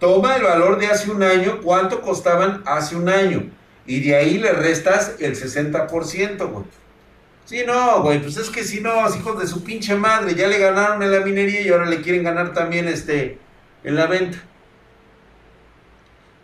Toma 0.00 0.36
el 0.36 0.42
valor 0.42 0.78
de 0.78 0.88
hace 0.88 1.10
un 1.10 1.22
año. 1.22 1.60
¿Cuánto 1.62 2.02
costaban 2.02 2.62
hace 2.66 2.96
un 2.96 3.08
año? 3.08 3.50
Y 3.86 4.00
de 4.00 4.16
ahí 4.16 4.38
le 4.38 4.52
restas 4.52 5.14
el 5.20 5.36
60%, 5.36 6.50
güey. 6.50 6.64
Sí, 7.46 7.62
no, 7.64 8.02
güey, 8.02 8.20
pues 8.20 8.36
es 8.38 8.50
que 8.50 8.64
si 8.64 8.80
no, 8.80 9.08
hijos 9.14 9.38
de 9.38 9.46
su 9.46 9.62
pinche 9.62 9.94
madre, 9.94 10.34
ya 10.34 10.48
le 10.48 10.58
ganaron 10.58 11.00
en 11.00 11.12
la 11.12 11.20
minería 11.20 11.60
y 11.60 11.68
ahora 11.68 11.86
le 11.86 12.02
quieren 12.02 12.24
ganar 12.24 12.52
también 12.52 12.88
este 12.88 13.38
en 13.84 13.94
la 13.94 14.06
venta. 14.06 14.38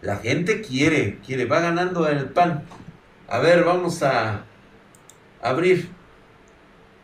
La 0.02 0.16
gente 0.16 0.60
quiere, 0.60 1.18
quiere, 1.24 1.46
va 1.46 1.60
ganando 1.60 2.08
el 2.08 2.26
pan. 2.26 2.64
A 3.28 3.38
ver, 3.38 3.64
vamos 3.64 4.02
a 4.02 4.42
abrir. 5.40 5.88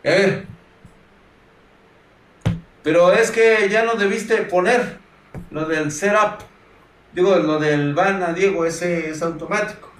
Ver. 0.03 0.47
Pero 2.83 3.13
es 3.13 3.31
que 3.31 3.69
ya 3.71 3.85
no 3.85 3.95
debiste 3.95 4.37
poner 4.43 4.99
lo 5.51 5.65
del 5.65 5.91
setup. 5.93 6.41
Digo, 7.13 7.37
lo 7.37 7.59
del 7.59 7.95
van 7.95 8.23
a 8.23 8.33
Diego, 8.33 8.67
ese 8.67 9.11
es 9.11 9.23
automático. 9.23 9.91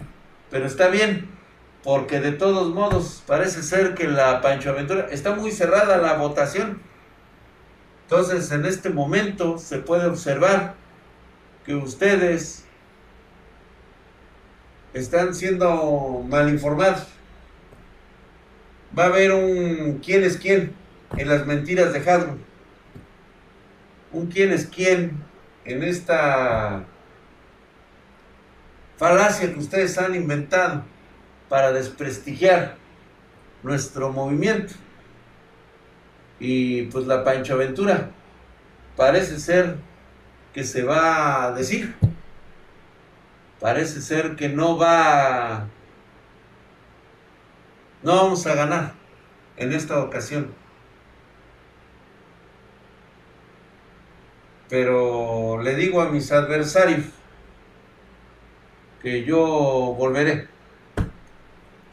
Pero 0.51 0.67
está 0.67 0.89
bien 0.89 1.39
porque 1.85 2.21
de 2.21 2.33
todos 2.33 2.75
modos 2.75 3.23
parece 3.27 3.63
ser 3.63 3.95
que 3.95 4.09
la 4.09 4.43
Pancho 4.43 4.71
Aventura 4.71 5.07
está 5.11 5.35
muy 5.35 5.53
cerrada 5.53 5.99
la 5.99 6.15
votación. 6.15 6.83
Entonces 8.03 8.51
en 8.51 8.67
este 8.67 8.91
momento 8.91 9.57
se 9.57 9.79
puede 9.79 10.07
observar 10.07 10.75
que 11.65 11.75
ustedes 11.75 12.68
están 15.01 15.35
siendo 15.35 16.25
mal 16.29 16.49
informados. 16.49 17.07
Va 18.99 19.05
a 19.05 19.07
haber 19.07 19.33
un 19.33 20.01
quién 20.05 20.25
es 20.25 20.37
quién 20.37 20.73
en 21.17 21.29
las 21.29 21.47
mentiras 21.47 21.93
de 21.93 21.99
Hasbro. 21.99 22.39
Un 24.13 24.27
quién 24.27 24.53
es 24.53 24.67
quién 24.67 25.23
en 25.65 25.83
esta 25.83 26.85
falacia 28.97 29.53
que 29.53 29.59
ustedes 29.59 29.99
han 29.99 30.15
inventado 30.15 30.83
para 31.49 31.73
desprestigiar 31.73 32.77
nuestro 33.63 34.13
movimiento. 34.13 34.75
Y 36.41 36.83
pues 36.85 37.07
la 37.07 37.25
Pancho 37.25 37.55
Aventura 37.55 38.11
parece 38.97 39.39
ser 39.39 39.77
que 40.53 40.65
se 40.65 40.83
va 40.83 41.45
a 41.45 41.53
decir. 41.53 41.95
Parece 43.61 44.01
ser 44.01 44.37
que 44.37 44.49
no 44.49 44.77
va... 44.79 45.67
No 48.03 48.15
vamos 48.15 48.47
a 48.47 48.55
ganar 48.55 48.93
en 49.57 49.73
esta 49.73 49.99
ocasión. 50.01 50.55
Pero 54.69 55.61
le 55.63 55.75
digo 55.75 56.01
a 56.01 56.11
mis 56.11 56.31
adversarios 56.31 57.07
que 59.03 59.25
yo 59.25 59.41
volveré. 59.99 60.49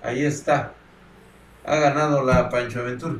Ahí 0.04 0.24
está. 0.24 0.74
Ha 1.66 1.78
ganado 1.78 2.24
la 2.24 2.50
Pancho 2.50 2.82
Aventura. 2.82 3.16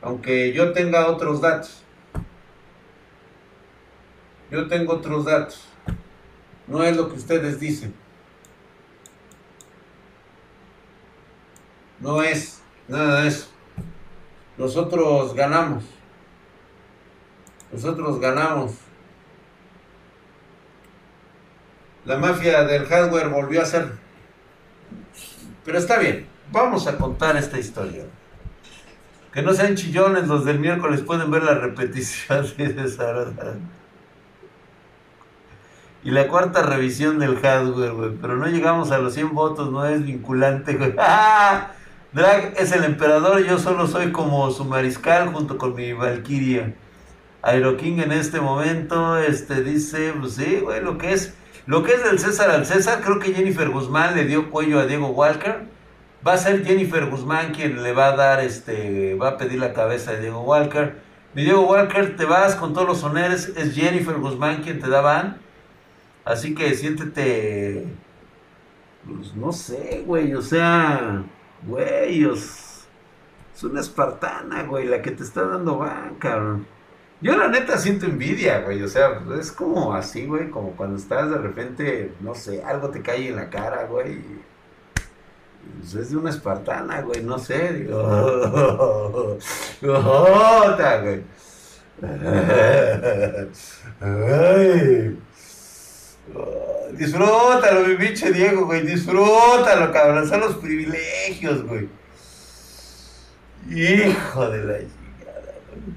Aunque 0.00 0.52
yo 0.54 0.72
tenga 0.72 1.08
otros 1.08 1.42
datos. 1.42 1.82
Yo 4.50 4.66
tengo 4.68 4.94
otros 4.94 5.26
datos. 5.26 5.67
No 6.68 6.82
es 6.82 6.96
lo 6.96 7.08
que 7.08 7.16
ustedes 7.16 7.58
dicen. 7.58 7.94
No 12.00 12.22
es 12.22 12.60
nada 12.86 13.22
de 13.22 13.28
eso. 13.28 13.48
Nosotros 14.56 15.34
ganamos. 15.34 15.84
Nosotros 17.72 18.20
ganamos. 18.20 18.72
La 22.04 22.16
mafia 22.16 22.64
del 22.64 22.86
hardware 22.86 23.28
volvió 23.28 23.62
a 23.62 23.66
ser. 23.66 23.92
Pero 25.64 25.78
está 25.78 25.98
bien. 25.98 26.26
Vamos 26.50 26.86
a 26.86 26.96
contar 26.96 27.36
esta 27.36 27.58
historia. 27.58 28.04
Que 29.32 29.42
no 29.42 29.52
sean 29.52 29.76
chillones 29.76 30.26
los 30.26 30.44
del 30.44 30.58
miércoles, 30.58 31.02
pueden 31.02 31.30
ver 31.30 31.42
la 31.42 31.54
repetición 31.54 32.46
de 32.56 32.84
esa. 32.84 33.26
Y 36.04 36.10
la 36.10 36.28
cuarta 36.28 36.62
revisión 36.62 37.18
del 37.18 37.38
hardware, 37.40 37.92
güey. 37.92 38.10
Pero 38.20 38.36
no 38.36 38.46
llegamos 38.46 38.90
a 38.90 38.98
los 38.98 39.14
100 39.14 39.34
votos, 39.34 39.70
no 39.70 39.84
es 39.86 40.04
vinculante, 40.04 40.74
güey. 40.74 40.94
¡Ah! 40.98 41.72
Drag 42.12 42.54
es 42.56 42.72
el 42.72 42.84
emperador, 42.84 43.44
yo 43.44 43.58
solo 43.58 43.86
soy 43.86 44.12
como 44.12 44.50
su 44.50 44.64
mariscal 44.64 45.30
junto 45.32 45.58
con 45.58 45.74
mi 45.74 45.92
Valkyria. 45.92 46.74
King 47.78 47.98
en 47.98 48.12
este 48.12 48.40
momento, 48.40 49.18
este, 49.18 49.62
dice, 49.62 50.14
pues 50.18 50.34
sí, 50.34 50.60
güey, 50.62 50.82
lo 50.82 50.96
que 50.96 51.12
es, 51.12 51.34
lo 51.66 51.82
que 51.82 51.92
es 51.92 52.02
del 52.02 52.18
César 52.18 52.50
al 52.50 52.64
César, 52.64 53.00
creo 53.02 53.18
que 53.18 53.34
Jennifer 53.34 53.68
Guzmán 53.68 54.16
le 54.16 54.24
dio 54.24 54.50
cuello 54.50 54.80
a 54.80 54.86
Diego 54.86 55.08
Walker. 55.08 55.66
Va 56.26 56.32
a 56.32 56.38
ser 56.38 56.64
Jennifer 56.64 57.06
Guzmán 57.06 57.52
quien 57.52 57.82
le 57.82 57.92
va 57.92 58.08
a 58.08 58.16
dar, 58.16 58.40
este, 58.40 59.14
va 59.14 59.30
a 59.30 59.36
pedir 59.36 59.60
la 59.60 59.72
cabeza 59.72 60.12
de 60.12 60.22
Diego 60.22 60.40
Walker. 60.40 60.96
Mi 61.34 61.44
Diego 61.44 61.66
Walker, 61.66 62.16
te 62.16 62.24
vas 62.24 62.56
con 62.56 62.72
todos 62.72 62.88
los 62.88 63.04
honores, 63.04 63.52
es 63.54 63.74
Jennifer 63.74 64.16
Guzmán 64.16 64.62
quien 64.62 64.80
te 64.80 64.88
da 64.88 65.02
van. 65.02 65.38
Así 66.28 66.54
que 66.54 66.74
siéntete, 66.74 67.86
pues 69.06 69.34
no 69.34 69.50
sé, 69.50 70.02
güey, 70.06 70.34
o 70.34 70.42
sea, 70.42 71.24
güey, 71.66 72.22
es, 72.22 72.86
una 73.62 73.80
espartana, 73.80 74.64
güey, 74.64 74.86
la 74.86 75.00
que 75.00 75.12
te 75.12 75.22
está 75.22 75.44
dando 75.44 75.78
van, 75.78 76.16
cabrón. 76.16 76.66
Yo 77.22 77.34
la 77.34 77.48
neta 77.48 77.78
siento 77.78 78.04
envidia, 78.04 78.60
güey, 78.60 78.82
o 78.82 78.88
sea, 78.88 79.22
es 79.40 79.50
como 79.50 79.94
así, 79.94 80.26
güey, 80.26 80.50
como 80.50 80.72
cuando 80.72 80.98
estás 80.98 81.30
de 81.30 81.38
repente, 81.38 82.12
no 82.20 82.34
sé, 82.34 82.62
algo 82.62 82.90
te 82.90 83.00
cae 83.00 83.28
en 83.28 83.36
la 83.36 83.48
cara, 83.48 83.86
güey. 83.86 84.20
Pues 85.80 85.94
es 85.94 86.10
de 86.10 86.18
una 86.18 86.28
espartana, 86.28 87.00
güey, 87.00 87.22
no 87.24 87.38
sé, 87.38 87.72
digo. 87.72 89.38
güey. 91.00 91.22
Ay. 94.00 95.18
Disfrútalo, 96.92 97.86
mi 97.86 97.96
pinche 97.96 98.32
Diego, 98.32 98.66
güey. 98.66 98.86
Disfrútalo, 98.86 99.92
cabrón. 99.92 100.28
Son 100.28 100.40
los 100.40 100.56
privilegios, 100.56 101.64
güey. 101.64 101.88
Hijo 103.68 104.50
de 104.50 104.64
la 104.64 104.78
chingada, 104.78 105.54
güey. 105.68 105.94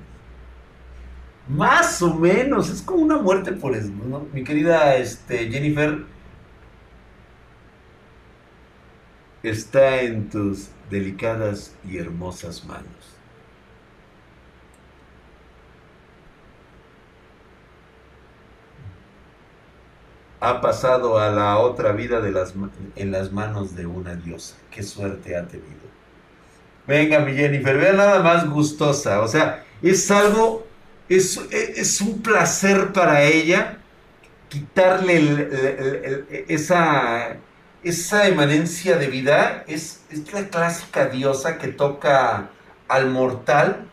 Más 1.48 2.02
o 2.02 2.14
menos. 2.14 2.70
Es 2.70 2.82
como 2.82 3.04
una 3.04 3.18
muerte 3.18 3.52
por 3.54 3.76
eso, 3.76 3.90
¿no? 4.08 4.28
Mi 4.34 4.44
querida 4.44 4.96
este, 4.96 5.50
Jennifer. 5.50 6.04
Está 9.44 10.02
en 10.02 10.30
tus 10.30 10.70
delicadas 10.90 11.74
y 11.88 11.98
hermosas 11.98 12.64
manos. 12.66 13.11
Ha 20.42 20.60
pasado 20.60 21.20
a 21.20 21.30
la 21.30 21.60
otra 21.60 21.92
vida 21.94 22.20
de 22.20 22.32
las, 22.32 22.54
en 22.96 23.12
las 23.12 23.32
manos 23.32 23.76
de 23.76 23.86
una 23.86 24.16
diosa. 24.16 24.56
Qué 24.72 24.82
suerte 24.84 25.38
ha 25.38 25.48
tenido. 25.48 25.82
Venga, 26.88 27.20
mi 27.20 27.34
Jennifer, 27.34 27.78
vea 27.78 27.94
nada 27.94 28.20
más 28.24 28.50
gustosa. 28.50 29.22
O 29.22 29.28
sea, 29.28 29.64
es 29.84 30.10
algo, 30.10 30.68
es, 31.08 31.38
es 31.52 32.02
un 32.02 32.22
placer 32.24 32.92
para 32.92 33.24
ella 33.24 33.78
quitarle 34.50 35.48
esa, 36.50 37.38
esa 37.84 38.28
emanencia 38.28 38.98
de 38.98 39.08
vida. 39.08 39.64
Es, 39.68 40.06
es 40.10 40.34
la 40.34 40.50
clásica 40.50 41.06
diosa 41.06 41.60
que 41.60 41.68
toca 41.68 42.50
al 42.88 43.12
mortal 43.12 43.92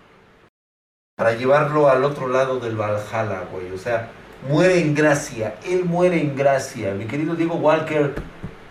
para 1.15 1.35
llevarlo 1.35 1.91
al 1.91 2.05
otro 2.05 2.27
lado 2.27 2.59
del 2.59 2.77
Valhalla, 2.77 3.43
güey. 3.53 3.71
O 3.71 3.79
sea, 3.79 4.13
muere 4.47 4.81
en 4.81 4.95
gracia, 4.95 5.57
él 5.65 5.85
muere 5.85 6.21
en 6.21 6.37
gracia. 6.37 6.95
Mi 6.95 7.07
querido 7.07 7.35
Diego 7.35 7.57
Walker, 7.57 8.15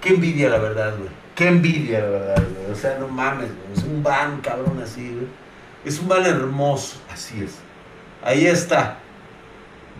qué 0.02 0.10
envidia 0.10 0.50
la 0.50 0.58
verdad, 0.60 0.96
güey. 0.98 1.10
Qué 1.36 1.48
envidia 1.48 2.00
la 2.00 2.10
verdad, 2.10 2.44
güey. 2.56 2.72
O 2.72 2.76
sea, 2.76 2.98
no 3.00 3.08
mames, 3.08 3.48
güey. 3.48 3.74
Es 3.76 3.84
un 3.84 4.02
van, 4.02 4.42
cabrón, 4.42 4.80
así, 4.82 5.12
güey. 5.14 5.28
Es 5.86 6.00
un 6.00 6.08
van 6.08 6.26
hermoso, 6.26 7.02
así 7.12 7.44
es. 7.44 7.60
Ahí 8.24 8.48
está. 8.48 8.98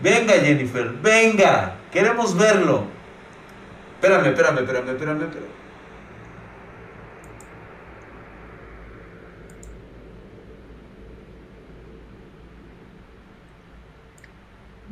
Venga, 0.02 0.34
Jennifer, 0.34 0.90
venga. 1.02 1.74
Queremos 1.92 2.36
verlo. 2.36 2.84
Espérame, 3.94 4.28
espérame, 4.28 4.58
espérame, 4.60 4.90
espérame, 4.90 5.22
espérame. 5.22 5.57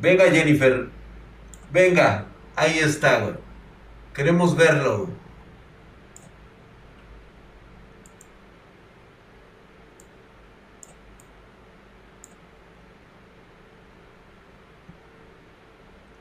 Venga, 0.06 0.30
Jennifer. 0.30 0.86
Venga. 1.72 2.26
Ahí 2.54 2.78
está, 2.78 3.18
güey. 3.18 3.34
Queremos 4.14 4.54
verlo, 4.56 5.08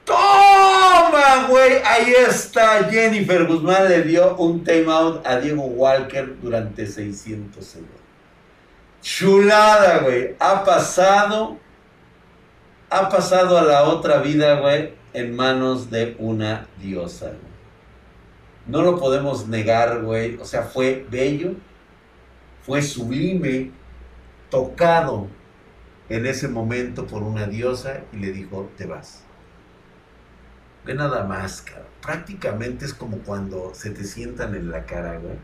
¡Toma, 0.03 1.45
güey! 1.47 1.75
Ahí 1.85 2.11
está. 2.27 2.89
Jennifer 2.89 3.45
Guzmán 3.45 3.87
le 3.87 4.01
dio 4.01 4.35
un 4.37 4.63
timeout 4.63 5.23
a 5.27 5.39
Diego 5.39 5.61
Walker 5.61 6.35
durante 6.41 6.87
600 6.87 7.63
segundos. 7.63 8.01
Chulada, 9.03 9.99
güey. 9.99 10.35
Ha 10.39 10.63
pasado 10.63 11.59
ha 12.89 13.09
pasado 13.09 13.57
a 13.57 13.63
la 13.63 13.83
otra 13.83 14.19
vida, 14.19 14.59
güey, 14.59 14.93
en 15.13 15.35
manos 15.35 15.89
de 15.89 16.15
una 16.19 16.67
diosa, 16.79 17.31
No 18.67 18.81
lo 18.81 18.99
podemos 18.99 19.47
negar, 19.47 20.01
güey. 20.01 20.37
O 20.37 20.45
sea, 20.45 20.63
fue 20.63 21.05
bello, 21.09 21.53
fue 22.63 22.81
sublime, 22.81 23.71
tocado 24.49 25.27
en 26.09 26.25
ese 26.25 26.47
momento 26.47 27.05
por 27.07 27.23
una 27.23 27.45
diosa 27.45 28.01
y 28.11 28.17
le 28.17 28.31
dijo, 28.31 28.69
te 28.77 28.85
vas. 28.85 29.23
Ve 30.83 30.93
nada 30.93 31.23
más, 31.23 31.61
cabrón. 31.61 31.85
Prácticamente 32.01 32.85
es 32.85 32.93
como 32.93 33.17
cuando 33.19 33.73
se 33.73 33.89
te 33.91 34.03
sientan 34.03 34.55
en 34.55 34.69
la 34.69 34.85
cara, 34.85 35.17
güey. 35.17 35.35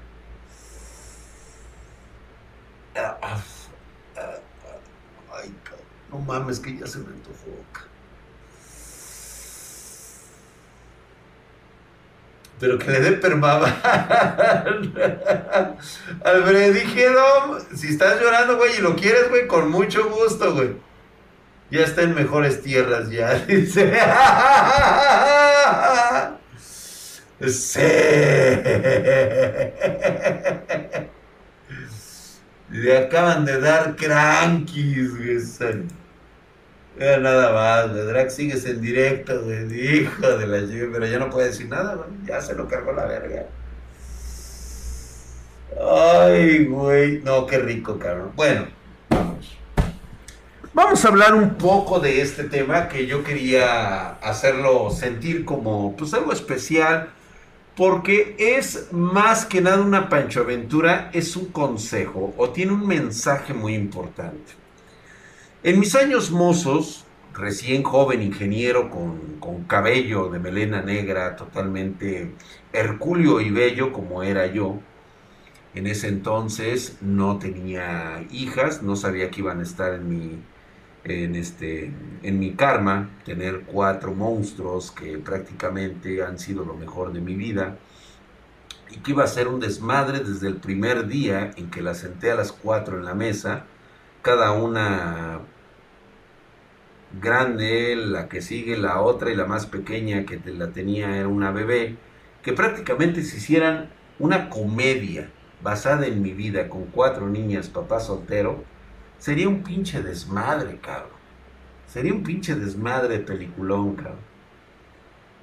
Ah, 2.96 3.18
ah. 3.22 3.42
No 6.12 6.20
mames, 6.20 6.60
que 6.60 6.78
ya 6.78 6.86
se 6.88 7.00
me 7.00 7.08
antojó. 7.08 7.52
pero 12.62 12.78
que 12.78 12.92
le 12.92 13.02
dé 13.02 13.12
permaban. 13.14 13.74
Al 16.24 16.44
veredicto, 16.44 17.58
si 17.76 17.88
estás 17.88 18.22
llorando, 18.22 18.56
güey, 18.58 18.78
y 18.78 18.82
lo 18.82 18.96
quieres, 18.96 19.30
güey, 19.30 19.48
con 19.48 19.72
mucho 19.72 20.08
gusto, 20.10 20.54
güey. 20.54 20.76
Ya 21.72 21.82
está 21.82 22.04
en 22.04 22.14
mejores 22.14 22.62
tierras, 22.62 23.10
ya, 23.10 23.34
dice. 23.48 23.92
Sí. 27.50 27.80
Le 32.70 32.98
acaban 32.98 33.44
de 33.44 33.60
dar 33.60 33.96
crankies, 33.96 35.18
güey. 35.18 35.40
Nada 37.02 37.52
más, 37.52 37.92
güey. 37.92 38.06
Drag 38.06 38.30
sigues 38.30 38.66
en 38.66 38.82
directo. 38.82 39.34
Hijo 39.52 40.38
de 40.38 40.48
la 40.48 40.60
lluvia, 40.60 40.90
pero 40.92 41.08
ya 41.08 41.20
no 41.20 41.30
puede 41.30 41.48
decir 41.48 41.68
nada. 41.68 42.06
Ya 42.26 42.42
se 42.42 42.54
lo 42.54 42.68
cargó 42.68 42.92
la 42.94 43.06
verga. 43.06 43.46
Ay, 45.80 46.66
güey. 46.66 47.22
No, 47.24 47.46
qué 47.48 47.58
rico, 47.58 47.98
cabrón. 47.98 48.32
Bueno, 48.36 48.68
vamos. 49.10 49.58
Vamos 50.74 51.04
a 51.04 51.08
hablar 51.08 51.34
un 51.34 51.56
poco 51.56 52.00
de 52.00 52.22
este 52.22 52.46
tema 52.46 52.88
que 52.88 53.08
yo 53.08 53.24
quería 53.24 54.12
hacerlo 54.22 54.90
sentir 54.92 55.44
como 55.44 55.96
pues 55.98 56.14
algo 56.14 56.32
especial 56.32 57.10
porque 57.76 58.36
es 58.38 58.90
más 58.92 59.46
que 59.46 59.60
nada 59.60 59.82
una 59.82 60.08
Pancho 60.08 60.42
Aventura, 60.42 61.10
es 61.14 61.36
un 61.36 61.48
consejo 61.48 62.34
o 62.38 62.50
tiene 62.52 62.74
un 62.74 62.86
mensaje 62.86 63.54
muy 63.54 63.74
importante. 63.74 64.61
En 65.64 65.80
mis 65.80 65.94
años 65.94 66.32
mozos, 66.32 67.06
recién 67.36 67.84
joven 67.84 68.24
ingeniero 68.24 68.90
con, 68.90 69.66
cabello 69.68 70.28
de 70.30 70.40
melena 70.40 70.82
negra, 70.82 71.36
totalmente 71.36 72.32
hercúleo 72.74 73.40
y 73.42 73.52
bello 73.52 73.94
como 73.94 74.24
era 74.24 74.48
yo, 74.48 74.80
en 75.76 75.86
ese 75.86 76.08
entonces 76.08 76.98
no 77.02 77.38
tenía 77.38 78.26
hijas, 78.32 78.82
no 78.82 78.96
sabía 78.96 79.30
que 79.30 79.42
iban 79.42 79.60
a 79.60 79.64
estar 79.64 79.94
en 79.94 80.10
mi, 80.10 80.40
en, 81.04 81.36
este, 81.36 81.94
en 82.24 82.40
mi 82.40 82.54
karma, 82.54 83.12
tener 83.24 83.62
cuatro 83.68 84.16
monstruos 84.16 84.90
que 84.90 85.20
prácticamente 85.20 86.24
han 86.24 86.40
sido 86.40 86.66
lo 86.66 86.74
mejor 86.74 87.14
de 87.14 87.22
mi 87.22 87.36
vida 87.36 87.78
y 88.90 88.98
que 88.98 89.12
iba 89.12 89.24
a 89.24 89.28
ser 89.28 89.48
un 89.48 89.60
desmadre 89.60 90.22
desde 90.22 90.48
el 90.48 90.56
primer 90.56 91.08
día 91.08 91.52
en 91.56 91.70
que 91.70 91.84
la 91.84 91.94
senté 91.94 92.32
a 92.32 92.36
las 92.36 92.52
cuatro 92.52 92.98
en 92.98 93.06
la 93.06 93.14
mesa 93.14 93.68
cada 94.22 94.52
una 94.52 95.40
grande, 97.20 97.96
la 97.96 98.30
que 98.30 98.42
sigue 98.42 98.78
la 98.78 99.02
otra 99.02 99.32
y 99.32 99.36
la 99.36 99.46
más 99.46 99.66
pequeña 99.66 100.26
que 100.26 100.40
la 100.46 100.72
tenía 100.72 101.18
era 101.18 101.28
una 101.28 101.52
bebé, 101.52 101.98
que 102.42 102.54
prácticamente 102.54 103.24
se 103.24 103.38
hicieran 103.38 103.90
una 104.20 104.50
comedia 104.50 105.30
basada 105.62 106.08
en 106.08 106.22
mi 106.22 106.34
vida 106.34 106.70
con 106.70 106.86
cuatro 106.86 107.28
niñas, 107.28 107.70
papá 107.70 108.00
soltero, 108.00 108.64
sería 109.18 109.48
un 109.48 109.64
pinche 109.64 110.02
desmadre, 110.02 110.78
cabrón. 110.80 111.20
Sería 111.88 112.14
un 112.14 112.24
pinche 112.24 112.56
desmadre 112.56 113.20
peliculón, 113.20 113.96
cabrón. 113.96 114.32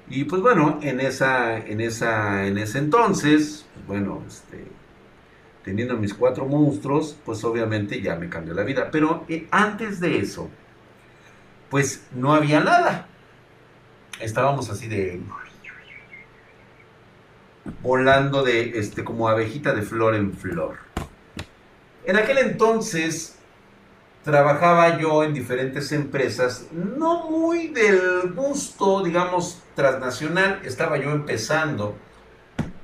Y 0.09 0.23
pues 0.23 0.41
bueno, 0.41 0.79
en 0.81 0.99
esa, 0.99 1.57
en 1.57 1.81
esa, 1.81 2.47
en 2.47 2.57
ese 2.57 2.79
entonces, 2.79 3.67
pues 3.73 3.87
bueno, 3.87 4.23
este, 4.27 4.65
teniendo 5.69 5.95
mis 5.97 6.15
cuatro 6.15 6.45
monstruos, 6.45 7.15
pues 7.23 7.43
obviamente 7.43 8.01
ya 8.01 8.15
me 8.15 8.27
cambió 8.27 8.55
la 8.55 8.63
vida. 8.63 8.89
Pero 8.91 9.23
eh, 9.29 9.47
antes 9.51 9.99
de 9.99 10.17
eso, 10.17 10.49
pues 11.69 12.07
no 12.11 12.33
había 12.33 12.59
nada. 12.59 13.07
Estábamos 14.19 14.71
así 14.71 14.87
de 14.87 15.21
volando 17.83 18.41
de 18.41 18.79
este 18.79 19.03
como 19.03 19.29
abejita 19.29 19.73
de 19.75 19.83
flor 19.83 20.15
en 20.15 20.33
flor. 20.33 20.77
En 22.03 22.15
aquel 22.15 22.39
entonces 22.39 23.37
trabajaba 24.23 24.97
yo 24.97 25.23
en 25.23 25.35
diferentes 25.35 25.91
empresas, 25.91 26.65
no 26.71 27.29
muy 27.29 27.67
del 27.67 28.33
gusto, 28.35 29.03
digamos, 29.03 29.61
transnacional, 29.75 30.61
estaba 30.65 30.97
yo 30.97 31.11
empezando 31.11 31.95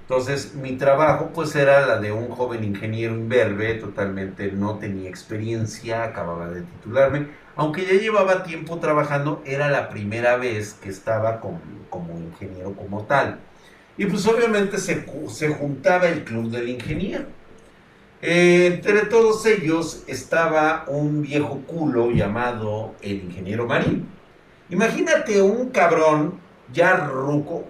entonces, 0.07 0.53
mi 0.53 0.73
trabajo 0.73 1.31
pues 1.33 1.55
era 1.55 1.83
la 1.87 1.97
de 1.97 2.11
un 2.11 2.29
joven 2.29 2.63
ingeniero 2.63 3.15
imberbe, 3.15 3.73
totalmente 3.73 4.51
no 4.51 4.77
tenía 4.77 5.09
experiencia, 5.09 6.03
acababa 6.03 6.47
de 6.49 6.61
titularme, 6.61 7.29
aunque 7.55 7.87
ya 7.87 7.93
llevaba 7.93 8.43
tiempo 8.43 8.77
trabajando, 8.77 9.41
era 9.45 9.67
la 9.71 9.89
primera 9.89 10.37
vez 10.37 10.75
que 10.75 10.89
estaba 10.89 11.39
como, 11.41 11.59
ingeniero 12.19 12.75
como 12.75 13.05
tal. 13.05 13.39
Y 13.97 14.05
pues 14.05 14.27
obviamente 14.27 14.77
se, 14.77 15.07
se 15.29 15.49
juntaba 15.49 16.07
el 16.07 16.23
club 16.23 16.51
del 16.51 16.69
ingeniero. 16.69 17.25
entre 18.21 19.07
todos 19.07 19.43
ellos 19.47 20.03
estaba 20.05 20.85
un 20.87 21.23
viejo 21.23 21.61
culo 21.65 22.11
llamado 22.11 22.93
el 23.01 23.23
ingeniero 23.23 23.65
Marín. 23.65 24.07
Imagínate 24.69 25.41
un 25.41 25.69
cabrón 25.69 26.39
ya 26.71 26.95
ruco, 26.97 27.65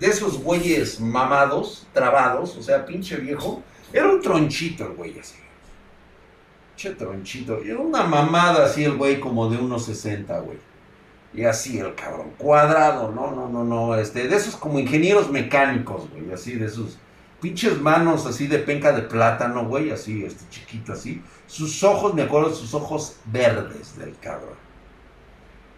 de 0.00 0.06
esos 0.06 0.42
güeyes 0.42 0.98
mamados, 0.98 1.86
trabados, 1.92 2.56
o 2.56 2.62
sea, 2.62 2.86
pinche 2.86 3.16
viejo, 3.16 3.62
era 3.92 4.10
un 4.10 4.20
tronchito 4.20 4.86
el 4.86 4.94
güey 4.94 5.18
así. 5.18 5.36
Pinche 6.74 6.96
tronchito. 6.96 7.58
Era 7.58 7.78
una 7.78 8.04
mamada 8.04 8.64
así 8.64 8.84
el 8.84 8.96
güey 8.96 9.20
como 9.20 9.50
de 9.50 9.58
unos 9.58 9.84
60, 9.84 10.40
güey. 10.40 10.58
Y 11.32 11.44
así 11.44 11.78
el 11.78 11.94
cabrón, 11.94 12.32
cuadrado, 12.38 13.12
no, 13.12 13.30
no, 13.30 13.48
no, 13.48 13.62
no, 13.62 13.94
este, 13.96 14.26
de 14.26 14.34
esos 14.34 14.56
como 14.56 14.80
ingenieros 14.80 15.30
mecánicos, 15.30 16.10
güey, 16.10 16.32
así, 16.32 16.56
de 16.56 16.66
esos 16.66 16.98
pinches 17.40 17.80
manos 17.80 18.26
así 18.26 18.46
de 18.48 18.58
penca 18.58 18.92
de 18.92 19.02
plátano, 19.02 19.66
güey, 19.66 19.90
así, 19.90 20.24
este 20.24 20.44
chiquito 20.50 20.92
así. 20.92 21.22
Sus 21.46 21.82
ojos, 21.82 22.14
me 22.14 22.22
acuerdo, 22.22 22.52
sus 22.54 22.74
ojos 22.74 23.16
verdes 23.26 23.96
del 23.96 24.16
cabrón. 24.18 24.56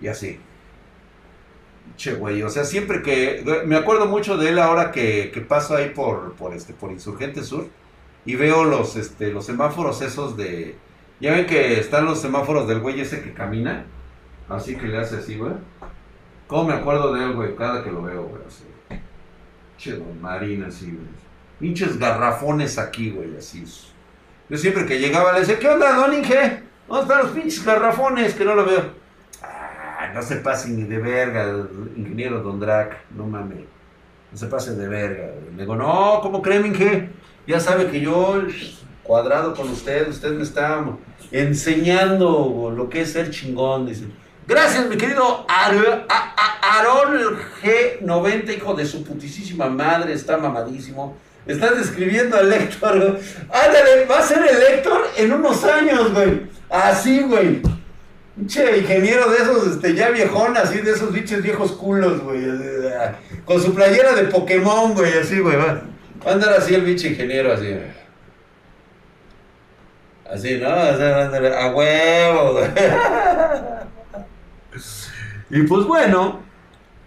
Y 0.01 0.09
así. 0.09 0.39
Che, 1.97 2.15
güey, 2.15 2.43
o 2.43 2.49
sea, 2.49 2.65
siempre 2.65 3.03
que. 3.03 3.45
Me 3.67 3.77
acuerdo 3.77 4.07
mucho 4.07 4.37
de 4.37 4.49
él 4.49 4.59
ahora 4.59 4.91
que, 4.91 5.31
que 5.33 5.41
paso 5.41 5.77
ahí 5.77 5.91
por, 5.91 6.35
por, 6.35 6.55
este, 6.55 6.73
por 6.73 6.91
Insurgente 6.91 7.43
Sur 7.43 7.69
y 8.25 8.37
veo 8.37 8.65
los, 8.65 8.97
este, 8.97 9.33
los 9.33 9.47
semáforos 9.47 10.01
esos 10.03 10.37
de. 10.37 10.77
Ya 11.21 11.33
ven 11.33 11.47
que 11.47 11.79
están 11.79 12.05
los 12.05 12.21
semáforos 12.21 12.67
del 12.67 12.81
güey 12.81 13.01
ese 13.01 13.23
que 13.23 13.33
camina. 13.33 13.85
Así 14.49 14.77
que 14.77 14.87
le 14.87 14.99
hace 14.99 15.17
así, 15.17 15.37
güey. 15.37 15.53
¿Cómo 16.47 16.65
me 16.65 16.75
acuerdo 16.75 17.13
de 17.15 17.25
él, 17.25 17.33
güey? 17.35 17.55
Cada 17.55 17.85
que 17.85 17.93
lo 17.93 18.03
veo, 18.03 18.25
güey, 18.25 18.43
así. 18.47 18.65
Che, 19.79 19.93
don 19.93 20.21
Marina, 20.21 20.67
así, 20.67 20.87
güey. 20.87 21.07
Pinches 21.61 21.99
garrafones 21.99 22.79
aquí, 22.79 23.11
güey, 23.11 23.37
así. 23.37 23.65
Yo 24.49 24.57
siempre 24.59 24.87
que 24.87 24.99
llegaba 24.99 25.33
le 25.33 25.41
decía, 25.41 25.59
¿qué 25.59 25.69
onda, 25.69 25.95
don 25.95 26.13
Inge? 26.13 26.63
¿Dónde 26.89 27.03
están 27.03 27.23
los 27.23 27.31
pinches 27.31 27.65
garrafones? 27.65 28.35
Que 28.35 28.45
no 28.45 28.55
lo 28.55 28.67
veo 28.67 28.92
no 30.15 30.23
se 30.23 30.37
pase 30.37 30.69
ni 30.71 30.85
de 30.85 30.99
verga, 30.99 31.67
ingeniero 31.97 32.43
Don 32.43 32.61
Drac, 32.61 32.97
no 33.17 33.27
mames. 33.27 33.65
No 34.31 34.39
se 34.39 34.47
pase 34.47 34.75
de 34.75 34.89
verga. 34.89 35.31
Le 35.55 35.63
digo, 35.63 35.77
no, 35.77 36.21
¿cómo 36.23 36.41
creen, 36.41 36.67
Inge? 36.67 37.11
Ya 37.47 37.61
sabe 37.61 37.89
que 37.89 38.01
yo, 38.01 38.43
cuadrado 39.03 39.55
con 39.55 39.69
usted, 39.69 40.09
usted 40.09 40.33
me 40.33 40.43
está 40.43 40.85
enseñando 41.31 42.73
lo 42.75 42.89
que 42.89 43.03
es 43.03 43.13
ser 43.13 43.31
chingón. 43.31 43.87
Dice, 43.87 44.07
gracias, 44.47 44.89
mi 44.89 44.97
querido 44.97 45.45
Aarón 45.49 46.07
G90, 47.63 48.57
hijo 48.57 48.75
de 48.75 48.87
su 48.87 49.05
putísima 49.05 49.69
madre, 49.69 50.13
está 50.13 50.37
mamadísimo. 50.39 51.17
Estás 51.45 51.77
describiendo 51.77 52.37
al 52.37 52.53
Héctor, 52.53 53.19
Ándale, 53.51 54.05
va 54.09 54.19
a 54.19 54.23
ser 54.23 54.39
el 54.49 54.63
Héctor 54.63 55.03
en 55.17 55.33
unos 55.33 55.65
años, 55.65 56.15
güey. 56.15 56.47
Así, 56.71 57.21
güey. 57.23 57.61
Pinche 58.43 58.79
ingeniero 58.79 59.31
de 59.31 59.37
esos, 59.37 59.69
este, 59.69 59.95
ya 59.95 60.11
viejón, 60.11 60.57
así, 60.57 60.79
de 60.81 60.91
esos 60.91 61.13
bichos 61.13 61.43
viejos 61.43 61.71
culos, 61.73 62.21
güey. 62.23 62.45
Con 63.45 63.63
su 63.63 63.73
playera 63.73 64.15
de 64.15 64.25
Pokémon, 64.25 64.95
güey, 64.95 65.17
así, 65.17 65.39
güey. 65.39 65.57
Va, 65.57 65.81
a 66.27 66.33
andar 66.33 66.53
así 66.55 66.75
el 66.75 66.83
bicho 66.83 67.07
ingeniero, 67.07 67.53
así. 67.53 67.69
Así, 70.29 70.59
¿no? 70.59 70.69
a 70.69 71.73
huevo, 71.73 72.53
güey. 72.55 72.71
Y 75.51 75.65
pues 75.65 75.85
bueno, 75.85 76.41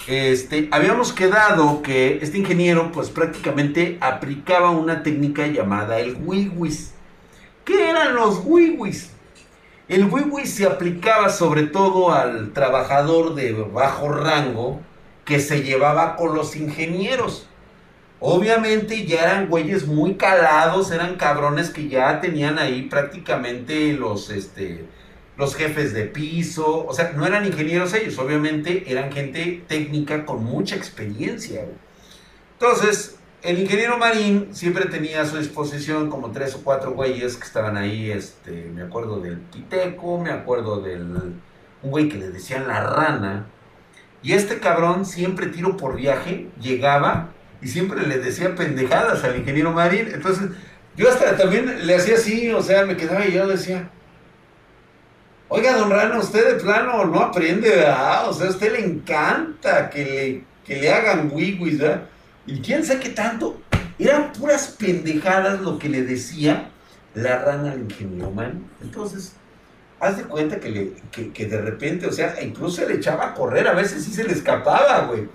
este, 0.07 0.69
habíamos 0.71 1.11
quedado 1.11 1.81
que 1.81 2.19
este 2.21 2.37
ingeniero, 2.37 2.91
pues 2.91 3.09
prácticamente 3.09 3.97
aplicaba 3.99 4.69
una 4.69 5.01
técnica 5.01 5.47
llamada 5.47 5.99
el 5.99 6.15
wiwis. 6.23 6.93
¿Qué 7.65 7.89
eran 7.89 8.13
los 8.13 8.43
wiwis? 8.45 9.14
El 9.87 10.05
wiwi 10.05 10.47
se 10.47 10.65
aplicaba 10.65 11.29
sobre 11.29 11.63
todo 11.63 12.11
al 12.11 12.53
trabajador 12.53 13.35
de 13.35 13.53
bajo 13.53 14.09
rango 14.09 14.81
que 15.25 15.39
se 15.39 15.61
llevaba 15.61 16.15
con 16.15 16.33
los 16.33 16.55
ingenieros. 16.55 17.47
Obviamente 18.19 19.05
ya 19.05 19.21
eran 19.21 19.47
güeyes 19.47 19.85
muy 19.85 20.15
calados, 20.15 20.89
eran 20.89 21.17
cabrones 21.17 21.69
que 21.69 21.87
ya 21.87 22.19
tenían 22.19 22.57
ahí 22.57 22.83
prácticamente 22.83 23.93
los, 23.93 24.31
este, 24.31 24.85
los 25.37 25.53
jefes 25.53 25.93
de 25.93 26.05
piso, 26.05 26.87
o 26.87 26.93
sea, 26.93 27.11
no 27.15 27.27
eran 27.27 27.45
ingenieros 27.45 27.93
ellos, 27.93 28.17
obviamente 28.17 28.85
eran 28.91 29.11
gente 29.11 29.63
técnica 29.67 30.25
con 30.25 30.43
mucha 30.43 30.75
experiencia. 30.75 31.63
Entonces, 32.53 33.14
el 33.45 33.59
ingeniero 33.59 33.97
Marín 33.97 34.49
siempre 34.53 34.85
tenía 34.85 35.21
a 35.21 35.25
su 35.25 35.37
disposición 35.37 36.09
como 36.09 36.31
tres 36.31 36.55
o 36.55 36.63
cuatro 36.63 36.93
güeyes 36.93 37.37
que 37.37 37.43
estaban 37.43 37.77
ahí, 37.77 38.09
este, 38.09 38.71
me 38.73 38.81
acuerdo 38.81 39.19
del 39.19 39.37
Piteco, 39.37 40.19
me 40.19 40.31
acuerdo 40.31 40.81
del 40.81 41.01
un 41.83 41.91
güey 41.91 42.09
que 42.09 42.17
le 42.17 42.29
decían 42.29 42.67
la 42.67 42.81
rana, 42.81 43.45
y 44.23 44.33
este 44.33 44.59
cabrón 44.59 45.05
siempre 45.05 45.47
tiro 45.47 45.77
por 45.77 45.95
viaje, 45.95 46.47
llegaba 46.59 47.29
y 47.61 47.67
siempre 47.67 48.07
le 48.07 48.17
decía 48.17 48.55
pendejadas 48.55 49.23
al 49.23 49.37
ingeniero 49.37 49.71
Marín, 49.71 50.09
entonces 50.11 50.49
yo 50.97 51.07
hasta 51.07 51.37
también 51.37 51.85
le 51.85 51.95
hacía 51.95 52.15
así, 52.15 52.49
o 52.49 52.63
sea, 52.63 52.85
me 52.85 52.97
quedaba 52.97 53.27
y 53.27 53.33
yo 53.33 53.47
decía, 53.47 53.89
oiga, 55.49 55.77
don 55.77 55.91
Rana, 55.91 56.17
usted 56.17 56.55
de 56.55 56.63
plano 56.63 57.05
no 57.05 57.19
aprende, 57.19 57.69
¿verdad? 57.69 58.27
O 58.27 58.33
sea, 58.33 58.47
a 58.47 58.49
usted 58.49 58.71
le 58.71 58.85
encanta 58.85 59.91
que 59.91 60.03
le, 60.03 60.43
que 60.65 60.81
le 60.81 60.91
hagan 60.91 61.29
wigwis, 61.31 61.77
¿verdad? 61.77 62.09
Y 62.45 62.59
quién 62.59 62.85
sabe 62.85 62.99
qué 62.99 63.09
tanto, 63.09 63.59
eran 63.97 64.33
puras 64.33 64.75
pendejadas 64.77 65.61
lo 65.61 65.79
que 65.79 65.89
le 65.89 66.03
decía 66.03 66.69
la 67.13 67.39
rana 67.39 67.71
al 67.71 67.81
ingeniero 67.81 68.29
man. 68.31 68.67
Entonces, 68.81 69.33
haz 69.99 70.17
de 70.17 70.23
cuenta 70.23 70.59
que, 70.59 70.69
le, 70.69 70.93
que, 71.31 71.45
de 71.45 71.61
repente, 71.61 72.05
o 72.07 72.11
sea, 72.11 72.35
incluso 72.41 72.77
se 72.77 72.87
le 72.87 72.95
echaba 72.95 73.27
a 73.27 73.33
correr, 73.33 73.67
a 73.67 73.73
veces 73.73 74.03
sí 74.03 74.11
se 74.13 74.23
le 74.23 74.33
escapaba, 74.33 75.07
güey. 75.07 75.27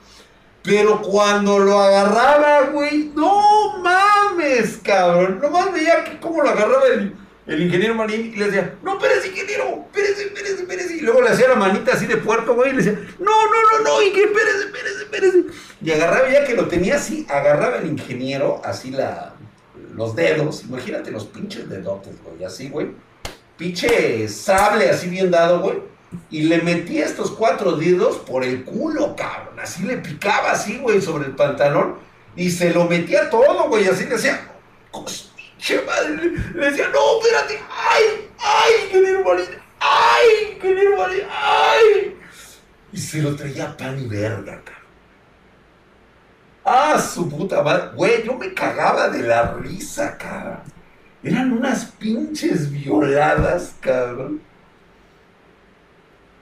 Pero 0.62 1.00
cuando 1.00 1.58
lo 1.58 1.80
agarraba, 1.80 2.70
güey, 2.70 3.12
no 3.14 3.78
mames, 3.78 4.78
cabrón. 4.82 5.38
No 5.40 5.50
mames, 5.50 5.86
ya 5.86 6.04
que 6.04 6.20
cómo 6.20 6.42
lo 6.42 6.50
agarraba 6.50 6.86
el, 6.88 7.14
el 7.50 7.62
ingeniero 7.62 7.96
Marín 7.96 8.32
y 8.32 8.36
le 8.36 8.46
decía, 8.46 8.76
no, 8.80 8.92
espérese, 8.92 9.28
ingeniero, 9.28 9.84
espérese, 9.86 10.26
espérese, 10.26 10.62
espérese. 10.62 10.96
Y 10.96 11.00
luego 11.00 11.20
le 11.20 11.30
hacía 11.30 11.48
la 11.48 11.56
manita 11.56 11.94
así 11.94 12.06
de 12.06 12.16
puerco, 12.16 12.54
güey, 12.54 12.70
y 12.70 12.72
le 12.74 12.82
decía, 12.82 13.00
no, 13.18 13.24
no, 13.24 13.82
no, 13.82 13.84
no, 13.84 14.12
que 14.14 14.22
espérese, 14.22 14.66
espérese, 14.66 15.02
espérese. 15.02 15.44
Y 15.82 15.90
agarraba, 15.90 16.30
ya 16.30 16.44
que 16.44 16.54
lo 16.54 16.68
tenía 16.68 16.94
así, 16.94 17.26
agarraba 17.28 17.78
el 17.78 17.88
ingeniero, 17.88 18.62
así 18.64 18.92
la, 18.92 19.34
los 19.96 20.14
dedos, 20.14 20.62
imagínate 20.62 21.10
los 21.10 21.26
pinches 21.26 21.68
dedotes, 21.68 22.14
güey, 22.22 22.44
así, 22.44 22.68
güey. 22.68 22.92
Pinche 23.56 24.28
sable 24.28 24.88
así 24.88 25.08
bien 25.08 25.32
dado, 25.32 25.60
güey. 25.60 25.82
Y 26.30 26.44
le 26.44 26.62
metía 26.62 27.04
estos 27.04 27.32
cuatro 27.32 27.72
dedos 27.72 28.18
por 28.18 28.44
el 28.44 28.64
culo, 28.64 29.16
cabrón. 29.16 29.58
Así 29.60 29.82
le 29.82 29.96
picaba 29.98 30.52
así, 30.52 30.78
güey, 30.78 31.00
sobre 31.02 31.26
el 31.26 31.34
pantalón. 31.34 31.96
Y 32.36 32.50
se 32.50 32.72
lo 32.72 32.84
metía 32.84 33.28
todo, 33.28 33.68
güey. 33.68 33.86
Así 33.86 34.04
le 34.04 34.10
decía, 34.10 34.40
che 35.60 35.82
madre. 35.82 36.30
Le 36.54 36.70
decía, 36.70 36.88
no, 36.88 37.20
espérate. 37.20 37.60
¡Ay! 37.70 38.28
¡Ay! 38.38 38.88
¡Qué 38.90 39.22
morir! 39.22 39.62
¡Ay! 39.78 40.58
¡Qué 40.60 40.88
morir! 40.96 41.26
¡Ay! 41.30 42.16
Y 42.92 42.98
se 42.98 43.22
lo 43.22 43.36
traía 43.36 43.76
pan 43.76 44.00
y 44.00 44.06
verga, 44.06 44.60
cabrón. 44.64 44.80
¡Ah, 46.64 46.98
su 46.98 47.28
puta 47.28 47.62
madre! 47.62 47.90
Güey, 47.94 48.24
yo 48.24 48.34
me 48.34 48.52
cagaba 48.54 49.08
de 49.08 49.22
la 49.22 49.54
risa, 49.54 50.16
cabrón. 50.16 50.62
Eran 51.22 51.52
unas 51.52 51.84
pinches 51.84 52.70
violadas, 52.70 53.74
cabrón. 53.80 54.40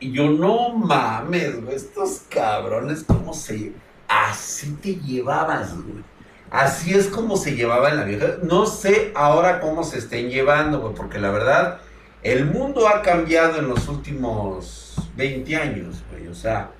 Y 0.00 0.12
yo, 0.12 0.30
no 0.30 0.70
mames, 0.70 1.60
güey, 1.60 1.74
estos 1.74 2.22
cabrones, 2.28 3.04
¿cómo 3.04 3.34
se... 3.34 3.72
Así 4.06 4.72
te 4.80 4.94
llevabas, 4.94 5.74
güey. 5.74 6.04
Así 6.50 6.94
es 6.94 7.08
como 7.08 7.36
se 7.36 7.56
llevaba 7.56 7.90
en 7.90 7.96
la 7.96 8.04
vieja. 8.04 8.36
No 8.42 8.66
sé 8.66 9.12
ahora 9.14 9.60
cómo 9.60 9.84
se 9.84 9.98
estén 9.98 10.30
llevando, 10.30 10.80
güey, 10.80 10.94
porque 10.94 11.18
la 11.18 11.30
verdad, 11.30 11.80
el 12.22 12.46
mundo 12.46 12.88
ha 12.88 13.02
cambiado 13.02 13.58
en 13.58 13.68
los 13.68 13.88
últimos 13.88 14.94
20 15.16 15.56
años, 15.56 16.02
güey. 16.10 16.28
O 16.28 16.34
sea, 16.34 16.70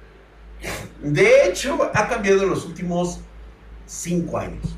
de 1.03 1.47
hecho, 1.47 1.91
ha 1.95 2.09
cambiado 2.09 2.43
en 2.43 2.51
los 2.51 2.65
últimos 2.65 3.21
5 3.87 4.39
años. 4.39 4.77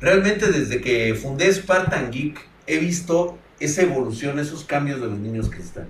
Realmente 0.00 0.46
desde 0.52 0.80
que 0.80 1.14
fundé 1.14 1.52
Spartan 1.52 2.10
Geek 2.12 2.38
he 2.66 2.78
visto 2.78 3.36
esa 3.58 3.82
evolución, 3.82 4.38
esos 4.38 4.64
cambios 4.64 5.00
de 5.00 5.08
los 5.08 5.18
niños 5.18 5.48
que 5.48 5.58
están. 5.58 5.88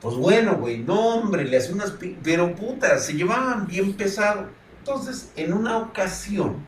Pues 0.00 0.14
bueno, 0.16 0.56
güey, 0.56 0.78
no 0.78 1.14
hombre, 1.14 1.44
le 1.44 1.56
hace 1.56 1.72
unas... 1.72 1.94
Pero 2.22 2.54
puta, 2.54 2.98
se 2.98 3.14
llevaban 3.14 3.66
bien 3.66 3.94
pesado. 3.94 4.48
Entonces, 4.86 5.32
en 5.34 5.52
una 5.52 5.78
ocasión, 5.78 6.64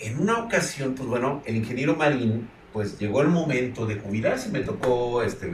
en 0.00 0.20
una 0.20 0.40
ocasión, 0.40 0.94
pues 0.94 1.08
bueno, 1.08 1.40
el 1.46 1.56
ingeniero 1.56 1.96
Marín, 1.96 2.46
pues 2.74 2.98
llegó 2.98 3.22
el 3.22 3.28
momento 3.28 3.86
de 3.86 3.98
jubilarse, 3.98 4.50
me 4.50 4.60
tocó, 4.60 5.22
este, 5.22 5.50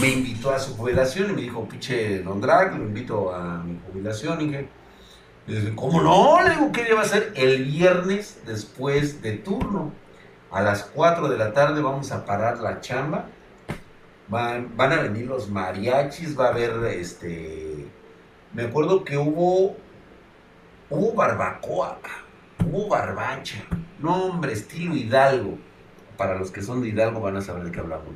me 0.00 0.08
invitó 0.08 0.50
a 0.50 0.58
su 0.58 0.76
jubilación 0.76 1.30
y 1.30 1.34
me 1.34 1.42
dijo, 1.42 1.64
pinche 1.68 2.24
Don 2.24 2.40
Drag, 2.40 2.76
lo 2.76 2.86
invito 2.86 3.32
a 3.32 3.62
mi 3.62 3.78
jubilación, 3.86 4.40
y 4.40 4.46
dije, 5.46 5.76
¿cómo 5.76 6.02
no? 6.02 6.42
Le 6.42 6.56
digo, 6.56 6.72
¿qué 6.72 6.92
va 6.92 7.02
a 7.02 7.04
hacer? 7.04 7.32
El 7.36 7.66
viernes 7.66 8.40
después 8.44 9.22
de 9.22 9.34
turno, 9.34 9.92
a 10.50 10.60
las 10.60 10.82
4 10.86 11.28
de 11.28 11.38
la 11.38 11.52
tarde 11.52 11.82
vamos 11.82 12.10
a 12.10 12.26
parar 12.26 12.58
la 12.58 12.80
chamba, 12.80 13.26
van, 14.26 14.76
van 14.76 14.92
a 14.92 15.02
venir 15.02 15.28
los 15.28 15.48
mariachis, 15.48 16.36
va 16.36 16.46
a 16.46 16.48
haber, 16.48 16.84
este, 16.86 17.86
me 18.52 18.64
acuerdo 18.64 19.04
que 19.04 19.16
hubo 19.16 19.76
Hubo 20.90 21.14
barbacoa, 21.14 21.98
hubo 22.66 22.88
barbacha. 22.88 23.62
No, 24.00 24.24
hombre, 24.24 24.52
estilo 24.52 24.96
Hidalgo. 24.96 25.56
Para 26.16 26.36
los 26.36 26.50
que 26.50 26.62
son 26.62 26.82
de 26.82 26.88
Hidalgo 26.88 27.20
van 27.20 27.36
a 27.36 27.40
saber 27.40 27.62
de 27.64 27.70
qué 27.70 27.78
hablamos. 27.78 28.08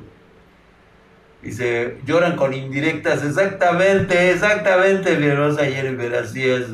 Dice, 1.41 1.97
lloran 2.05 2.35
con 2.35 2.53
indirectas. 2.53 3.23
Exactamente, 3.23 4.31
exactamente, 4.31 5.15
Vierosa 5.15 5.61
ayer 5.61 5.95
ver 5.95 6.15
así 6.15 6.43
es. 6.43 6.67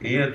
Y 0.00 0.14
yo. 0.14 0.24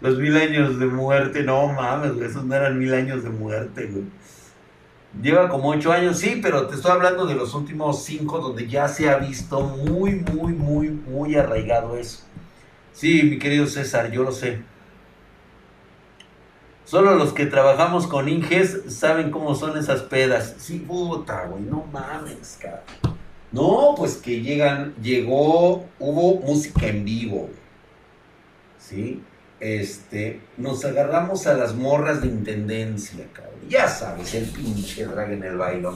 Los 0.00 0.18
mil 0.18 0.36
años 0.36 0.78
de 0.78 0.86
muerte, 0.86 1.42
no 1.42 1.66
mames, 1.68 2.12
esos 2.22 2.44
no 2.44 2.54
eran 2.54 2.78
mil 2.78 2.94
años 2.94 3.24
de 3.24 3.30
muerte, 3.30 3.86
güey. 3.86 4.04
Lleva 5.22 5.48
como 5.48 5.70
ocho 5.70 5.92
años, 5.92 6.18
sí, 6.18 6.40
pero 6.42 6.66
te 6.66 6.74
estoy 6.74 6.92
hablando 6.92 7.26
de 7.26 7.34
los 7.34 7.54
últimos 7.54 8.04
cinco 8.04 8.38
donde 8.38 8.68
ya 8.68 8.86
se 8.86 9.08
ha 9.08 9.16
visto 9.16 9.60
muy, 9.60 10.16
muy, 10.16 10.52
muy, 10.52 10.90
muy 10.90 11.34
arraigado 11.36 11.96
eso. 11.96 12.24
Sí, 12.92 13.22
mi 13.22 13.38
querido 13.38 13.66
César, 13.66 14.10
yo 14.10 14.22
lo 14.22 14.32
sé. 14.32 14.62
Solo 16.84 17.16
los 17.16 17.32
que 17.32 17.46
trabajamos 17.46 18.06
con 18.06 18.28
Inges 18.28 18.82
saben 18.88 19.30
cómo 19.30 19.54
son 19.54 19.76
esas 19.76 20.02
pedas. 20.02 20.54
Sí, 20.58 20.78
puta, 20.78 21.46
güey, 21.46 21.62
no 21.64 21.84
mames, 21.92 22.58
cara. 22.60 22.84
No, 23.50 23.94
pues 23.96 24.16
que 24.18 24.40
llegan, 24.40 24.94
llegó, 25.02 25.84
hubo 25.98 26.40
música 26.40 26.86
en 26.86 27.04
vivo. 27.04 27.50
¿Sí? 28.78 29.22
Este, 29.60 30.40
nos 30.56 30.84
agarramos 30.84 31.46
a 31.46 31.54
las 31.54 31.74
morras 31.74 32.20
de 32.22 32.28
intendencia, 32.28 33.26
cabrón. 33.32 33.54
Ya 33.68 33.88
sabes, 33.88 34.34
el 34.34 34.46
pinche 34.46 35.06
drag 35.06 35.32
en 35.32 35.42
el 35.42 35.56
baile, 35.56 35.88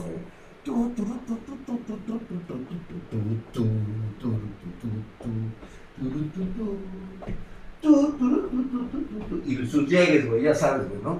Y 9.45 9.65
sus 9.67 9.89
llegues, 9.89 10.27
güey, 10.27 10.43
ya 10.43 10.53
sabes, 10.53 10.87
güey, 10.87 11.01
¿no? 11.01 11.19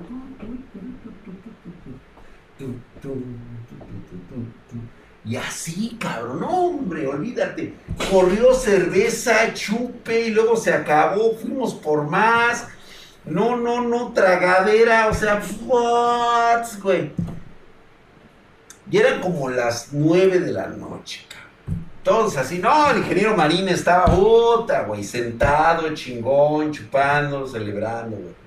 Y 5.24 5.36
así, 5.36 5.98
cabrón, 6.00 6.44
hombre, 6.44 7.08
olvídate. 7.08 7.74
Corrió 8.10 8.54
cerveza, 8.54 9.54
chupe 9.54 10.22
y 10.28 10.32
luego 10.32 10.58
se 10.58 10.74
acabó, 10.74 11.36
fuimos 11.36 11.76
por 11.76 12.08
más. 12.08 12.68
No, 13.24 13.56
no, 13.56 13.82
no, 13.82 14.14
tragadera, 14.14 15.08
o 15.08 15.14
sea, 15.14 15.42
what, 15.68 16.66
güey. 16.82 17.12
Y 18.90 18.98
eran 18.98 19.22
como 19.22 19.50
las 19.50 19.90
nueve 19.94 20.40
de 20.40 20.52
la 20.52 20.68
noche, 20.68 21.26
cabrón. 21.30 21.86
Todos 22.04 22.36
así, 22.38 22.58
no, 22.58 22.90
el 22.90 22.98
ingeniero 22.98 23.38
Marín 23.38 23.70
estaba, 23.70 24.06
puta, 24.06 24.84
güey, 24.84 25.04
sentado, 25.04 25.94
chingón, 25.94 26.72
chupando, 26.72 27.48
celebrando, 27.48 28.18
güey. 28.18 28.42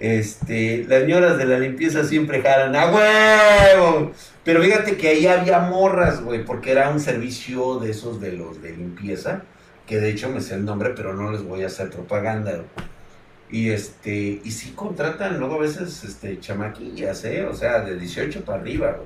Este, 0.00 0.86
las 0.88 1.02
señoras 1.02 1.36
de 1.36 1.44
la 1.44 1.58
limpieza 1.58 2.02
siempre 2.04 2.40
jalan 2.40 2.74
a 2.74 2.86
huevo. 2.86 4.12
Pero 4.50 4.64
fíjate 4.64 4.96
que 4.96 5.06
ahí 5.06 5.28
había 5.28 5.60
morras, 5.60 6.24
güey, 6.24 6.44
porque 6.44 6.72
era 6.72 6.90
un 6.90 6.98
servicio 6.98 7.78
de 7.78 7.92
esos 7.92 8.20
de 8.20 8.32
los 8.32 8.60
de 8.60 8.72
limpieza, 8.72 9.44
que 9.86 10.00
de 10.00 10.10
hecho 10.10 10.28
me 10.28 10.40
sé 10.40 10.56
el 10.56 10.64
nombre, 10.64 10.90
pero 10.96 11.14
no 11.14 11.30
les 11.30 11.44
voy 11.44 11.62
a 11.62 11.66
hacer 11.66 11.88
propaganda. 11.88 12.64
Y 13.48 13.70
este, 13.70 14.40
y 14.42 14.50
sí 14.50 14.72
contratan 14.72 15.38
luego 15.38 15.54
a 15.54 15.58
veces 15.58 16.02
este 16.02 16.40
chamaquillas, 16.40 17.24
eh, 17.26 17.44
o 17.44 17.54
sea, 17.54 17.82
de 17.82 17.96
18 17.96 18.44
para 18.44 18.60
arriba, 18.60 18.98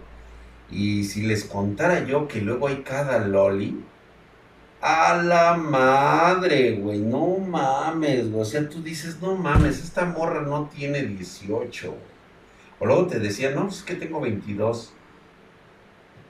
Y 0.70 1.05
si 1.05 1.20
les 1.20 1.45
contara 1.45 2.07
yo 2.07 2.26
que 2.26 2.40
luego 2.40 2.68
hay 2.68 2.76
cada 2.76 3.18
loli, 3.18 3.84
a 4.80 5.22
la 5.22 5.59
madre, 5.59 6.72
güey, 6.76 7.01
no 7.01 7.36
mames, 7.36 8.30
güey. 8.30 8.40
O 8.40 8.47
sea, 8.47 8.66
tú 8.66 8.82
dices, 8.82 9.20
no 9.20 9.36
mames, 9.36 9.82
esta 9.84 10.07
morra 10.07 10.40
no 10.40 10.70
tiene 10.74 11.03
18. 11.03 11.95
O 12.78 12.86
luego 12.86 13.07
te 13.09 13.18
decían, 13.18 13.55
no, 13.55 13.68
es 13.68 13.82
que 13.82 13.95
tengo 13.95 14.22
22. 14.22 14.93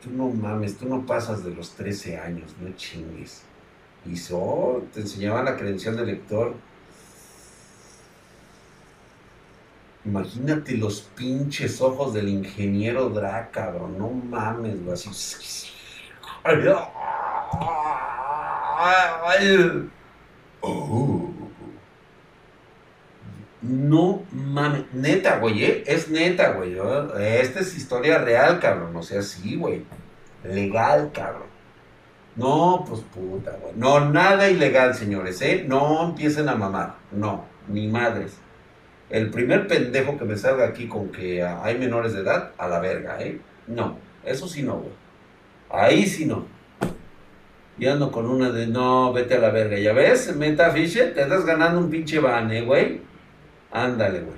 Tú 0.05 0.11
no 0.11 0.29
mames, 0.29 0.77
tú 0.77 0.87
no 0.87 1.07
pasas 1.07 1.43
de 1.45 1.51
los 1.55 1.71
13 1.71 2.19
años, 2.19 2.55
no 2.61 2.71
chingues. 2.77 3.43
Y 4.07 4.17
so, 4.17 4.85
te 4.93 5.01
enseñaban 5.01 5.47
la 5.47 5.57
credencial 5.57 5.97
de 5.97 6.05
lector. 6.05 6.55
Imagínate 10.05 10.77
los 10.77 11.01
pinches 11.01 11.81
ojos 11.81 12.13
del 12.13 12.29
ingeniero 12.29 13.09
Dra, 13.09 13.51
cabrón. 13.51 13.99
No 13.99 14.11
mames, 14.11 14.85
güey. 14.85 14.93
Así. 14.93 15.71
Oh. 20.67 21.24
No 23.65 24.23
mames. 24.31 24.85
Neta, 24.93 25.39
güey, 25.39 25.65
¿eh? 25.65 25.85
Es 25.87 26.11
neta, 26.11 26.53
güey. 26.53 26.77
Esta 27.19 27.61
es 27.61 27.75
historia 27.75 28.19
real, 28.19 28.61
cabrón. 28.61 28.95
O 28.95 29.03
sea, 29.03 29.23
sí, 29.23 29.57
güey. 29.57 29.85
Legal, 30.45 31.11
cabrón. 31.15 31.49
No, 32.37 32.85
pues 32.87 33.01
puta, 33.01 33.57
güey. 33.63 33.73
No, 33.77 34.11
nada 34.11 34.51
ilegal, 34.51 34.95
señores, 34.95 35.41
¿eh? 35.41 35.65
No 35.67 36.09
empiecen 36.09 36.49
a 36.51 36.57
mamar. 36.57 36.97
No, 37.11 37.47
ni 37.69 37.89
madres. 37.89 38.35
El 39.09 39.31
primer 39.31 39.67
pendejo 39.67 40.19
que 40.19 40.25
me 40.27 40.37
salga 40.37 40.67
aquí 40.67 40.87
con 40.87 41.09
que 41.09 41.43
hay 41.43 41.79
menores 41.79 42.13
de 42.13 42.21
edad, 42.21 42.51
a 42.59 42.69
la 42.69 42.81
verga, 42.81 43.17
¿eh? 43.23 43.41
No, 43.67 43.97
eso 44.25 44.47
sí 44.47 44.63
no, 44.63 44.75
güey. 44.75 44.93
Ahí 45.71 46.05
sí 46.07 46.27
no. 46.27 46.45
Y 47.79 47.87
ando 47.87 48.13
con 48.13 48.27
una 48.27 48.51
de, 48.51 48.67
no, 48.67 49.13
vete 49.13 49.37
a 49.37 49.39
la 49.39 49.51
verga. 49.51 49.79
¿Ya 49.79 49.95
ves, 49.95 50.37
Metafiche? 50.37 51.07
Te 51.07 51.23
estás 51.23 51.47
ganando 51.47 51.81
un 51.81 51.89
pinche 51.89 52.19
van, 52.19 52.51
¿eh, 52.53 52.63
güey? 52.63 53.14
Ándale, 53.75 54.21
güey. 54.21 54.37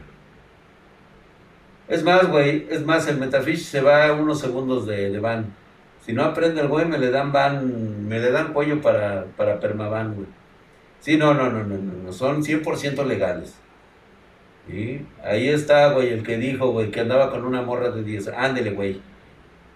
Es 1.89 2.03
más, 2.03 2.27
güey, 2.27 2.67
es 2.71 2.85
más, 2.85 3.07
el 3.07 3.19
Metafish 3.19 3.65
se 3.65 3.83
va 3.83 4.11
unos 4.13 4.41
segundos 4.41 4.87
de, 4.87 5.11
de 5.11 5.21
van. 5.21 5.55
Si 6.05 6.15
no 6.15 6.25
aprende 6.25 6.63
el 6.63 6.69
güey, 6.69 6.87
me 6.87 6.99
le 6.99 7.11
dan 7.11 7.33
van, 7.33 8.09
me 8.09 8.19
le 8.19 8.31
dan 8.31 8.55
pollo 8.55 8.81
para, 8.81 9.27
para 9.37 9.61
permaban, 9.61 10.15
güey. 10.15 10.27
Sí, 11.01 11.19
no, 11.19 11.35
no, 11.35 11.51
no, 11.51 11.65
no, 11.65 11.77
no, 11.77 11.93
no, 12.05 12.13
son 12.13 12.43
100% 12.43 13.05
legales. 13.05 13.55
¿Sí? 14.69 15.07
Ahí 15.23 15.49
está, 15.51 15.93
güey, 15.93 16.09
el 16.09 16.23
que 16.23 16.39
dijo, 16.39 16.73
güey, 16.73 16.91
que 16.91 17.01
andaba 17.01 17.31
con 17.31 17.45
una 17.45 17.61
morra 17.61 17.91
de 17.91 18.03
10. 18.03 18.29
Ándele, 18.29 18.71
güey. 18.71 19.03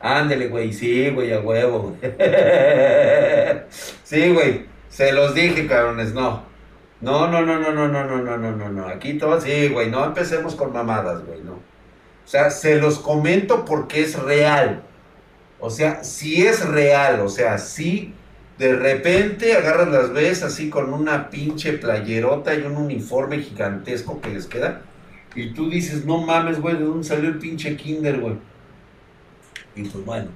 Ándele, 0.00 0.48
güey, 0.48 0.72
sí, 0.72 1.10
güey, 1.10 1.34
a 1.34 1.40
huevo. 1.40 1.96
sí, 4.04 4.32
güey, 4.32 4.64
se 4.88 5.12
los 5.12 5.34
dije, 5.34 5.66
cabrones, 5.66 6.14
no. 6.14 6.49
No, 7.00 7.28
no, 7.28 7.40
no, 7.42 7.58
no, 7.58 7.72
no, 7.72 7.88
no, 7.88 8.04
no, 8.04 8.18
no, 8.18 8.36
no, 8.36 8.56
no, 8.56 8.68
no. 8.68 8.86
Aquí 8.86 9.14
todo, 9.14 9.40
sí, 9.40 9.68
güey, 9.68 9.90
no 9.90 10.04
empecemos 10.04 10.54
con 10.54 10.72
mamadas, 10.72 11.24
güey, 11.24 11.40
no. 11.42 11.52
O 11.52 12.28
sea, 12.30 12.50
se 12.50 12.76
los 12.76 12.98
comento 12.98 13.64
porque 13.64 14.02
es 14.02 14.18
real. 14.18 14.82
O 15.58 15.70
sea, 15.70 16.04
si 16.04 16.46
es 16.46 16.66
real, 16.66 17.20
o 17.20 17.28
sea, 17.28 17.58
si 17.58 18.14
de 18.58 18.76
repente 18.76 19.54
agarras 19.54 19.88
las 19.88 20.12
ves 20.12 20.42
así 20.42 20.68
con 20.68 20.92
una 20.92 21.30
pinche 21.30 21.72
playerota 21.72 22.54
y 22.54 22.62
un 22.62 22.76
uniforme 22.76 23.38
gigantesco 23.38 24.20
que 24.20 24.30
les 24.30 24.46
queda, 24.46 24.82
y 25.34 25.52
tú 25.54 25.70
dices, 25.70 26.04
no 26.04 26.18
mames, 26.18 26.60
güey, 26.60 26.76
¿de 26.76 26.84
dónde 26.84 27.06
salió 27.06 27.30
el 27.30 27.38
pinche 27.38 27.76
kinder, 27.76 28.20
güey? 28.20 28.36
Y 29.74 29.84
pues 29.84 30.04
bueno, 30.04 30.28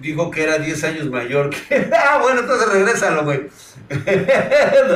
dijo 0.00 0.30
que 0.30 0.42
era 0.42 0.58
10 0.58 0.84
años 0.84 1.10
mayor. 1.10 1.50
Ah, 1.92 2.18
bueno, 2.20 2.40
entonces 2.40 2.68
regrésalo, 2.68 3.24
güey. 3.24 3.48
es 3.90 4.88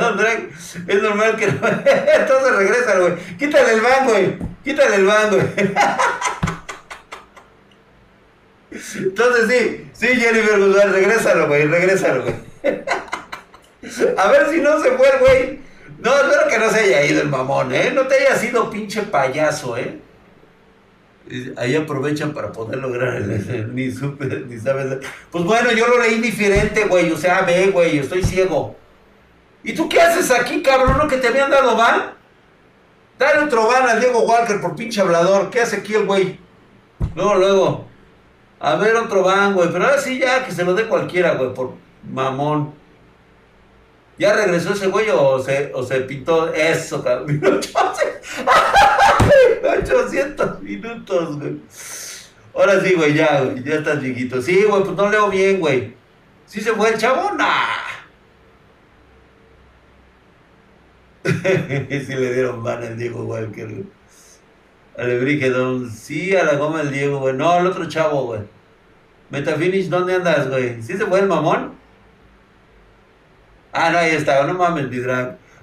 normal 1.01 1.35
que 1.37 1.47
no... 1.47 1.53
entonces 1.67 2.55
regrésalo, 2.55 3.09
güey. 3.09 3.37
Quítale 3.37 3.73
el 3.73 3.81
van, 3.81 4.05
güey. 4.05 4.37
Quítale 4.63 4.95
el 4.95 5.05
van, 5.05 5.29
güey. 5.29 5.43
Entonces 8.95 9.49
sí, 9.49 9.89
sí, 9.93 10.07
Jennifer 10.07 10.59
Guzmán, 10.59 10.91
regrésalo, 10.91 11.47
güey, 11.47 11.65
regrésalo, 11.65 12.23
güey. 12.23 12.35
A 14.17 14.27
ver 14.27 14.49
si 14.49 14.59
no 14.59 14.81
se 14.81 14.91
fue 14.91 15.07
güey. 15.19 15.59
No, 15.99 16.13
espero 16.13 16.49
que 16.49 16.57
no 16.57 16.69
se 16.69 16.81
haya 16.81 17.05
ido 17.05 17.21
el 17.21 17.29
mamón, 17.29 17.73
¿eh? 17.73 17.91
No 17.93 18.07
te 18.07 18.15
haya 18.15 18.35
sido 18.35 18.69
pinche 18.69 19.03
payaso, 19.03 19.77
¿eh? 19.77 20.01
Ahí 21.57 21.75
aprovechan 21.75 22.33
para 22.33 22.51
poder 22.51 22.77
lograr 22.77 23.15
el, 23.15 23.73
ni 23.73 23.91
super, 23.91 24.45
ni 24.45 24.59
sabes. 24.59 24.99
Pues 25.31 25.43
bueno, 25.43 25.71
yo 25.71 25.87
lo 25.87 25.99
leí 25.99 26.19
diferente, 26.21 26.85
güey. 26.85 27.11
O 27.11 27.17
sea, 27.17 27.41
ve, 27.41 27.71
güey, 27.71 27.97
estoy 27.97 28.23
ciego. 28.23 28.75
¿Y 29.63 29.73
tú 29.73 29.89
qué 29.89 29.99
haces 29.99 30.29
aquí, 30.29 30.61
cabrón? 30.61 30.97
¿No 30.97 31.07
que 31.07 31.17
te 31.17 31.27
habían 31.27 31.49
dado 31.49 31.75
van? 31.75 32.13
Dale 33.17 33.45
otro 33.45 33.67
van 33.67 33.89
al 33.89 33.99
Diego 33.99 34.21
Walker 34.21 34.61
por 34.61 34.75
pinche 34.75 35.01
hablador. 35.01 35.49
¿Qué 35.49 35.61
hace 35.61 35.77
aquí 35.77 35.95
el 35.95 36.05
güey? 36.05 36.39
Luego, 37.15 37.35
luego. 37.35 37.85
A 38.59 38.75
ver 38.75 38.95
otro 38.95 39.23
van, 39.23 39.53
güey. 39.55 39.69
Pero 39.71 39.85
ahora 39.85 39.99
sí 39.99 40.19
ya 40.19 40.45
que 40.45 40.51
se 40.51 40.63
lo 40.63 40.75
dé 40.75 40.87
cualquiera, 40.87 41.33
güey, 41.33 41.53
por 41.53 41.73
mamón. 42.03 42.73
¿Ya 44.17 44.33
regresó 44.33 44.73
ese 44.73 44.87
güey 44.87 45.09
o 45.09 45.39
se, 45.39 45.71
o 45.73 45.83
se 45.83 46.01
pintó 46.01 46.53
eso, 46.53 47.03
cabrón? 47.03 47.41
800 49.79 50.61
minutos, 50.61 51.39
güey. 51.39 51.57
Ahora 52.53 52.79
sí, 52.81 52.93
güey, 52.93 53.13
ya, 53.13 53.41
güey, 53.41 53.63
ya 53.63 53.75
estás 53.75 54.01
chiquito. 54.01 54.41
Sí, 54.41 54.63
güey, 54.63 54.83
pues 54.83 54.95
no 54.95 55.09
leo 55.09 55.29
bien, 55.29 55.59
güey. 55.59 55.93
¿Sí 56.45 56.61
se 56.61 56.71
fue 56.73 56.91
el 56.91 56.97
chavo? 56.97 57.33
Nah. 57.33 57.45
sí 61.25 62.13
le 62.13 62.33
dieron 62.33 62.63
van 62.63 62.83
al 62.83 62.97
Diego 62.97 63.25
Walker, 63.25 63.67
güey. 63.67 63.85
Alebrigedon, 64.97 65.91
sí, 65.91 66.33
a 66.35 66.45
la 66.45 66.55
goma 66.55 66.81
el 66.81 66.91
Diego, 66.91 67.19
güey. 67.19 67.35
No, 67.35 67.57
el 67.57 67.67
otro 67.67 67.89
chavo, 67.89 68.27
güey. 68.27 68.41
Metafinish, 69.29 69.89
¿dónde 69.89 70.15
andas, 70.15 70.49
güey? 70.49 70.81
¿Sí 70.81 70.93
se 70.93 71.05
fue 71.05 71.19
el 71.19 71.27
mamón? 71.27 71.73
Ah, 73.75 73.89
no, 73.91 73.97
ahí 73.97 74.11
estaba, 74.11 74.45
no 74.45 74.53
mames, 74.53 74.89
mi. 74.89 74.97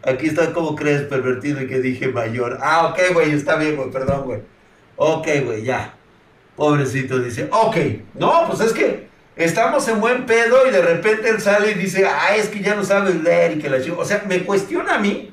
Aquí 0.04 0.26
está 0.26 0.52
como 0.52 0.76
crees, 0.76 1.02
pervertido, 1.02 1.62
y 1.62 1.66
que 1.66 1.80
dije 1.80 2.08
mayor. 2.08 2.58
Ah, 2.60 2.88
ok, 2.88 3.14
güey, 3.14 3.32
está 3.32 3.56
bien, 3.56 3.76
güey, 3.76 3.90
perdón, 3.90 4.24
güey. 4.24 4.40
Ok, 4.96 5.26
güey, 5.44 5.64
ya. 5.64 5.94
Pobrecito 6.56 7.18
dice, 7.18 7.48
ok. 7.50 7.76
No, 8.14 8.44
pues 8.48 8.60
es 8.60 8.72
que 8.72 9.08
estamos 9.36 9.88
en 9.88 10.00
buen 10.00 10.26
pedo 10.26 10.66
y 10.66 10.70
de 10.70 10.82
repente 10.82 11.28
él 11.28 11.40
sale 11.40 11.70
y 11.72 11.74
dice, 11.74 12.06
ah, 12.06 12.36
es 12.36 12.48
que 12.48 12.60
ya 12.60 12.74
no 12.74 12.84
sabes 12.84 13.22
leer 13.22 13.56
y 13.56 13.58
que 13.58 13.70
la 13.70 13.78
O 13.96 14.04
sea, 14.04 14.22
me 14.28 14.44
cuestiona 14.44 14.96
a 14.96 14.98
mí 14.98 15.32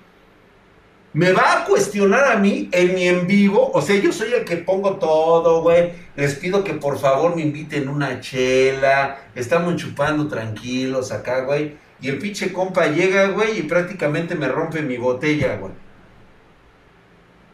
me 1.13 1.31
va 1.31 1.61
a 1.61 1.65
cuestionar 1.65 2.31
a 2.31 2.35
mí 2.37 2.69
en 2.71 2.93
mi 2.93 3.07
en 3.07 3.25
vivo. 3.25 3.71
O 3.73 3.81
sea, 3.81 3.95
yo 3.95 4.11
soy 4.11 4.33
el 4.33 4.45
que 4.45 4.57
pongo 4.57 4.97
todo, 4.97 5.61
güey. 5.61 5.91
Les 6.15 6.35
pido 6.35 6.63
que 6.63 6.73
por 6.73 6.99
favor 6.99 7.35
me 7.35 7.41
inviten 7.41 7.89
una 7.89 8.19
chela. 8.19 9.17
Estamos 9.33 9.75
chupando 9.77 10.27
tranquilos 10.27 11.11
acá, 11.11 11.41
güey. 11.41 11.77
Y 12.01 12.09
el 12.09 12.17
pinche 12.17 12.53
compa 12.53 12.87
llega, 12.87 13.27
güey, 13.29 13.59
y 13.59 13.63
prácticamente 13.63 14.35
me 14.35 14.47
rompe 14.47 14.81
mi 14.81 14.97
botella, 14.97 15.57
güey. 15.57 15.73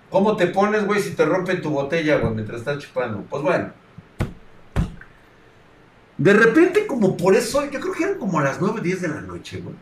¿Cómo 0.10 0.38
te 0.38 0.48
pones, 0.48 0.86
güey, 0.86 1.02
si 1.02 1.12
te 1.12 1.26
rompen 1.26 1.62
tu 1.62 1.72
botella, 1.72 2.18
güey, 2.18 2.34
mientras 2.34 2.60
estás 2.60 2.80
chupando? 2.80 3.24
Pues 3.30 3.41
bueno. 3.41 3.72
De 6.18 6.34
repente, 6.34 6.88
como 6.88 7.18
por 7.18 7.36
eso, 7.36 7.70
yo 7.70 7.80
creo 7.80 7.93
que 7.93 8.04
eran 8.04 8.20
como 8.20 8.39
las 8.39 8.62
9, 8.62 8.82
10 8.82 9.02
de 9.02 9.08
la 9.08 9.22
noche, 9.22 9.60
güey 9.60 9.76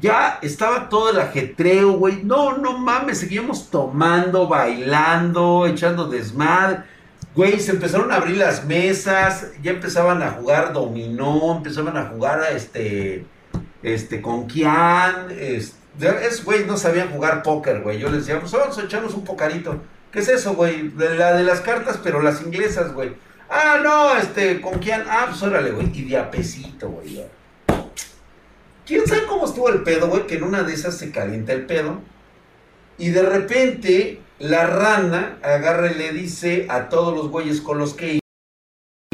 ya 0.00 0.38
estaba 0.42 0.88
todo 0.88 1.10
el 1.10 1.20
ajetreo, 1.20 1.92
güey. 1.92 2.22
No, 2.22 2.58
no 2.58 2.78
mames, 2.78 3.18
seguíamos 3.18 3.70
tomando, 3.70 4.46
bailando, 4.46 5.66
echando 5.66 6.08
desmadre. 6.08 6.82
Güey, 7.34 7.60
se 7.60 7.72
empezaron 7.72 8.12
a 8.12 8.16
abrir 8.16 8.38
las 8.38 8.64
mesas, 8.64 9.52
ya 9.62 9.72
empezaban 9.72 10.22
a 10.22 10.32
jugar 10.32 10.72
dominó, 10.72 11.56
empezaban 11.56 11.96
a 11.96 12.06
jugar 12.06 12.40
a 12.40 12.50
este, 12.50 13.26
este, 13.86 14.20
con 14.20 14.48
Kian, 14.48 15.28
es, 15.30 15.76
güey, 16.44 16.66
no 16.66 16.76
sabían 16.76 17.10
jugar 17.10 17.44
póker, 17.44 17.82
güey. 17.82 18.00
Yo 18.00 18.10
les 18.10 18.26
decía, 18.26 18.40
pues 18.40 18.50
vamos 18.50 18.76
a 18.76 18.82
echarnos 18.82 19.14
un 19.14 19.22
pocarito. 19.22 19.80
¿Qué 20.10 20.18
es 20.18 20.28
eso, 20.28 20.54
güey? 20.54 20.90
La 20.96 21.34
de 21.34 21.44
las 21.44 21.60
cartas, 21.60 22.00
pero 22.02 22.20
las 22.20 22.42
inglesas, 22.42 22.92
güey. 22.92 23.12
Ah, 23.48 23.78
no, 23.82 24.16
este, 24.16 24.60
con 24.60 24.80
Kian, 24.80 25.04
ah, 25.08 25.26
pues 25.28 25.40
órale, 25.44 25.70
güey. 25.70 25.86
Y 25.94 26.02
diapesito, 26.02 26.88
güey. 26.88 27.24
¿Quién 28.84 29.06
sabe 29.06 29.24
cómo 29.26 29.46
estuvo 29.46 29.68
el 29.68 29.84
pedo, 29.84 30.08
güey? 30.08 30.26
Que 30.26 30.34
en 30.34 30.42
una 30.42 30.64
de 30.64 30.74
esas 30.74 30.98
se 30.98 31.12
calienta 31.12 31.52
el 31.52 31.64
pedo. 31.66 32.00
Y 32.98 33.10
de 33.10 33.22
repente 33.22 34.20
la 34.40 34.66
rana 34.66 35.38
agarra 35.42 35.92
y 35.92 35.94
le 35.94 36.12
dice 36.12 36.66
a 36.68 36.88
todos 36.88 37.16
los 37.16 37.28
güeyes 37.28 37.60
con 37.60 37.78
los 37.78 37.94
que 37.94 38.18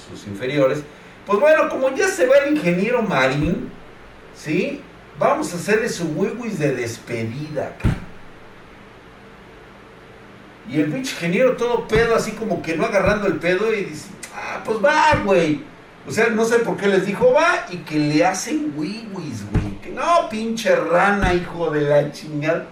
sus 0.09 0.27
inferiores, 0.27 0.83
pues 1.27 1.39
bueno, 1.39 1.69
como 1.69 1.95
ya 1.95 2.09
se 2.09 2.27
va 2.27 2.37
el 2.39 2.57
ingeniero 2.57 3.03
Marín, 3.03 3.71
¿sí? 4.37 4.81
Vamos 5.19 5.53
a 5.53 5.57
hacerle 5.57 5.89
su 5.89 6.07
wiwis 6.09 6.59
de 6.59 6.75
despedida, 6.75 7.77
Y 10.69 10.81
el 10.81 10.93
pinche 10.93 11.13
ingeniero 11.15 11.57
todo 11.57 11.87
pedo, 11.87 12.15
así 12.15 12.33
como 12.33 12.63
que 12.63 12.77
no 12.77 12.87
agarrando 12.87 13.27
el 13.27 13.39
pedo 13.39 13.73
y 13.75 13.85
dice, 13.85 14.09
ah, 14.35 14.63
pues 14.65 14.79
va, 14.83 15.21
güey. 15.25 15.61
O 16.07 16.11
sea, 16.11 16.29
no 16.29 16.45
sé 16.45 16.61
por 16.61 16.77
qué 16.77 16.89
les 16.89 17.07
dijo 17.07 17.33
va 17.33 17.67
y 17.71 17.79
que 17.79 17.97
le 17.97 18.25
hacen 18.25 18.73
wiwis, 18.77 19.51
güey. 19.51 19.79
Que 19.83 19.91
no, 19.91 20.29
pinche 20.29 20.75
rana, 20.75 21.35
hijo 21.35 21.71
de 21.71 21.83
la 21.83 22.11
chingada. 22.11 22.67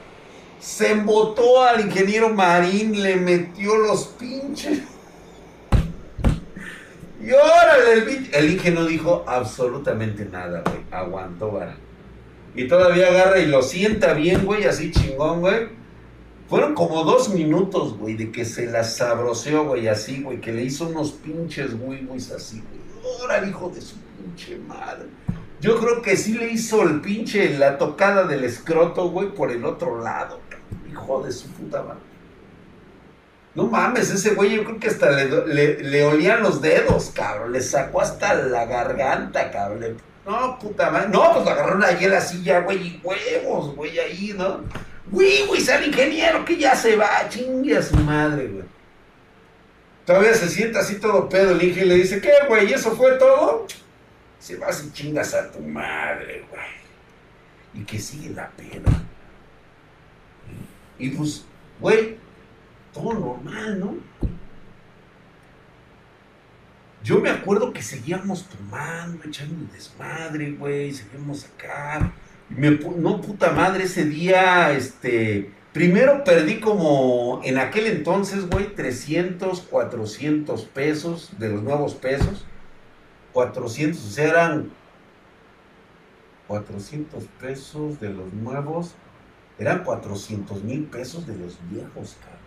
Se 0.58 0.92
embotó 0.92 1.62
al 1.62 1.80
ingeniero 1.80 2.30
Marín, 2.30 3.02
le 3.02 3.16
metió 3.16 3.76
los 3.76 4.08
pinches. 4.08 4.80
Y 7.20 7.30
órale, 7.32 7.92
el, 7.92 8.28
el 8.32 8.50
Inge 8.52 8.70
no 8.70 8.86
dijo 8.86 9.24
absolutamente 9.26 10.24
nada, 10.24 10.62
güey. 10.64 10.78
Aguantó, 10.90 11.52
vara. 11.52 11.76
Y 12.54 12.66
todavía 12.66 13.08
agarra 13.08 13.38
y 13.38 13.46
lo 13.46 13.62
sienta 13.62 14.14
bien, 14.14 14.44
güey, 14.44 14.64
así 14.64 14.90
chingón, 14.90 15.40
güey. 15.40 15.68
Fueron 16.48 16.74
como 16.74 17.04
dos 17.04 17.28
minutos, 17.28 17.96
güey, 17.96 18.16
de 18.16 18.32
que 18.32 18.44
se 18.44 18.66
la 18.66 18.82
sabroseó, 18.82 19.66
güey, 19.66 19.86
así, 19.86 20.22
güey, 20.22 20.40
que 20.40 20.52
le 20.52 20.64
hizo 20.64 20.88
unos 20.88 21.12
pinches 21.12 21.78
güey, 21.78 22.04
güey, 22.04 22.18
así, 22.18 22.60
güey. 22.60 23.20
Órale, 23.22 23.48
hijo 23.48 23.70
de 23.70 23.80
su 23.80 23.96
pinche 24.18 24.58
madre. 24.58 25.06
Yo 25.60 25.78
creo 25.78 26.02
que 26.02 26.16
sí 26.16 26.32
le 26.32 26.50
hizo 26.50 26.82
el 26.82 27.00
pinche, 27.02 27.56
la 27.56 27.78
tocada 27.78 28.24
del 28.24 28.44
escroto, 28.44 29.10
güey, 29.10 29.28
por 29.28 29.52
el 29.52 29.64
otro 29.64 30.02
lado, 30.02 30.40
hijo 30.90 31.22
de 31.22 31.30
su 31.30 31.48
puta 31.48 31.82
madre. 31.82 32.09
No 33.54 33.66
mames, 33.66 34.10
ese 34.10 34.34
güey 34.34 34.54
yo 34.54 34.64
creo 34.64 34.78
que 34.78 34.88
hasta 34.88 35.10
le, 35.10 36.04
olían 36.04 36.42
los 36.42 36.60
dedos, 36.62 37.10
cabrón. 37.14 37.52
Le 37.52 37.60
sacó 37.60 38.00
hasta 38.00 38.34
la 38.34 38.64
garganta, 38.66 39.50
cabrón. 39.50 39.96
No, 40.24 40.58
puta 40.58 40.90
madre. 40.90 41.08
No, 41.08 41.32
pues 41.32 41.44
lo 41.44 41.50
agarraron 41.50 41.82
en 41.82 42.10
la 42.10 42.20
silla, 42.20 42.60
güey, 42.60 42.78
y 42.78 43.00
huevos, 43.02 43.74
güey, 43.74 43.98
ahí, 43.98 44.34
¿no? 44.36 44.60
Güey, 45.10 45.46
güey, 45.46 45.60
sale 45.60 45.86
ingeniero 45.86 46.44
que 46.44 46.56
ya 46.56 46.76
se 46.76 46.94
va, 46.94 47.28
chingue 47.28 47.76
a 47.76 47.82
su 47.82 47.96
madre, 47.96 48.46
güey. 48.46 48.64
Todavía 50.04 50.34
se 50.34 50.48
sienta 50.48 50.80
así 50.80 50.96
todo 50.96 51.28
pedo 51.28 51.52
el 51.52 51.62
Inge 51.62 51.82
y 51.82 51.88
le 51.88 51.94
dice, 51.96 52.20
¿qué, 52.20 52.32
güey? 52.48 52.72
¿Eso 52.72 52.92
fue 52.96 53.12
todo? 53.12 53.66
Se 54.38 54.56
va 54.56 54.68
y 54.70 54.92
chingas 54.92 55.34
a 55.34 55.50
tu 55.50 55.60
madre, 55.60 56.44
güey. 56.50 57.82
Y 57.82 57.84
que 57.84 57.98
sigue 57.98 58.30
la 58.30 58.48
pena. 58.50 58.90
Y 60.98 61.10
pues, 61.10 61.44
güey, 61.80 62.16
todo 62.92 63.14
normal, 63.14 63.80
¿no? 63.80 63.96
Yo 67.02 67.18
me 67.18 67.30
acuerdo 67.30 67.72
que 67.72 67.82
seguíamos 67.82 68.46
tomando, 68.46 69.24
echando 69.24 69.72
desmadre, 69.72 70.52
güey, 70.52 70.92
seguíamos 70.92 71.46
acá. 71.46 72.12
no, 72.50 73.20
puta 73.22 73.52
madre, 73.52 73.84
ese 73.84 74.04
día, 74.04 74.72
este, 74.72 75.50
primero 75.72 76.24
perdí 76.24 76.60
como, 76.60 77.40
en 77.42 77.58
aquel 77.58 77.86
entonces, 77.86 78.50
güey, 78.50 78.74
300, 78.74 79.62
400 79.62 80.64
pesos 80.66 81.30
de 81.38 81.48
los 81.48 81.62
nuevos 81.62 81.94
pesos. 81.94 82.44
400, 83.32 84.04
o 84.04 84.10
sea, 84.10 84.28
eran 84.28 84.70
400 86.48 87.24
pesos 87.40 88.00
de 88.00 88.10
los 88.10 88.32
nuevos, 88.32 88.94
eran 89.58 89.84
400 89.84 90.64
mil 90.64 90.84
pesos 90.84 91.26
de 91.26 91.36
los 91.36 91.56
viejos, 91.70 92.16
cabrón. 92.20 92.39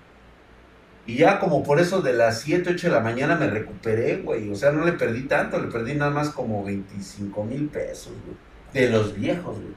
Y 1.05 1.17
ya 1.17 1.39
como 1.39 1.63
por 1.63 1.79
eso 1.79 2.01
de 2.01 2.13
las 2.13 2.41
7, 2.41 2.71
8 2.75 2.87
de 2.87 2.93
la 2.93 3.01
mañana 3.01 3.35
me 3.35 3.49
recuperé, 3.49 4.17
güey. 4.17 4.49
O 4.49 4.55
sea, 4.55 4.71
no 4.71 4.85
le 4.85 4.93
perdí 4.93 5.23
tanto, 5.23 5.59
le 5.59 5.67
perdí 5.67 5.95
nada 5.95 6.11
más 6.11 6.29
como 6.29 6.63
25 6.63 7.43
mil 7.43 7.67
pesos, 7.67 8.13
güey. 8.25 8.37
De 8.73 8.89
los 8.89 9.13
viejos, 9.13 9.57
güey. 9.59 9.75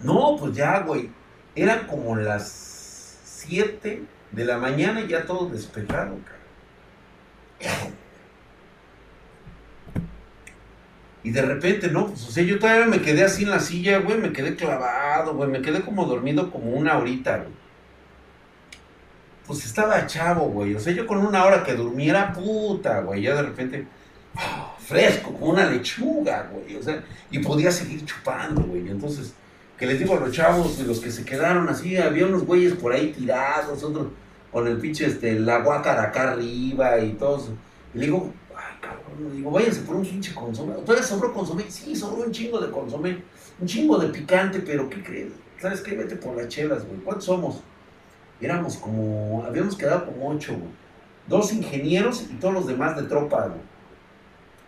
No, 0.00 0.36
pues 0.38 0.54
ya, 0.54 0.80
güey. 0.80 1.10
Eran 1.54 1.86
como 1.86 2.16
las 2.16 3.20
7 3.24 4.02
de 4.32 4.44
la 4.44 4.58
mañana 4.58 5.00
y 5.02 5.08
ya 5.08 5.24
todo 5.24 5.48
despejado, 5.48 6.18
cabrón. 6.24 8.05
Y 11.26 11.32
de 11.32 11.42
repente, 11.42 11.88
no, 11.88 12.06
pues, 12.06 12.24
o 12.28 12.30
sea, 12.30 12.44
yo 12.44 12.56
todavía 12.60 12.86
me 12.86 13.02
quedé 13.02 13.24
así 13.24 13.42
en 13.42 13.50
la 13.50 13.58
silla, 13.58 13.98
güey, 13.98 14.16
me 14.16 14.32
quedé 14.32 14.54
clavado, 14.54 15.34
güey, 15.34 15.50
me 15.50 15.60
quedé 15.60 15.80
como 15.80 16.04
dormido 16.04 16.52
como 16.52 16.70
una 16.70 16.96
horita, 16.96 17.38
güey. 17.38 17.50
Pues 19.44 19.64
estaba 19.64 20.06
chavo, 20.06 20.42
güey, 20.50 20.76
o 20.76 20.78
sea, 20.78 20.92
yo 20.92 21.04
con 21.04 21.18
una 21.18 21.44
hora 21.44 21.64
que 21.64 21.74
durmiera, 21.74 22.32
puta, 22.32 23.00
güey, 23.00 23.22
ya 23.22 23.34
de 23.34 23.42
repente, 23.42 23.88
fresco, 24.78 25.32
como 25.32 25.46
una 25.46 25.68
lechuga, 25.68 26.48
güey, 26.52 26.76
o 26.76 26.82
sea, 26.84 27.02
y 27.32 27.40
podía 27.40 27.72
seguir 27.72 28.04
chupando, 28.04 28.62
güey, 28.62 28.88
entonces, 28.88 29.34
que 29.76 29.84
les 29.84 29.98
digo 29.98 30.16
a 30.16 30.20
los 30.20 30.30
chavos, 30.30 30.78
los 30.78 31.00
que 31.00 31.10
se 31.10 31.24
quedaron 31.24 31.68
así, 31.68 31.96
había 31.96 32.26
unos 32.26 32.44
güeyes 32.44 32.74
por 32.74 32.92
ahí 32.92 33.10
tirados, 33.10 33.82
otros 33.82 34.06
con 34.52 34.68
el 34.68 34.78
pinche, 34.78 35.06
este, 35.06 35.40
la 35.40 35.58
guacara 35.58 36.04
acá 36.04 36.34
arriba 36.34 37.00
y 37.00 37.14
todo 37.14 37.48
Y 37.94 37.98
le 37.98 38.04
digo, 38.04 38.32
digo, 39.32 39.50
váyanse 39.50 39.82
por 39.82 39.96
un 39.96 40.04
pinche 40.04 40.34
consomé. 40.34 40.74
¿Todavía 40.74 41.02
sobró 41.02 41.32
consomé? 41.32 41.64
Sí, 41.68 41.94
sobró 41.94 42.24
un 42.24 42.32
chingo 42.32 42.60
de 42.60 42.70
consomé. 42.70 43.22
Un 43.60 43.66
chingo 43.66 43.98
de 43.98 44.08
picante, 44.08 44.60
pero 44.60 44.88
¿qué 44.90 45.02
crees? 45.02 45.32
¿Sabes 45.60 45.80
qué? 45.80 45.96
Vete 45.96 46.16
por 46.16 46.36
las 46.36 46.48
chelas, 46.48 46.86
güey. 46.86 47.00
¿Cuántos 47.00 47.24
somos? 47.24 47.60
Éramos 48.40 48.76
como, 48.76 49.44
habíamos 49.46 49.76
quedado 49.76 50.06
como 50.06 50.28
ocho, 50.28 50.52
güey. 50.52 50.70
Dos 51.26 51.52
ingenieros 51.52 52.26
y 52.30 52.34
todos 52.34 52.54
los 52.54 52.66
demás 52.66 52.96
de 52.96 53.04
tropa, 53.04 53.46
güey. 53.46 53.60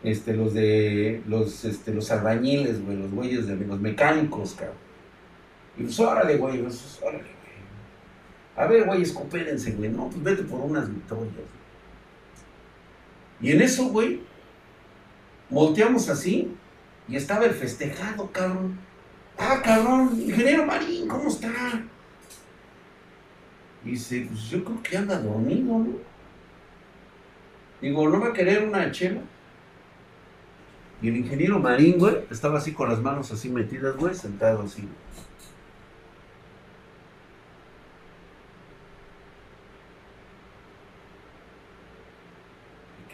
Este, 0.02 0.32
los 0.32 0.54
de, 0.54 1.22
los, 1.26 1.64
este, 1.64 1.92
los 1.92 2.10
albañiles, 2.10 2.84
güey, 2.84 2.96
los 2.96 3.10
güeyes 3.10 3.46
de 3.46 3.56
los 3.56 3.80
mecánicos, 3.80 4.54
cabrón. 4.54 4.76
Y 5.76 5.82
pues, 5.82 6.00
órale, 6.00 6.36
güey, 6.36 6.62
pues, 6.62 6.98
órale, 7.02 7.18
güey. 7.18 7.38
A 8.56 8.66
ver, 8.66 8.86
güey, 8.86 9.02
escopérense, 9.02 9.72
güey. 9.72 9.90
No, 9.90 10.08
pues 10.08 10.22
vete 10.22 10.42
por 10.44 10.60
unas 10.60 10.88
victorias, 10.88 11.34
y 13.40 13.52
en 13.52 13.62
eso, 13.62 13.86
güey, 13.88 14.20
volteamos 15.48 16.08
así 16.08 16.54
y 17.08 17.16
estaba 17.16 17.44
el 17.44 17.54
festejado, 17.54 18.30
cabrón. 18.32 18.78
Ah, 19.38 19.60
cabrón, 19.62 20.20
ingeniero 20.20 20.66
Marín, 20.66 21.06
¿cómo 21.06 21.28
está? 21.28 21.50
Dice, 23.84 24.26
pues 24.28 24.42
yo 24.50 24.64
creo 24.64 24.82
que 24.82 24.96
anda 24.96 25.20
dormido, 25.20 25.78
¿no? 25.78 26.08
Digo, 27.80 28.08
¿no 28.08 28.20
va 28.20 28.28
a 28.28 28.32
querer 28.32 28.64
una 28.64 28.90
chela? 28.90 29.20
Y 31.00 31.08
el 31.08 31.16
ingeniero 31.18 31.60
Marín, 31.60 31.96
güey, 31.98 32.24
estaba 32.30 32.58
así 32.58 32.72
con 32.72 32.88
las 32.88 33.00
manos 33.00 33.30
así 33.30 33.48
metidas, 33.48 33.96
güey, 33.96 34.14
sentado 34.14 34.62
así. 34.62 34.88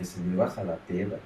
Que 0.04 0.10
se 0.10 0.20
me 0.20 0.36
baja 0.36 0.62
la 0.62 0.76
peda. 0.76 1.18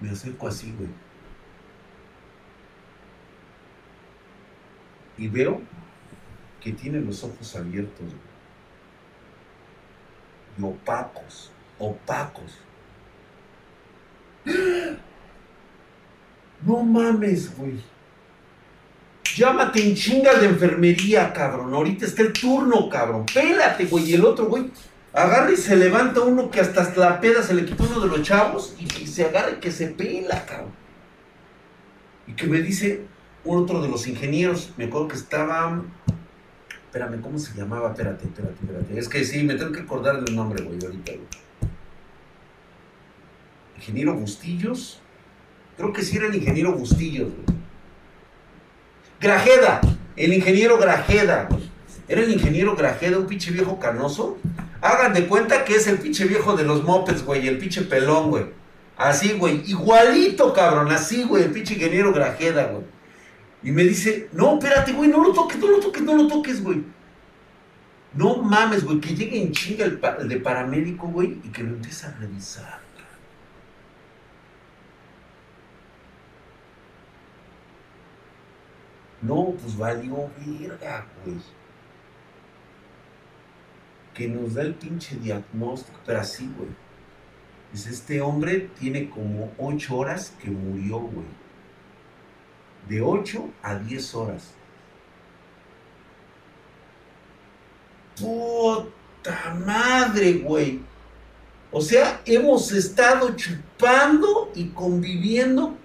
Me 0.00 0.10
acerco 0.10 0.46
así, 0.46 0.72
güey. 0.78 0.88
Y 5.18 5.28
veo 5.28 5.60
que 6.60 6.72
tiene 6.72 7.00
los 7.00 7.24
ojos 7.24 7.56
abiertos, 7.56 8.14
Y 10.56 10.62
opacos, 10.62 11.50
opacos. 11.78 12.58
No 16.62 16.82
mames, 16.82 17.56
güey. 17.56 17.80
Llámate 19.36 19.82
en 19.82 19.94
chingas 19.94 20.40
de 20.40 20.48
enfermería, 20.48 21.32
cabrón. 21.32 21.72
Ahorita 21.72 22.04
está 22.04 22.22
el 22.22 22.32
turno, 22.32 22.88
cabrón. 22.88 23.24
Pélate, 23.32 23.86
güey. 23.86 24.10
Y 24.10 24.14
el 24.14 24.24
otro, 24.24 24.46
güey, 24.46 24.70
agarra 25.12 25.52
y 25.52 25.56
se 25.56 25.76
levanta 25.76 26.20
uno 26.20 26.50
que 26.50 26.60
hasta 26.60 26.92
la 26.96 27.20
peda 27.20 27.42
se 27.42 27.54
le 27.54 27.64
quitó 27.64 27.84
uno 27.84 28.00
de 28.00 28.08
los 28.08 28.22
chavos 28.22 28.74
y, 28.78 29.06
se 29.06 29.24
agarra 29.24 29.52
y 29.52 29.60
que 29.60 29.70
se 29.70 29.88
pela, 29.88 30.44
cabrón. 30.44 30.72
Y 32.26 32.32
que 32.32 32.46
me 32.46 32.60
dice 32.60 33.06
otro 33.44 33.80
de 33.80 33.88
los 33.88 34.06
ingenieros, 34.06 34.72
me 34.76 34.84
acuerdo 34.84 35.08
que 35.08 35.16
estaba. 35.16 35.82
Espérame, 36.86 37.20
¿cómo 37.20 37.38
se 37.38 37.56
llamaba? 37.56 37.90
Espérate, 37.90 38.26
espérate, 38.26 38.56
espérate. 38.60 38.98
Es 38.98 39.08
que 39.08 39.24
sí, 39.24 39.44
me 39.44 39.54
tengo 39.54 39.72
que 39.72 39.80
acordar 39.80 40.22
del 40.22 40.34
nombre, 40.34 40.62
güey, 40.62 40.78
ahorita, 40.84 41.12
güey. 41.12 41.26
Ingeniero 43.76 44.14
Bustillos. 44.14 45.00
Creo 45.80 45.94
que 45.94 46.02
sí 46.02 46.18
era 46.18 46.26
el 46.26 46.34
ingeniero 46.34 46.74
Bustillos, 46.74 47.30
güey. 47.32 47.58
Grajeda, 49.18 49.80
el 50.14 50.34
ingeniero 50.34 50.76
Grajeda, 50.76 51.46
güey. 51.48 51.70
Era 52.06 52.20
el 52.20 52.30
ingeniero 52.30 52.76
Grajeda, 52.76 53.16
un 53.16 53.26
pinche 53.26 53.50
viejo 53.50 53.78
canoso. 53.78 54.36
Hagan 54.82 55.14
de 55.14 55.26
cuenta 55.26 55.64
que 55.64 55.76
es 55.76 55.86
el 55.86 55.96
pinche 55.96 56.26
viejo 56.26 56.54
de 56.54 56.64
los 56.64 56.84
mopeds, 56.84 57.24
güey, 57.24 57.48
el 57.48 57.56
pinche 57.56 57.80
pelón, 57.80 58.28
güey. 58.28 58.44
Así, 58.98 59.32
güey, 59.38 59.62
igualito, 59.70 60.52
cabrón, 60.52 60.92
así, 60.92 61.22
güey, 61.22 61.44
el 61.44 61.50
pinche 61.50 61.72
ingeniero 61.72 62.12
Grajeda, 62.12 62.66
güey. 62.66 62.84
Y 63.62 63.72
me 63.72 63.84
dice, 63.84 64.28
no, 64.32 64.58
espérate, 64.58 64.92
güey, 64.92 65.08
no 65.08 65.24
lo 65.24 65.32
toques, 65.32 65.56
no 65.56 65.68
lo 65.68 65.80
toques, 65.80 66.02
no 66.02 66.14
lo 66.14 66.28
toques, 66.28 66.62
güey. 66.62 66.84
No 68.12 68.36
mames, 68.42 68.84
güey, 68.84 69.00
que 69.00 69.14
llegue 69.14 69.40
en 69.40 69.52
chinga 69.52 69.86
el, 69.86 69.98
el 70.18 70.28
de 70.28 70.36
paramédico, 70.40 71.08
güey, 71.08 71.38
y 71.42 71.48
que 71.48 71.62
lo 71.62 71.70
empiece 71.70 72.06
a 72.06 72.10
revisar. 72.20 72.79
No, 79.22 79.54
pues 79.60 79.76
valió 79.76 80.30
verga, 80.38 81.06
güey. 81.24 81.38
Que 84.14 84.28
nos 84.28 84.54
da 84.54 84.62
el 84.62 84.74
pinche 84.74 85.16
diagnóstico, 85.16 85.98
pero 86.06 86.20
así, 86.20 86.50
güey. 86.56 86.70
Dice, 87.72 87.90
este 87.90 88.20
hombre 88.20 88.70
tiene 88.78 89.08
como 89.08 89.52
8 89.58 89.96
horas 89.96 90.34
que 90.42 90.50
murió, 90.50 90.98
güey. 90.98 91.26
De 92.88 93.00
8 93.00 93.48
a 93.62 93.76
10 93.76 94.14
horas. 94.14 94.54
Puta 98.18 99.54
madre, 99.64 100.34
güey. 100.34 100.80
O 101.70 101.80
sea, 101.80 102.20
hemos 102.24 102.72
estado 102.72 103.36
chupando 103.36 104.50
y 104.54 104.70
conviviendo, 104.70 105.76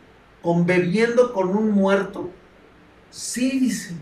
conviviendo 0.41 1.31
con 1.31 1.55
un 1.55 1.69
muerto. 1.71 2.31
Sí, 3.15 3.59
dice. 3.59 3.95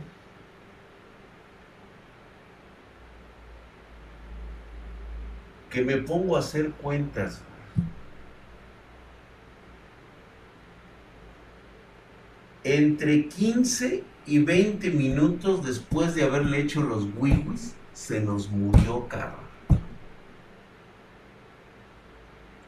Que 5.70 5.84
me 5.84 5.98
pongo 5.98 6.36
a 6.36 6.40
hacer 6.40 6.72
cuentas. 6.72 7.40
Entre 12.64 13.28
15 13.30 14.04
y 14.26 14.40
20 14.40 14.90
minutos 14.90 15.64
después 15.64 16.16
de 16.16 16.24
haberle 16.24 16.62
hecho 16.62 16.82
los 16.82 17.08
wiwis, 17.16 17.76
se 17.94 18.20
nos 18.20 18.50
murió 18.50 19.08
carro. 19.08 19.44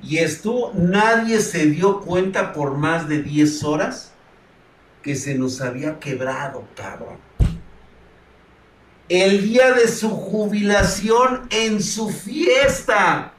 Y 0.03 0.17
esto 0.17 0.73
nadie 0.75 1.39
se 1.39 1.65
dio 1.71 2.01
cuenta 2.01 2.53
por 2.53 2.77
más 2.77 3.09
de 3.09 3.23
10 3.23 3.63
horas 3.63 4.14
que 5.05 5.15
se 5.15 5.35
nos 5.35 5.61
había 5.61 5.99
quebrado, 5.99 6.67
cabrón. 6.75 7.19
El 9.07 9.43
día 9.43 9.71
de 9.71 9.87
su 9.87 10.09
jubilación 10.09 11.47
en 11.51 11.79
su 11.79 12.09
fiesta. 12.09 13.31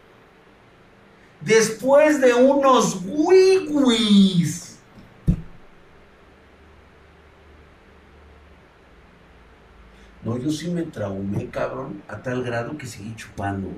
Después 1.41 2.21
de 2.21 2.35
unos 2.35 3.01
wiwis. 3.05 4.79
No, 10.23 10.39
yo 10.39 10.53
sí 10.53 10.71
me 10.71 10.83
traumé, 10.83 11.49
cabrón, 11.49 12.01
a 12.07 12.23
tal 12.23 12.45
grado 12.45 12.79
que 12.79 12.87
seguí 12.87 13.13
chupando. 13.17 13.71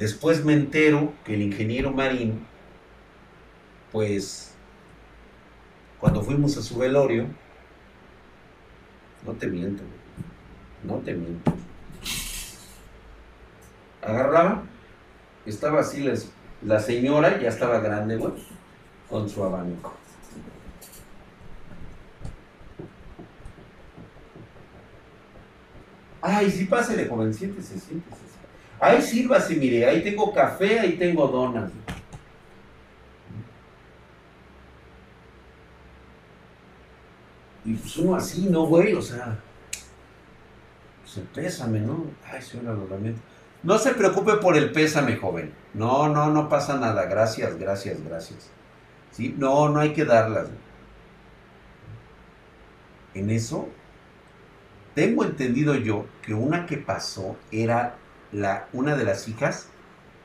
Después 0.00 0.44
me 0.44 0.54
entero 0.54 1.12
que 1.24 1.34
el 1.34 1.42
ingeniero 1.42 1.92
Marín, 1.92 2.44
pues, 3.92 4.54
cuando 6.00 6.22
fuimos 6.22 6.56
a 6.56 6.62
su 6.62 6.76
velorio, 6.76 7.26
no 9.24 9.34
te 9.34 9.46
miento, 9.46 9.84
no 10.82 10.96
te 10.96 11.14
miento. 11.14 11.52
Agarraba, 14.02 14.64
estaba 15.46 15.80
así, 15.80 16.04
la 16.62 16.80
señora 16.80 17.40
ya 17.40 17.48
estaba 17.48 17.78
grande, 17.78 18.16
güey 18.16 18.32
con 19.10 19.28
su 19.28 19.42
abanico. 19.42 19.92
Ay, 26.22 26.50
sí, 26.50 26.66
pásele, 26.66 27.06
joven, 27.06 27.34
siéntese, 27.34 27.78
siéntese. 27.78 28.29
Ay, 28.80 29.02
sírvase, 29.02 29.56
mire, 29.56 29.86
ahí 29.86 30.02
tengo 30.02 30.32
café, 30.32 30.80
ahí 30.80 30.92
tengo 30.96 31.28
donas. 31.28 31.70
Y 37.64 37.74
pues 37.74 37.96
uno 37.98 38.16
así, 38.16 38.48
¿no, 38.48 38.64
güey? 38.64 38.94
O 38.94 39.02
sea, 39.02 39.38
pues 41.02 41.26
pésame, 41.34 41.80
¿no? 41.80 42.06
Ay, 42.24 42.40
señora, 42.40 42.72
lo 42.72 42.88
lamento. 42.88 43.20
No 43.62 43.78
se 43.78 43.92
preocupe 43.92 44.36
por 44.36 44.56
el 44.56 44.72
pésame, 44.72 45.16
joven. 45.16 45.52
No, 45.74 46.08
no, 46.08 46.30
no 46.30 46.48
pasa 46.48 46.78
nada. 46.78 47.04
Gracias, 47.04 47.58
gracias, 47.58 48.02
gracias. 48.02 48.50
¿Sí? 49.10 49.34
No, 49.36 49.68
no 49.68 49.80
hay 49.80 49.92
que 49.92 50.06
darlas. 50.06 50.48
En 53.12 53.28
eso, 53.28 53.68
tengo 54.94 55.24
entendido 55.24 55.74
yo 55.74 56.06
que 56.22 56.32
una 56.32 56.64
que 56.64 56.78
pasó 56.78 57.36
era 57.50 57.96
la, 58.32 58.68
una 58.72 58.96
de 58.96 59.04
las 59.04 59.28
hijas 59.28 59.68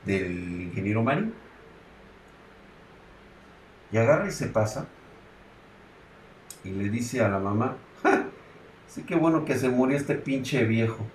del 0.04 0.62
ingeniero 0.62 1.02
Mari. 1.02 1.32
Y 3.92 3.98
agarra 3.98 4.28
y 4.28 4.32
se 4.32 4.46
pasa 4.46 4.86
y 6.64 6.70
le 6.70 6.88
dice 6.90 7.22
a 7.22 7.28
la 7.28 7.38
mamá, 7.38 7.76
sí 8.88 9.02
que 9.02 9.14
bueno 9.14 9.44
que 9.44 9.56
se 9.56 9.68
murió 9.68 9.96
este 9.96 10.16
pinche 10.16 10.64
viejo. 10.64 11.06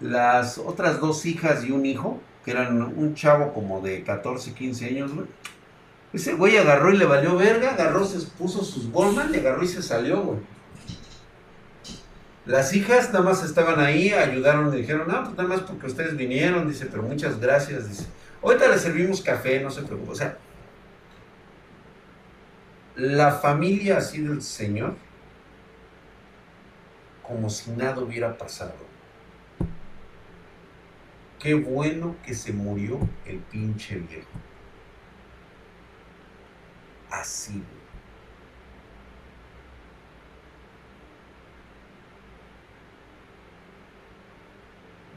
las 0.00 0.58
otras 0.58 1.00
dos 1.00 1.26
hijas 1.26 1.64
y 1.64 1.72
un 1.72 1.84
hijo, 1.84 2.20
que 2.44 2.52
eran 2.52 2.80
un 2.82 3.14
chavo 3.14 3.52
como 3.52 3.80
de 3.80 4.02
14, 4.04 4.54
15 4.54 4.86
años, 4.86 5.14
güey. 5.14 5.26
Ese 6.12 6.34
güey 6.34 6.56
agarró 6.56 6.92
y 6.92 6.96
le 6.96 7.04
valió 7.04 7.36
verga, 7.36 7.72
agarró, 7.72 8.04
se 8.04 8.24
puso 8.28 8.64
sus 8.64 8.90
Goldman, 8.90 9.32
le 9.32 9.40
agarró 9.40 9.62
y 9.62 9.68
se 9.68 9.82
salió, 9.82 10.22
güey. 10.22 10.38
Las 12.48 12.72
hijas 12.72 13.12
nada 13.12 13.22
más 13.22 13.44
estaban 13.44 13.78
ahí, 13.78 14.10
ayudaron, 14.10 14.72
y 14.72 14.78
dijeron, 14.78 15.06
no, 15.06 15.22
pues 15.22 15.36
nada 15.36 15.50
más 15.50 15.60
porque 15.60 15.86
ustedes 15.86 16.16
vinieron, 16.16 16.66
dice, 16.66 16.86
pero 16.86 17.02
muchas 17.02 17.38
gracias, 17.38 17.86
dice. 17.86 18.06
Ahorita 18.42 18.68
le 18.68 18.78
servimos 18.78 19.20
café, 19.20 19.60
no 19.60 19.70
se 19.70 19.82
preocupe. 19.82 20.12
O 20.12 20.14
sea, 20.14 20.38
la 22.96 23.32
familia 23.32 23.98
así 23.98 24.22
del 24.22 24.40
Señor, 24.40 24.94
como 27.22 27.50
si 27.50 27.70
nada 27.72 28.00
hubiera 28.00 28.38
pasado. 28.38 28.72
Qué 31.38 31.52
bueno 31.52 32.16
que 32.24 32.32
se 32.32 32.54
murió 32.54 32.98
el 33.26 33.40
pinche 33.40 33.96
viejo. 33.96 34.26
Así. 37.10 37.62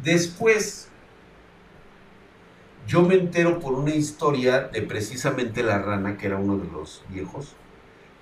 Después, 0.04 0.89
yo 2.88 3.02
me 3.04 3.16
entero 3.16 3.60
por 3.60 3.74
una 3.74 3.93
historia 3.93 4.62
de 4.62 4.82
precisamente 4.82 5.64
la 5.64 5.80
rana, 5.80 6.18
que 6.18 6.28
era 6.28 6.38
uno 6.38 6.58
de 6.58 6.72
los 6.72 7.04
viejos, 7.10 7.56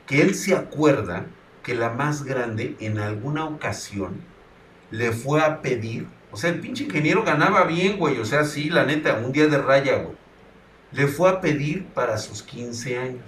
que 0.05 0.21
él 0.21 0.35
se 0.35 0.55
acuerda 0.55 1.25
que 1.63 1.75
la 1.75 1.89
más 1.89 2.23
grande 2.23 2.75
en 2.79 2.99
alguna 2.99 3.45
ocasión 3.45 4.21
le 4.91 5.11
fue 5.11 5.41
a 5.41 5.61
pedir 5.61 6.07
o 6.31 6.37
sea, 6.37 6.51
el 6.51 6.59
pinche 6.59 6.83
ingeniero 6.83 7.23
ganaba 7.23 7.63
bien, 7.65 7.97
güey. 7.97 8.19
O 8.19 8.25
sea, 8.25 8.43
sí, 8.45 8.69
la 8.69 8.85
neta, 8.85 9.15
un 9.15 9.31
día 9.31 9.47
de 9.47 9.57
raya, 9.57 9.97
güey. 9.97 10.15
Le 10.91 11.07
fue 11.07 11.29
a 11.29 11.41
pedir 11.41 11.85
para 11.87 12.17
sus 12.17 12.43
15 12.43 12.97
años. 12.97 13.25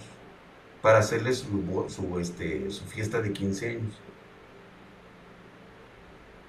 Para 0.82 0.99
hacerle 0.99 1.34
su, 1.34 2.19
este, 2.19 2.69
su 2.72 2.86
fiesta 2.86 3.22
de 3.22 3.34
15 3.34 3.69
años. 3.69 3.99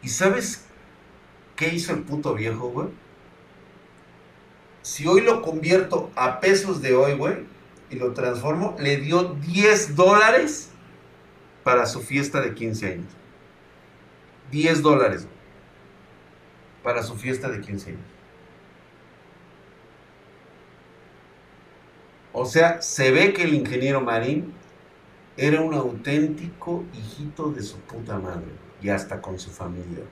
¿Y 0.02 0.08
sabes 0.08 0.66
qué 1.62 1.72
hizo 1.72 1.92
el 1.92 2.02
puto 2.02 2.34
viejo, 2.34 2.70
güey? 2.70 2.88
Si 4.82 5.06
hoy 5.06 5.20
lo 5.20 5.42
convierto 5.42 6.10
a 6.16 6.40
pesos 6.40 6.82
de 6.82 6.92
hoy, 6.96 7.14
güey, 7.14 7.46
y 7.88 7.94
lo 7.94 8.12
transformo, 8.14 8.74
le 8.80 8.96
dio 8.96 9.34
10 9.34 9.94
dólares 9.94 10.70
para 11.62 11.86
su 11.86 12.00
fiesta 12.00 12.40
de 12.40 12.52
15 12.52 12.86
años. 12.86 13.12
10 14.50 14.82
dólares, 14.82 15.28
para 16.82 17.04
su 17.04 17.14
fiesta 17.14 17.48
de 17.48 17.60
15 17.60 17.90
años. 17.90 18.02
O 22.32 22.44
sea, 22.44 22.82
se 22.82 23.12
ve 23.12 23.32
que 23.32 23.44
el 23.44 23.54
ingeniero 23.54 24.00
Marín 24.00 24.52
era 25.36 25.60
un 25.60 25.74
auténtico 25.74 26.82
hijito 26.92 27.52
de 27.52 27.62
su 27.62 27.78
puta 27.82 28.18
madre 28.18 28.50
y 28.82 28.88
hasta 28.88 29.22
con 29.22 29.38
su 29.38 29.50
familia. 29.50 30.02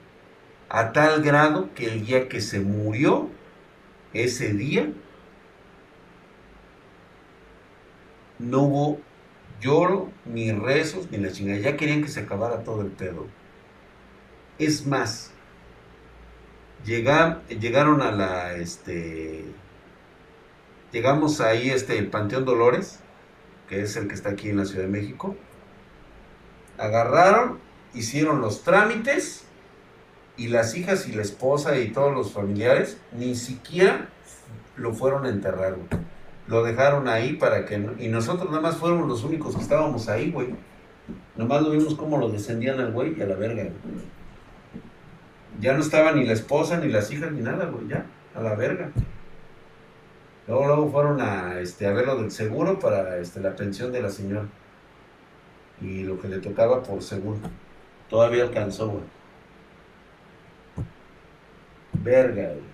A 0.73 0.93
tal 0.93 1.21
grado 1.21 1.69
que 1.75 1.85
el 1.85 2.05
día 2.05 2.29
que 2.29 2.39
se 2.39 2.61
murió, 2.61 3.27
ese 4.13 4.53
día, 4.53 4.89
no 8.39 8.61
hubo 8.61 9.01
lloro, 9.59 10.09
ni 10.23 10.53
rezos, 10.53 11.11
ni 11.11 11.17
la 11.17 11.29
chingada. 11.29 11.59
Ya 11.59 11.75
querían 11.75 12.01
que 12.01 12.07
se 12.07 12.21
acabara 12.21 12.63
todo 12.63 12.83
el 12.83 12.87
pedo. 12.87 13.27
Es 14.59 14.87
más, 14.87 15.33
llegaron 16.85 18.01
a 18.01 18.11
la, 18.13 18.55
este, 18.55 19.43
llegamos 20.93 21.41
ahí, 21.41 21.69
este, 21.69 21.97
el 21.97 22.07
Panteón 22.07 22.45
Dolores, 22.45 23.01
que 23.67 23.81
es 23.81 23.97
el 23.97 24.07
que 24.07 24.15
está 24.15 24.29
aquí 24.29 24.47
en 24.47 24.55
la 24.55 24.65
Ciudad 24.65 24.85
de 24.85 24.91
México. 24.91 25.35
Agarraron, 26.77 27.59
hicieron 27.93 28.39
los 28.39 28.63
trámites 28.63 29.50
y 30.37 30.47
las 30.47 30.75
hijas 30.75 31.07
y 31.07 31.11
la 31.11 31.21
esposa 31.21 31.77
y 31.77 31.91
todos 31.91 32.13
los 32.13 32.31
familiares 32.31 32.97
ni 33.11 33.35
siquiera 33.35 34.09
lo 34.75 34.93
fueron 34.93 35.25
a 35.25 35.29
enterrar. 35.29 35.75
lo 36.47 36.63
dejaron 36.63 37.07
ahí 37.07 37.33
para 37.33 37.65
que... 37.65 37.75
y 37.99 38.07
nosotros 38.07 38.49
nada 38.49 38.61
más 38.61 38.77
fuéramos 38.77 39.07
los 39.07 39.23
únicos 39.23 39.55
que 39.55 39.61
estábamos 39.61 40.09
ahí, 40.09 40.31
güey. 40.31 40.49
Nomás 41.35 41.61
lo 41.61 41.71
vimos 41.71 41.95
como 41.95 42.17
lo 42.17 42.29
descendían 42.29 42.79
al 42.79 42.91
güey 42.91 43.17
y 43.17 43.21
a 43.21 43.25
la 43.25 43.35
verga. 43.35 43.69
Ya 45.59 45.73
no 45.73 45.81
estaba 45.81 46.11
ni 46.11 46.25
la 46.25 46.33
esposa, 46.33 46.77
ni 46.77 46.91
las 46.91 47.11
hijas, 47.11 47.31
ni 47.31 47.41
nada, 47.41 47.65
güey. 47.65 47.87
Ya, 47.87 48.05
a 48.35 48.41
la 48.41 48.55
verga. 48.55 48.89
Luego, 50.47 50.65
luego 50.65 50.91
fueron 50.91 51.21
a, 51.21 51.59
este, 51.59 51.87
a 51.87 51.93
ver 51.93 52.05
lo 52.05 52.17
del 52.17 52.31
seguro 52.31 52.79
para 52.79 53.17
este, 53.17 53.39
la 53.39 53.55
pensión 53.55 53.91
de 53.91 54.01
la 54.01 54.09
señora. 54.09 54.47
Y 55.81 56.03
lo 56.03 56.19
que 56.19 56.27
le 56.27 56.39
tocaba 56.39 56.83
por 56.83 57.01
seguro. 57.01 57.39
Todavía 58.09 58.43
alcanzó, 58.43 58.89
güey. 58.89 59.20
Verga, 62.03 62.49
güey. 62.49 62.71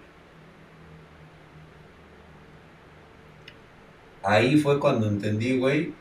Ahí 4.23 4.57
fue 4.59 4.79
cuando 4.79 5.07
entendí, 5.07 5.57
güey, 5.57 5.93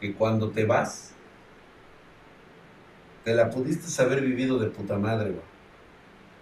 que 0.00 0.14
cuando 0.14 0.50
te 0.50 0.64
vas, 0.64 1.12
te 3.24 3.34
la 3.34 3.50
pudiste 3.50 4.02
haber 4.02 4.22
vivido 4.22 4.58
de 4.58 4.70
puta 4.70 4.96
madre, 4.96 5.30
güey. 5.30 5.42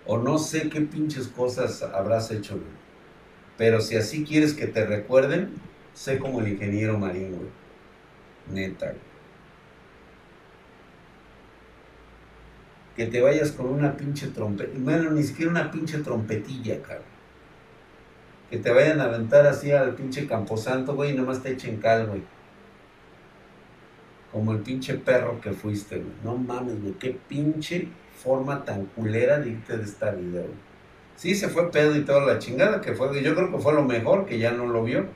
O 0.07 0.19
no 0.19 0.39
sé 0.39 0.69
qué 0.69 0.83
pinches 0.83 1.27
cosas 1.27 1.83
habrás 1.83 2.31
hecho, 2.31 2.55
güey. 2.55 2.87
Pero 3.59 3.81
si 3.81 3.97
así 3.97 4.25
quieres 4.25 4.55
que 4.55 4.67
te 4.67 4.87
recuerden, 4.87 5.55
sé 5.95 6.19
como 6.19 6.41
el 6.41 6.49
ingeniero 6.49 6.99
marino, 6.99 7.39
güey. 7.39 7.51
Neta, 8.53 8.87
güey. 8.87 9.16
Que 12.97 13.07
te 13.07 13.21
vayas 13.21 13.53
con 13.53 13.67
una 13.67 13.97
pinche 13.97 14.29
trompeta. 14.29 14.73
Bueno, 14.79 15.11
ni 15.11 15.23
siquiera 15.23 15.51
una 15.51 15.71
pinche 15.71 15.99
trompetilla, 15.99 16.81
cabrón 16.83 17.17
que 18.51 18.59
te 18.59 18.71
vayan 18.71 19.01
a 19.01 19.05
aventar 19.05 19.47
así 19.47 19.73
al 19.73 19.95
pinche 19.95 20.27
camposanto, 20.27 20.95
güey, 20.95 21.13
y 21.13 21.15
nomás 21.15 21.43
te 21.43 21.53
echen 21.53 21.79
cal, 21.79 22.07
güey. 22.07 22.23
Como 24.31 24.53
el 24.53 24.59
pinche 24.61 24.95
perro 24.95 25.41
que 25.41 25.53
fuiste, 25.53 25.97
güey. 25.97 26.13
No 26.23 26.37
mames, 26.37 26.81
güey, 26.81 26.95
qué 26.95 27.19
pinche 27.29 27.89
forma 28.23 28.65
tan 28.65 28.87
culera 28.87 29.39
de 29.41 29.51
irte 29.51 29.77
de 29.77 29.85
esta 29.85 30.13
vida, 30.13 30.41
güey. 30.43 30.67
Sí, 31.17 31.35
se 31.35 31.49
fue 31.49 31.71
pedo 31.71 31.97
y 31.97 32.05
toda 32.05 32.25
la 32.27 32.39
chingada 32.39 32.81
que 32.81 32.93
fue, 32.93 33.23
yo 33.23 33.35
creo 33.35 33.51
que 33.51 33.59
fue 33.59 33.73
lo 33.73 33.83
mejor, 33.83 34.27
que 34.27 34.39
ya 34.39 34.53
no 34.53 34.67
lo 34.67 34.85
vio. 34.85 35.07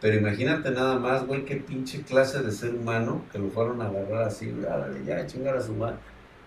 Pero 0.00 0.16
imagínate 0.16 0.70
nada 0.72 0.98
más, 0.98 1.26
güey, 1.26 1.44
qué 1.44 1.56
pinche 1.56 2.02
clase 2.02 2.42
de 2.42 2.50
ser 2.50 2.74
humano 2.74 3.22
que 3.30 3.38
lo 3.38 3.50
fueron 3.50 3.82
a 3.82 3.86
agarrar 3.86 4.24
así, 4.24 4.50
güey, 4.50 4.66
ya, 5.04 5.26
chingar 5.26 5.56
a 5.56 5.60
su 5.60 5.74
madre 5.74 5.98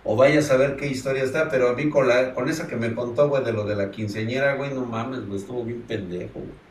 o 0.06 0.16
vaya 0.16 0.40
a 0.40 0.44
saber 0.44 0.78
qué 0.78 0.88
historia 0.88 1.24
está, 1.24 1.50
pero 1.50 1.68
a 1.68 1.74
mí 1.74 1.90
con, 1.90 2.08
esa 2.48 2.68
que 2.68 2.76
me 2.76 2.94
contó, 2.94 3.28
güey, 3.28 3.44
de 3.44 3.52
lo 3.52 3.66
de 3.66 3.76
la 3.76 3.90
quinceañera, 3.90 4.54
güey, 4.54 4.72
no 4.72 4.86
mames, 4.86 5.26
güey, 5.26 5.40
estuvo 5.40 5.66
bien 5.66 5.82
pendejo, 5.82 6.40
güey. 6.40 6.66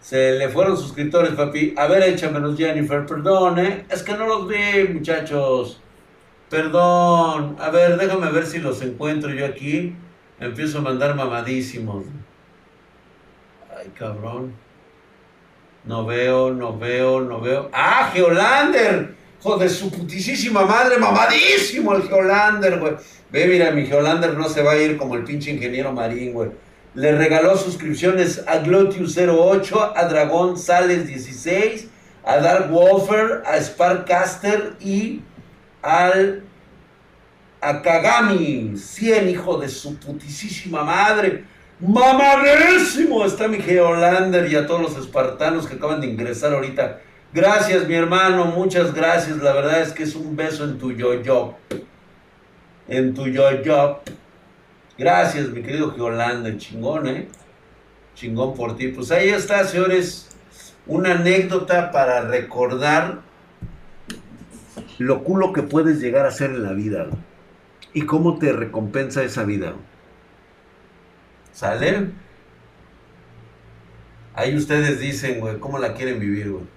Se 0.00 0.32
le 0.32 0.48
fueron 0.48 0.76
suscriptores, 0.76 1.32
papi. 1.32 1.74
A 1.78 1.86
ver, 1.86 2.02
échamelos, 2.02 2.58
Jennifer, 2.58 3.06
perdón, 3.06 3.58
¿eh? 3.58 3.86
Es 3.88 4.02
que 4.02 4.14
no 4.14 4.26
los 4.26 4.48
vi, 4.48 4.92
muchachos. 4.92 5.80
Perdón. 6.50 7.56
A 7.58 7.70
ver, 7.70 7.96
déjame 7.96 8.30
ver 8.30 8.44
si 8.44 8.58
los 8.58 8.82
encuentro 8.82 9.30
yo 9.32 9.46
aquí. 9.46 9.96
Empiezo 10.38 10.78
a 10.78 10.82
mandar 10.82 11.14
mamadísimos. 11.14 12.04
Ay, 13.74 13.90
cabrón. 13.98 14.52
No 15.84 16.04
veo, 16.04 16.52
no 16.52 16.78
veo, 16.78 17.22
no 17.22 17.40
veo. 17.40 17.70
¡Ah, 17.72 18.10
Geolander! 18.12 19.23
De 19.44 19.68
su 19.68 19.90
putisísima 19.90 20.64
madre, 20.64 20.96
mamadísimo 20.96 21.94
el 21.94 22.08
Geolander, 22.08 22.80
güey. 22.80 22.94
Ve, 23.30 23.46
mira, 23.46 23.70
mi 23.72 23.84
Geolander 23.86 24.34
no 24.34 24.48
se 24.48 24.62
va 24.62 24.72
a 24.72 24.76
ir 24.76 24.96
como 24.96 25.16
el 25.16 25.24
pinche 25.24 25.50
ingeniero 25.50 25.92
marín, 25.92 26.32
güey. 26.32 26.50
Le 26.94 27.12
regaló 27.12 27.56
suscripciones 27.56 28.42
a 28.46 28.62
Glotius08, 28.62 29.92
a 29.94 30.04
Dragón 30.06 30.56
Sales 30.56 31.06
16, 31.06 31.88
a 32.24 32.38
Dark 32.38 32.70
Wolfer, 32.70 33.42
a 33.44 33.60
Sparkcaster 33.60 34.76
y 34.80 35.20
al 35.82 36.42
Akagami 37.60 38.78
100, 38.78 39.28
hijo 39.28 39.58
de 39.58 39.68
su 39.68 39.98
putisísima 39.98 40.84
madre. 40.84 41.44
Mamadísimo 41.80 43.26
está 43.26 43.46
mi 43.46 43.58
Geolander 43.58 44.50
y 44.50 44.56
a 44.56 44.66
todos 44.66 44.80
los 44.80 44.96
espartanos 44.96 45.66
que 45.66 45.74
acaban 45.74 46.00
de 46.00 46.06
ingresar 46.06 46.54
ahorita 46.54 47.00
Gracias, 47.34 47.88
mi 47.88 47.94
hermano, 47.94 48.44
muchas 48.44 48.94
gracias. 48.94 49.38
La 49.38 49.52
verdad 49.52 49.82
es 49.82 49.92
que 49.92 50.04
es 50.04 50.14
un 50.14 50.36
beso 50.36 50.62
en 50.62 50.78
tu 50.78 50.92
yo-yo. 50.92 51.56
En 52.86 53.12
tu 53.12 53.26
yo-yo. 53.26 54.02
Gracias, 54.96 55.48
mi 55.48 55.60
querido 55.60 55.90
Geolanda, 55.90 56.56
chingón, 56.56 57.08
¿eh? 57.08 57.28
Chingón 58.14 58.54
por 58.54 58.76
ti. 58.76 58.86
Pues 58.86 59.10
ahí 59.10 59.30
está, 59.30 59.64
señores, 59.64 60.28
una 60.86 61.14
anécdota 61.14 61.90
para 61.90 62.20
recordar 62.20 63.22
lo 64.98 65.24
culo 65.24 65.52
que 65.52 65.64
puedes 65.64 66.00
llegar 66.00 66.26
a 66.26 66.30
ser 66.30 66.50
en 66.50 66.62
la 66.62 66.72
vida 66.72 67.08
y 67.92 68.02
cómo 68.02 68.38
te 68.38 68.52
recompensa 68.52 69.24
esa 69.24 69.42
vida. 69.42 69.74
¿Sale? 71.50 72.10
Ahí 74.34 74.54
ustedes 74.54 75.00
dicen, 75.00 75.40
güey, 75.40 75.58
cómo 75.58 75.80
la 75.80 75.94
quieren 75.94 76.20
vivir, 76.20 76.52
güey. 76.52 76.73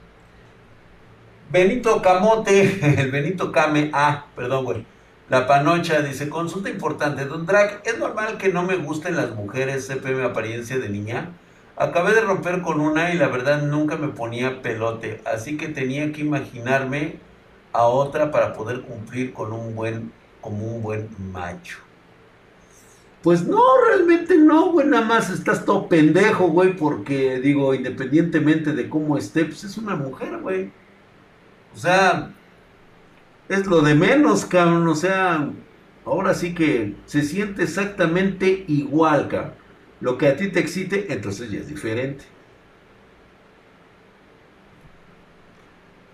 Benito 1.50 2.02
Camote, 2.02 2.80
el 3.02 3.10
Benito 3.10 3.54
Came, 3.54 3.90
ah, 3.94 4.26
perdón, 4.36 4.66
güey. 4.66 4.86
La 5.30 5.48
Panocha 5.48 6.02
dice, 6.02 6.30
consulta 6.30 6.70
importante, 6.70 7.26
Don 7.26 7.46
Drag, 7.46 7.82
¿es 7.86 7.98
normal 7.98 8.38
que 8.38 8.50
no 8.52 8.64
me 8.64 8.76
gusten 8.76 9.16
las 9.16 9.34
mujeres 9.34 9.88
CPM 9.88 10.24
apariencia 10.24 10.78
de 10.78 10.90
niña? 10.90 11.32
Acabé 11.78 12.14
de 12.14 12.22
romper 12.22 12.62
con 12.62 12.82
una 12.82 13.14
y 13.14 13.18
la 13.18 13.28
verdad 13.28 13.62
nunca 13.62 13.98
me 13.98 14.10
ponía 14.10 14.62
pelote, 14.62 15.22
así 15.26 15.58
que 15.58 15.68
tenía 15.68 16.12
que 16.12 16.22
imaginarme 16.22 17.20
a 17.72 17.86
otra 17.86 18.32
para 18.32 18.54
poder 18.54 18.82
cumplir 18.82 19.34
con 19.34 19.54
un 19.54 19.76
buen, 19.76 20.12
como 20.42 20.66
un 20.66 20.82
buen 20.82 21.10
macho. 21.32 21.78
Pues 23.22 23.46
no, 23.46 23.62
realmente 23.90 24.38
no, 24.38 24.72
güey, 24.72 24.88
nada 24.88 25.06
más 25.06 25.30
estás 25.30 25.66
todo 25.66 25.88
pendejo, 25.88 26.48
güey, 26.48 26.76
porque 26.76 27.40
digo, 27.40 27.74
independientemente 27.74 28.74
de 28.74 28.90
cómo 28.90 29.18
esté, 29.18 29.46
pues 29.46 29.64
es 29.64 29.78
una 29.78 29.96
mujer, 29.96 30.38
güey. 30.40 30.72
O 31.78 31.80
sea, 31.80 32.32
es 33.48 33.68
lo 33.68 33.82
de 33.82 33.94
menos, 33.94 34.46
cabrón. 34.46 34.88
O 34.88 34.96
sea, 34.96 35.48
ahora 36.06 36.34
sí 36.34 36.56
que 36.56 36.96
se 37.06 37.22
siente 37.22 37.64
exactamente 37.64 38.66
igual, 38.68 39.28
cabrón. 39.28 39.54
Lo 40.02 40.18
que 40.18 40.28
a 40.28 40.36
ti 40.36 40.50
te 40.50 40.60
excite, 40.60 41.14
entonces 41.14 41.52
ya 41.52 41.60
es 41.60 41.68
diferente. 41.68 42.26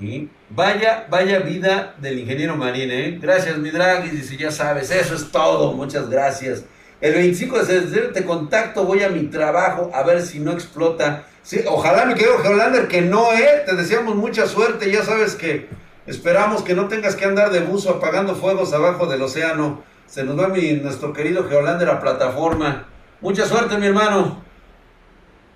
Y 0.02 0.30
vaya, 0.50 1.08
vaya 1.10 1.40
vida 1.40 1.96
del 1.98 2.20
ingeniero 2.20 2.58
marine, 2.58 3.08
¿eh? 3.08 3.20
Gracias, 3.22 3.58
mi 3.58 3.70
drag. 3.72 4.06
Y 4.08 4.10
dice, 4.10 4.36
ya 4.36 4.52
sabes, 4.52 4.92
eso 4.92 5.16
es 5.16 5.32
todo. 5.32 5.72
Muchas 5.72 6.10
gracias. 6.10 6.66
El 7.04 7.14
25 7.16 7.60
de 7.60 7.66
septiembre 7.66 8.14
te 8.14 8.24
contacto, 8.24 8.86
voy 8.86 9.04
a 9.04 9.10
mi 9.10 9.24
trabajo 9.24 9.92
a 9.94 10.04
ver 10.04 10.22
si 10.22 10.40
no 10.40 10.54
explota 10.54 11.26
Sí, 11.44 11.62
ojalá, 11.68 12.06
mi 12.06 12.14
querido 12.14 12.40
Geolander, 12.40 12.88
que 12.88 13.02
no, 13.02 13.34
¿eh? 13.34 13.64
Te 13.66 13.76
deseamos 13.76 14.16
mucha 14.16 14.48
suerte. 14.48 14.90
Ya 14.90 15.04
sabes 15.04 15.36
que 15.36 15.68
esperamos 16.08 16.64
que 16.64 16.74
no 16.74 16.88
tengas 16.88 17.18
que 17.18 17.26
andar 17.26 17.52
de 17.52 17.60
buzo 17.60 17.90
apagando 17.90 18.34
fuegos 18.34 18.72
abajo 18.72 19.08
del 19.08 19.22
océano. 19.22 19.84
Se 20.08 20.24
nos 20.24 20.40
va 20.40 20.48
mi, 20.48 20.72
nuestro 20.76 21.12
querido 21.12 21.50
Geolander 21.50 21.90
a 21.90 22.00
plataforma. 22.00 22.88
Mucha 23.20 23.46
suerte, 23.46 23.78
mi 23.78 23.88
hermano. 23.88 24.42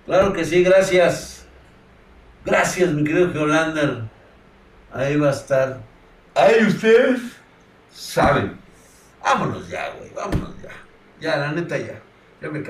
Claro 0.04 0.34
que 0.34 0.44
sí, 0.44 0.62
gracias. 0.62 1.46
Gracias, 2.44 2.90
mi 2.90 3.02
querido 3.04 3.32
Geolander. 3.32 4.02
Ahí 4.92 5.16
va 5.16 5.28
a 5.28 5.32
estar. 5.32 5.80
Ahí 6.34 6.66
ustedes 6.66 7.20
saben. 7.90 8.58
Vámonos 9.24 9.66
ya, 9.70 9.90
güey, 9.98 10.10
vámonos 10.14 10.50
ya. 10.62 10.87
Ya, 11.20 11.36
la 11.36 11.52
neta 11.52 11.76
ya. 11.76 12.00
Ya 12.40 12.50
me 12.50 12.62